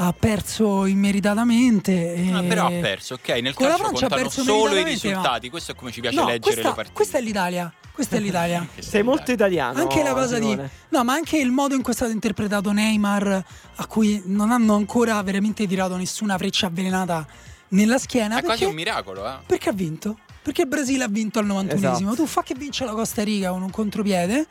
[0.00, 2.14] ha perso immeritatamente.
[2.14, 3.28] e- Ah, però ha perso, ok?
[3.40, 5.50] Nel Con la calcio Francia ha contano perso solo i meritatamente, ma- risultati.
[5.50, 6.94] Questo è come ci piace No, leggere questa, le partite.
[6.94, 7.72] questa è l'Italia.
[7.92, 8.66] Questa è l'Italia.
[8.78, 9.80] Sei molto italiano.
[9.80, 10.56] Anche la cosa di.
[10.90, 13.44] No, ma anche il modo in cui è stato interpretato Neymar,
[13.76, 17.26] a cui non hanno ancora veramente tirato nessuna freccia avvelenata
[17.70, 18.38] nella schiena.
[18.38, 19.38] È quasi perché, un miracolo, eh?
[19.46, 20.18] perché ha vinto?
[20.40, 21.74] Perché il Brasile ha vinto al 91esimo.
[21.74, 22.14] Esatto.
[22.14, 24.46] Tu fa che vince la Costa Rica con un contropiede.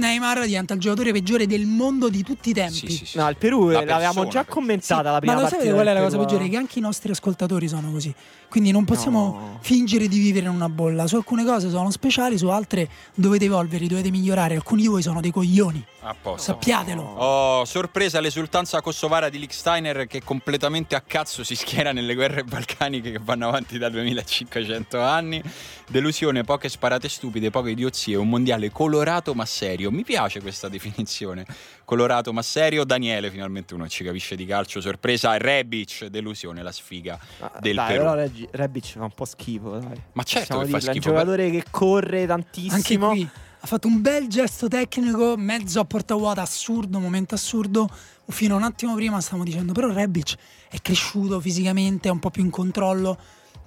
[0.00, 2.74] Neymar diventa il giocatore peggiore del mondo di tutti i tempi.
[2.74, 3.18] Sì, sì, sì.
[3.18, 5.60] No, il Perù La l'avevamo persona, già commentata la ma prima lo partita.
[5.60, 6.44] sapete qual è la cosa peggiore?
[6.44, 6.48] eh.
[6.48, 8.12] Che anche i nostri ascoltatori sono così.
[8.50, 9.58] Quindi non possiamo No.
[9.62, 11.06] fingere di vivere in una bolla.
[11.06, 14.56] Su alcune cose sono speciali, su altre dovete evolvervi, dovete migliorare.
[14.56, 15.82] Alcuni di voi sono dei coglioni.
[16.02, 16.52] A posto.
[16.52, 17.00] Sappiatelo.
[17.02, 23.12] Oh, sorpresa l'esultanza kosovara di Liechtensteiner che completamente a cazzo si schiera nelle guerre balcaniche
[23.12, 25.42] che vanno avanti da 2500 anni.
[25.88, 29.90] Delusione, poche sparate stupide, poche idiozie, un mondiale colorato ma serio.
[29.90, 31.44] Mi piace questa definizione.
[31.84, 32.84] Colorato ma serio.
[32.84, 34.80] Daniele, finalmente uno ci capisce di calcio.
[34.80, 37.98] Sorpresa, Rebic, delusione, la sfiga Ah, del dai, Perù.
[38.04, 38.14] però
[38.50, 39.78] Rebic fa un po' schifo.
[39.78, 40.00] Dai.
[40.12, 41.10] Ma certo Possiamo che fa dirlo, È un schifo.
[41.10, 42.74] giocatore che corre tantissimo.
[42.74, 43.28] Anche qui
[43.62, 47.88] ha fatto un bel gesto tecnico, mezzo a porta vuota, assurdo, momento assurdo.
[48.30, 50.34] Fino a un attimo prima stavamo dicendo, però Rebic
[50.70, 53.18] è cresciuto fisicamente, è un po' più in controllo.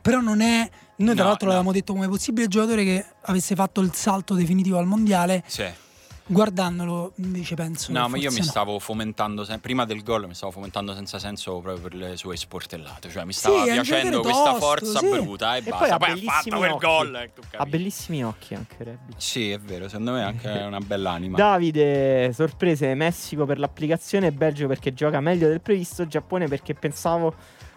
[0.02, 0.70] Però non è.
[0.98, 1.54] Noi, tra No, l'altro, no.
[1.54, 5.44] l'avevamo detto come possibile giocatore che avesse fatto il salto definitivo al mondiale.
[5.48, 5.66] Sì.
[6.26, 7.92] Guardandolo, invece, penso.
[7.92, 8.44] No, ma io mi no.
[8.44, 12.38] stavo fomentando, se- prima del gol mi stavo fomentando senza senso proprio per le sue
[12.38, 15.10] sportellate, cioè mi stava Sì, è piacendo questa tosto, forza sì.
[15.10, 15.94] bruta e, E poi basta.
[15.96, 16.86] ha Poi ha bellissimi fatto quel occhi.
[16.86, 17.16] gol.
[17.16, 19.16] eh, Ha bellissimi occhi anche Rebic.
[19.18, 21.38] Sì, è vero, secondo me è anche una bella anima.
[21.38, 27.34] Davide, sorprese, Messico per l'applicazione, Belgio perché gioca meglio del previsto, Giappone perché pensavo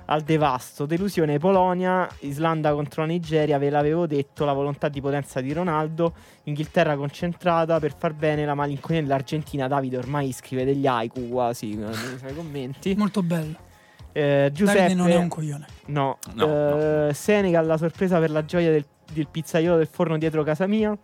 [0.06, 5.40] al devasto, delusione Polonia, Islanda contro la Nigeria, ve l'avevo detto, la volontà di potenza
[5.40, 6.14] di Ronaldo,
[6.44, 11.92] Inghilterra concentrata per far bene la malinconia dell'Argentina, Davide ormai scrive degli haiku quasi nei
[12.18, 12.94] suoi commenti.
[12.96, 13.56] Molto bello.
[14.12, 15.66] Eh, Giuseppe, Davide non è un coglione.
[15.86, 17.12] No, No, Eh, no.
[17.12, 20.96] Senegal la sorpresa per la gioia del, del pizzaiolo del forno dietro casa mia.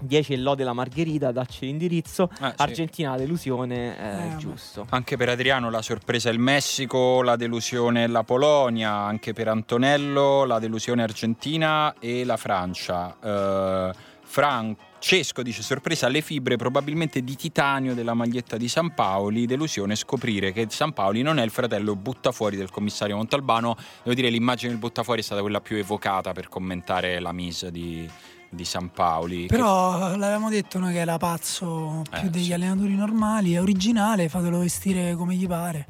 [0.00, 2.30] 10 e lode la margherita, dacci l'indirizzo.
[2.32, 2.54] Eh, sì.
[2.56, 4.86] Argentina la delusione, eh, Eh, giusto.
[4.90, 9.48] Anche per Adriano la sorpresa è il Messico, la delusione è la Polonia, anche per
[9.48, 13.16] Antonello la delusione è Argentina e la Francia.
[13.22, 19.96] Eh, Francesco dice sorpresa le fibre probabilmente di titanio della maglietta di San Paoli, delusione
[19.96, 23.76] scoprire che San Paoli non è il fratello buttafuori del commissario Montalbano.
[24.04, 28.08] Devo dire l'immagine del buttafuori è stata quella più evocata per commentare la mise di,
[28.50, 29.42] di San Paoli.
[29.46, 32.52] che- Però l'avevamo detto noi che era pazzo più Eh, degli sì.
[32.52, 35.86] allenatori normali, è originale, fatelo vestire come gli pare.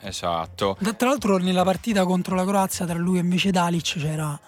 [0.00, 0.76] Esatto.
[0.78, 4.38] Da- Tra l'altro nella partita contro la Croazia tra lui e invece Dalic c'era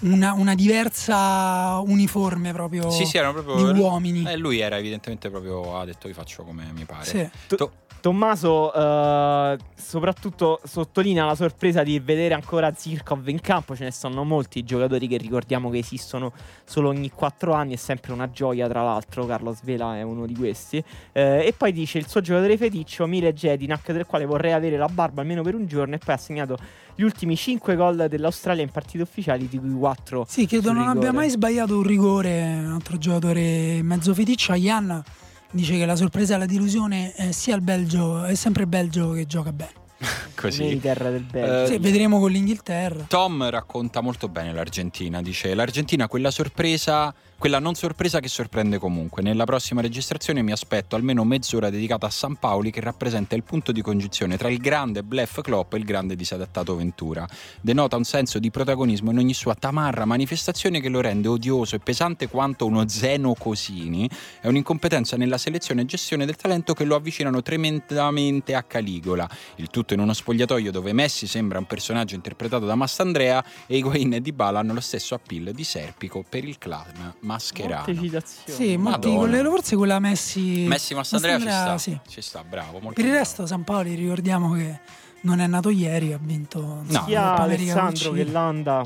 [0.00, 4.24] una, una diversa uniforme proprio Sì, sì, erano proprio di uomini.
[4.26, 7.04] Eh, lui era evidentemente proprio ha detto vi faccio come mi pare.
[7.04, 7.56] Sì.
[7.56, 7.70] To-
[8.00, 14.24] Tommaso eh, soprattutto sottolinea la sorpresa di vedere ancora Zirkov in campo, ce ne sono
[14.24, 16.32] molti giocatori che ricordiamo che esistono
[16.64, 20.34] solo ogni 4 anni, è sempre una gioia tra l'altro, Carlos Vela è uno di
[20.34, 20.82] questi.
[21.12, 24.88] Eh, e poi dice il suo giocatore feticcio, Mile Jedinak, del quale vorrei avere la
[24.88, 26.56] barba almeno per un giorno e poi ha segnato
[26.94, 31.12] gli ultimi 5 gol dell'Australia in partite ufficiali, di cui 4 Sì, credo non abbia
[31.12, 35.02] mai sbagliato un rigore, un altro giocatore mezzo feticcio, Ayan
[35.50, 39.12] dice che la sorpresa e la delusione è sia il Belgio, è sempre il Belgio
[39.12, 39.72] che gioca bene.
[40.34, 40.78] Così.
[40.78, 41.62] del Belgio.
[41.62, 43.04] Eh, Sì, vedremo con l'Inghilterra.
[43.08, 49.22] Tom racconta molto bene l'Argentina, dice l'Argentina quella sorpresa, quella non sorpresa che sorprende comunque.
[49.22, 53.72] Nella prossima registrazione mi aspetto almeno mezz'ora dedicata a San Paoli che rappresenta il punto
[53.72, 57.26] di congiunzione tra il grande bluff Klopp e il grande disadattato Ventura.
[57.62, 61.78] Denota un senso di protagonismo in ogni sua tamarra manifestazione che lo rende odioso e
[61.78, 64.06] pesante quanto uno Zeno Cosini
[64.42, 69.26] e un'incompetenza nella selezione e gestione del talento che lo avvicinano tremendamente a Caligola.
[69.56, 74.12] Il tutto in uno spogliatoio dove Messi sembra un personaggio interpretato da Mastandrea e Higuain
[74.12, 77.84] e Dybala hanno lo stesso appeal di Serpico per il clan mascherano.
[77.86, 78.58] Molte citazioni.
[78.64, 79.18] Sì, molti Madonna.
[79.18, 80.64] quelle, forse quella Messi.
[80.66, 81.98] Messi Mastandrea ci sta, sì.
[82.08, 82.72] ci sta, bravo.
[82.80, 83.18] Molto Per il bravo.
[83.18, 84.80] resto, San Paoli, ricordiamo che
[85.22, 87.04] non è nato ieri, ha vinto No.
[87.06, 88.82] Sia Alessandro che Landa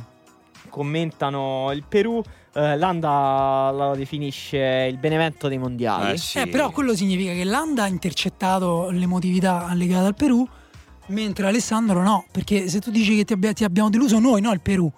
[0.69, 2.23] commentano il Perù.
[2.57, 6.13] eh, Landa lo definisce il Benevento dei mondiali.
[6.13, 6.39] Eh, sì.
[6.39, 10.47] Eh, però quello significa che Landa ha intercettato l'emotività legata al Perù,
[11.09, 14.53] mentre Alessandro no, perché se tu dici che ti, abbia- ti abbiamo deluso noi, no
[14.53, 14.91] il Perù,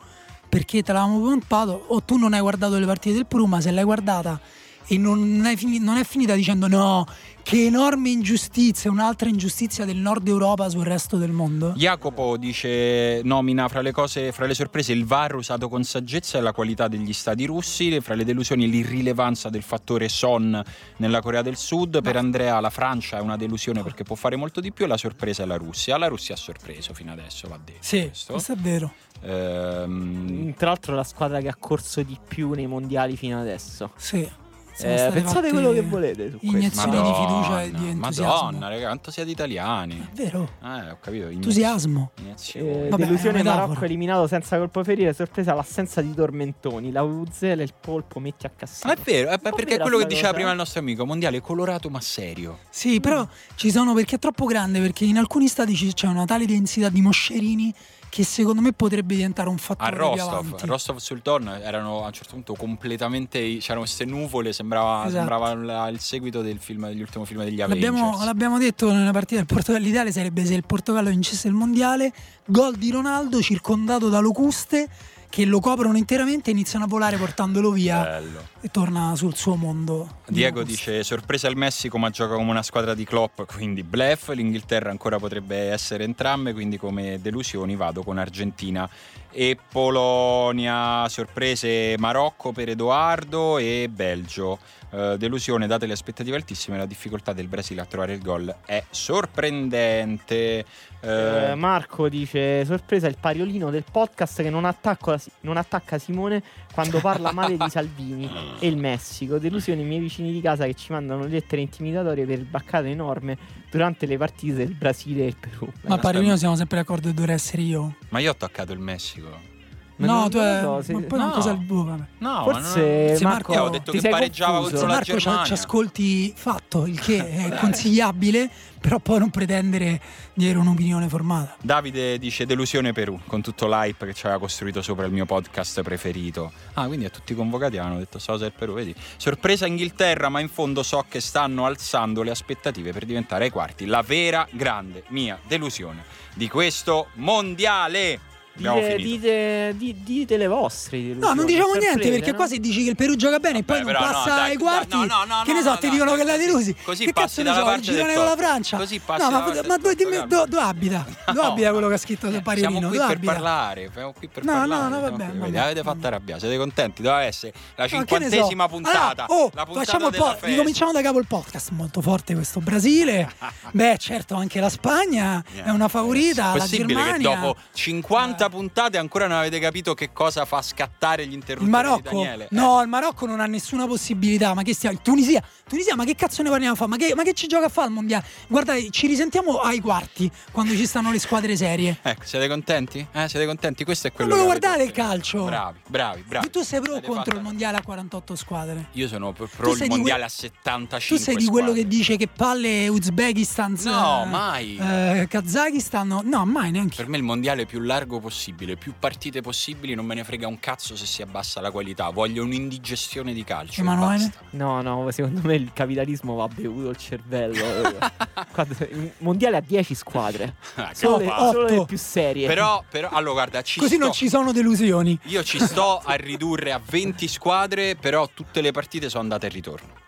[0.57, 3.71] perché te l'avevamo pompato, o tu non hai guardato le partite del Perù, ma se
[3.73, 4.41] l'hai guardata
[4.87, 7.07] e non non è finita dicendo no,
[7.47, 11.75] che enorme ingiustizia, un'altra ingiustizia del nord Europa sul resto del mondo.
[11.77, 16.41] Jacopo dice nomina fra le cose, fra le sorprese il VAR usato con saggezza e
[16.41, 20.61] la qualità degli stati russi, fra le delusioni l'irrilevanza del fattore Son
[20.97, 24.61] nella Corea del Sud, per Andrea la Francia è una delusione perché può fare molto
[24.61, 25.97] di più e la sorpresa è la Russia.
[25.99, 27.79] La Russia ha sorpreso fino adesso, va detto.
[27.79, 28.33] Sì, questo.
[28.33, 28.93] questo è vero.
[29.23, 33.93] Ehm, Tra l'altro la squadra che ha corso di più nei mondiali fino adesso.
[33.95, 34.29] Sì.
[34.79, 36.57] Eh, pensate quello che volete su questo.
[36.57, 38.35] Iniezioni di fiducia e di Madonna, entusiasmo.
[38.45, 40.09] Madonna, raga, quanto siete italiani.
[40.13, 41.29] È vero, Eh, ho capito.
[41.29, 42.11] entusiasmo.
[42.55, 43.43] Eh, Vabbè, delusione è.
[43.43, 48.45] Marocco eliminato senza colpo ferire, sorpresa l'assenza di tormentoni, la Uzela e il polpo metti
[48.47, 48.93] a Ma Cassino.
[48.93, 50.53] è vero, eh, po' perché è quello che diceva cosa, prima eh.
[50.53, 52.59] il nostro amico, mondiale colorato ma serio.
[52.69, 56.45] Sì, però ci sono perché è troppo grande, perché in alcuni stati c'è una tale
[56.47, 57.73] densità di moscerini
[58.17, 62.03] che secondo me potrebbe diventare un A fattore più Rostov, a Rostov sul Don erano
[62.03, 63.59] a un certo punto completamente.
[63.59, 65.13] c'erano queste nuvole, sembrava, Esatto.
[65.17, 67.91] sembrava la- il seguito del film, dell'ultimo film degli Avengers.
[67.93, 69.85] L'abbiamo, l'abbiamo detto nella partita del Portogallo.
[69.85, 72.11] L'Italia sarebbe se il Portogallo vincesse il mondiale.
[72.47, 74.89] Gol di Ronaldo circondato da locuste
[75.29, 78.41] che lo coprono interamente e iniziano a volare portandolo via Bello.
[78.67, 80.19] E torna sul suo mondo.
[80.27, 80.91] di Diego locuste.
[80.91, 84.31] dice: Sorpresa il Messico, ma gioca come una squadra di Klopp, quindi bluff.
[84.31, 88.89] L'Inghilterra ancora potrebbe essere entrambe, quindi come delusioni vado con Argentina
[89.31, 91.09] e Polonia.
[91.09, 94.59] Sorprese Marocco per Edoardo e Belgio.
[94.91, 98.83] Eh, delusione, date le aspettative altissime, la difficoltà del Brasile a trovare il gol è
[98.91, 100.65] sorprendente.
[101.01, 106.43] Eh, Eh, Marco dice: Sorpresa il pariolino del podcast che non, attacco- non attacca Simone
[106.73, 109.39] quando parla male di Salvini e il Messico.
[109.39, 113.37] Delusione i miei vicini di casa che ci mandano lettere intimidatorie per il baccato enorme
[113.71, 115.71] durante le partite del Brasile e il Perù.
[115.83, 117.97] Ma Paolino siamo sempre d'accordo che dovrei essere io.
[118.11, 119.55] ma io ho attaccato il Messico.
[119.99, 120.61] Ma no, tu non è.
[120.61, 121.35] so, se- ma poi non no.
[121.37, 122.05] ti salvo, vabbè.
[122.19, 124.71] No, Forse Sì, Marco, Marco, Io ho detto che pareggiava confuso.
[124.73, 125.45] contro la Marco ci, Germania.
[125.47, 128.51] ci ascolti fatto, il che è consigliabile,
[128.87, 130.01] però poi non pretendere
[130.33, 131.57] di avere un'opinione formata.
[131.61, 135.83] Davide dice delusione Perù con tutto l'hype che ci aveva costruito sopra il mio podcast
[135.83, 136.53] preferito.
[136.75, 138.95] Ah, quindi a tutti i convocati hanno detto Sosa del Perù, vedi?
[139.17, 143.87] Sorpresa Inghilterra, ma in fondo so che stanno alzando le aspettative per diventare ai quarti
[143.87, 146.05] la vera grande mia delusione
[146.35, 148.26] di questo mondiale.
[148.57, 150.99] Dite, dite, di- dite le vostre.
[150.99, 152.37] No, non diciamo sorprese, niente perché no?
[152.37, 154.51] qua se dici che il Perù gioca bene e poi non però no, passa dai,
[154.53, 156.37] ai quarti, no, no, no, che ne no, so, no, ti no, dicono che la
[156.39, 156.75] delusi.
[156.83, 158.37] così che passi cazzo ne so, il girone con la.
[158.37, 158.77] Francia.
[158.79, 160.47] Così passi no, ma, ma dove, dimmi- Gabbo.
[160.47, 161.05] dove- abita?
[161.27, 161.47] Dove No.
[161.53, 162.79] abita quello che ha scritto del Eh, Pariolino?
[162.79, 163.33] Siamo qui Dove per abita?
[163.33, 164.81] parlare, siamo qui per No, no, parlare.
[164.83, 165.59] no, siamo vabbè, vabbè.
[165.59, 167.03] Avete fatto arrabbiare, siete contenti?
[167.03, 169.27] Doveva essere la cinquantesima puntata.
[169.29, 171.71] Allora, oh, puntata facciamo della po- ricominciamo da capo il podcast.
[171.73, 173.31] Molto forte questo Brasile.
[173.73, 176.53] Beh, certo, anche la Spagna è una favorita.
[176.55, 177.31] La Possibile Germania.
[177.31, 181.29] che dopo 50 40 puntate e ancora non avete capito che cosa fa scattare gli
[181.29, 182.01] Il interruttori Marocco?
[182.03, 182.49] Daniele.
[182.51, 184.55] No, il Marocco non ha nessuna possibilità.
[184.55, 184.99] Ma che stiamo?
[185.03, 185.43] Tunisia?
[185.69, 186.91] Tunisia, ma che cazzo ne parliamo a fare?
[186.91, 188.25] Ma che, ma che ci gioca a fare al mondiale?
[188.49, 191.99] Guardate, ci risentiamo ai quarti quando ci stanno le squadre serie.
[192.03, 193.05] Ecco, siete contenti?
[193.13, 193.85] Eh, siete contenti?
[193.85, 195.45] Questo è quello avete guardate il calcio?
[195.45, 196.51] Bravi, bravi, bravi.
[196.51, 198.89] Tu sei pro Avete contro fatto- il mondiale a 48 squadre?
[198.93, 202.29] Io sono pro il mondiale que- a 75 Tu sei di quello che dice che
[202.29, 203.77] palle Uzbekistan.
[203.83, 204.77] No, eh, mai.
[204.77, 206.97] eh, Kazakistan, no, mai neanche.
[206.97, 208.35] Per me il mondiale più largo possibile,
[208.79, 212.11] più partite possibili, non me ne frega un cazzo se si abbassa la qualità.
[212.11, 213.81] Voglio un'indigestione di calcio.
[213.81, 214.25] Emanuele?
[214.25, 214.41] basta.
[214.51, 217.99] No, no, secondo me il capitalismo va bevuto il cervello.
[218.55, 220.55] Guarda, il mondiale ha 10 squadre.
[220.77, 221.85] Ah, Solo, le, solo le Otto.
[221.87, 222.47] più serie.
[222.47, 224.05] Però, però, allora guarda, ci Così sto.
[224.05, 225.19] non ci sono delusioni.
[225.25, 229.51] Io ci sto a ridurre a 20 squadre, però tutte le partite sono andate e
[229.51, 230.05] ritorno.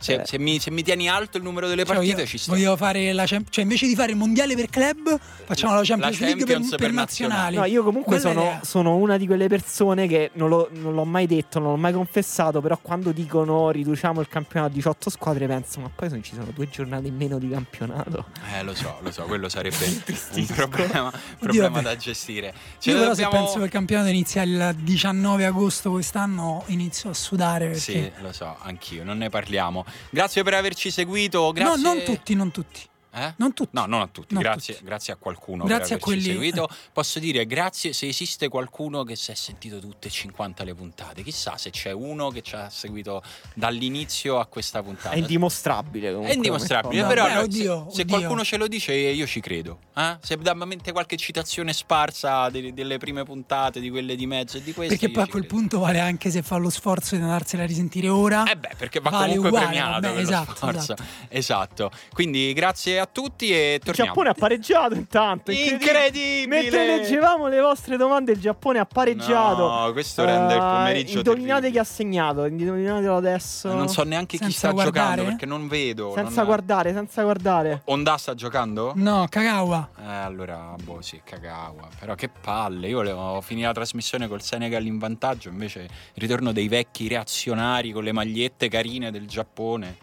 [0.00, 0.22] Se, Eh.
[0.26, 2.52] se mi, se mi tieni alto il numero delle Cioè, partite, io ci sto.
[2.52, 6.18] voglio fare la Champ- cioè invece di fare il mondiale per club, facciamo la Champions,
[6.20, 7.56] La League Champions per, per per nazionali.
[7.56, 11.26] No, io comunque sono, sono una di quelle persone che non, lo- non l'ho mai
[11.26, 15.80] detto, non l'ho mai confessato, però quando dicono riduciamo il campionato a 18 squadre penso,
[15.80, 18.24] ma poi ci sono due giornate in meno di campionato.
[18.58, 19.76] Eh, lo so, lo so, quello sarebbe
[20.34, 22.54] un problema, Oddio, problema da gestire.
[22.78, 27.10] Ce Io però dobbiamo- se penso che il campionato inizia il 19 agosto quest'anno inizio
[27.10, 29.84] a sudare perché Sì, lo so, anch'io, non ne parliamo.
[30.10, 31.40] Grazie per averci seguito.
[31.40, 31.82] No, Grazie...
[31.82, 32.80] non tutti, non tutti.
[33.12, 33.34] Eh?
[33.36, 33.70] Non tutti.
[33.72, 34.34] No, non a tutti.
[34.34, 34.86] Non grazie, tutti.
[34.86, 36.68] grazie a qualcuno Grazie a per averci quelli- seguito.
[36.92, 41.22] Posso dire grazie se esiste qualcuno che si è sentito tutte e 50 le puntate.
[41.22, 43.22] Chissà se c'è uno che ci ha seguito
[43.54, 45.10] dall'inizio a questa puntata.
[45.14, 46.32] È indimostrabile comunque.
[46.32, 48.16] È indimostrabile, però se- oddio, se, oddio.
[48.16, 49.78] qualcuno ce lo dice io ci credo.
[49.96, 50.16] eh?
[50.22, 54.62] Se da mente qualche citazione sparsa de- delle prime puntate, di quelle di mezzo e
[54.62, 55.56] di queste Perché poi a quel credo.
[55.58, 58.44] punto vale anche se fa lo sforzo di andarsela a risentire ora.
[58.50, 61.02] Eh beh, perché va Vale comunque uguale, premiato vabbè, esatto, esatto.
[61.28, 61.90] Esatto.
[62.12, 64.08] Quindi grazie a tutti e Il torniamo.
[64.10, 65.50] Giappone ha pareggiato intanto.
[65.50, 66.46] Incredibile!
[66.46, 69.68] Mentre leggevamo le vostre domande, il Giappone ha pareggiato.
[69.68, 71.70] No, questo rende il Eh, pomeriggio Indovinate terribile.
[71.70, 72.44] chi ha segnato.
[72.44, 73.72] Indovinatelo adesso.
[73.74, 74.92] Non so neanche chi Senza sta guardare?
[75.08, 76.12] giocando perché non vedo.
[76.14, 77.82] Senza non- guardare, senza guardare.
[77.86, 78.92] Onda sta giocando?
[78.96, 79.88] No, Kagawa.
[80.00, 81.88] Eh, allora, boh, sì, cagava.
[81.98, 82.88] Però che palle.
[82.88, 85.48] Io volevo finire la trasmissione col Senegal in vantaggio.
[85.48, 89.96] Invece, il ritorno dei vecchi reazionari con le magliette carine del Giappone.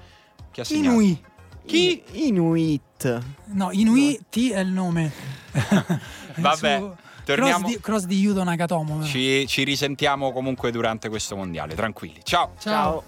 [0.52, 0.90] Chi ha segnato?
[0.90, 1.24] Inui.
[1.68, 2.02] Chi?
[2.27, 3.22] Inuit.
[3.52, 5.11] No, Inui T è il nome.
[6.38, 8.95] Vabbè, suo- torniamo- Cross di, cross di Yudo Nagatomo.
[8.98, 9.06] però.
[9.07, 11.76] Ci, ci risentiamo comunque durante questo mondiale.
[11.76, 12.19] Tranquilli.
[12.23, 12.53] Ciao.
[12.60, 12.73] Ciao.
[12.73, 13.03] Ciao.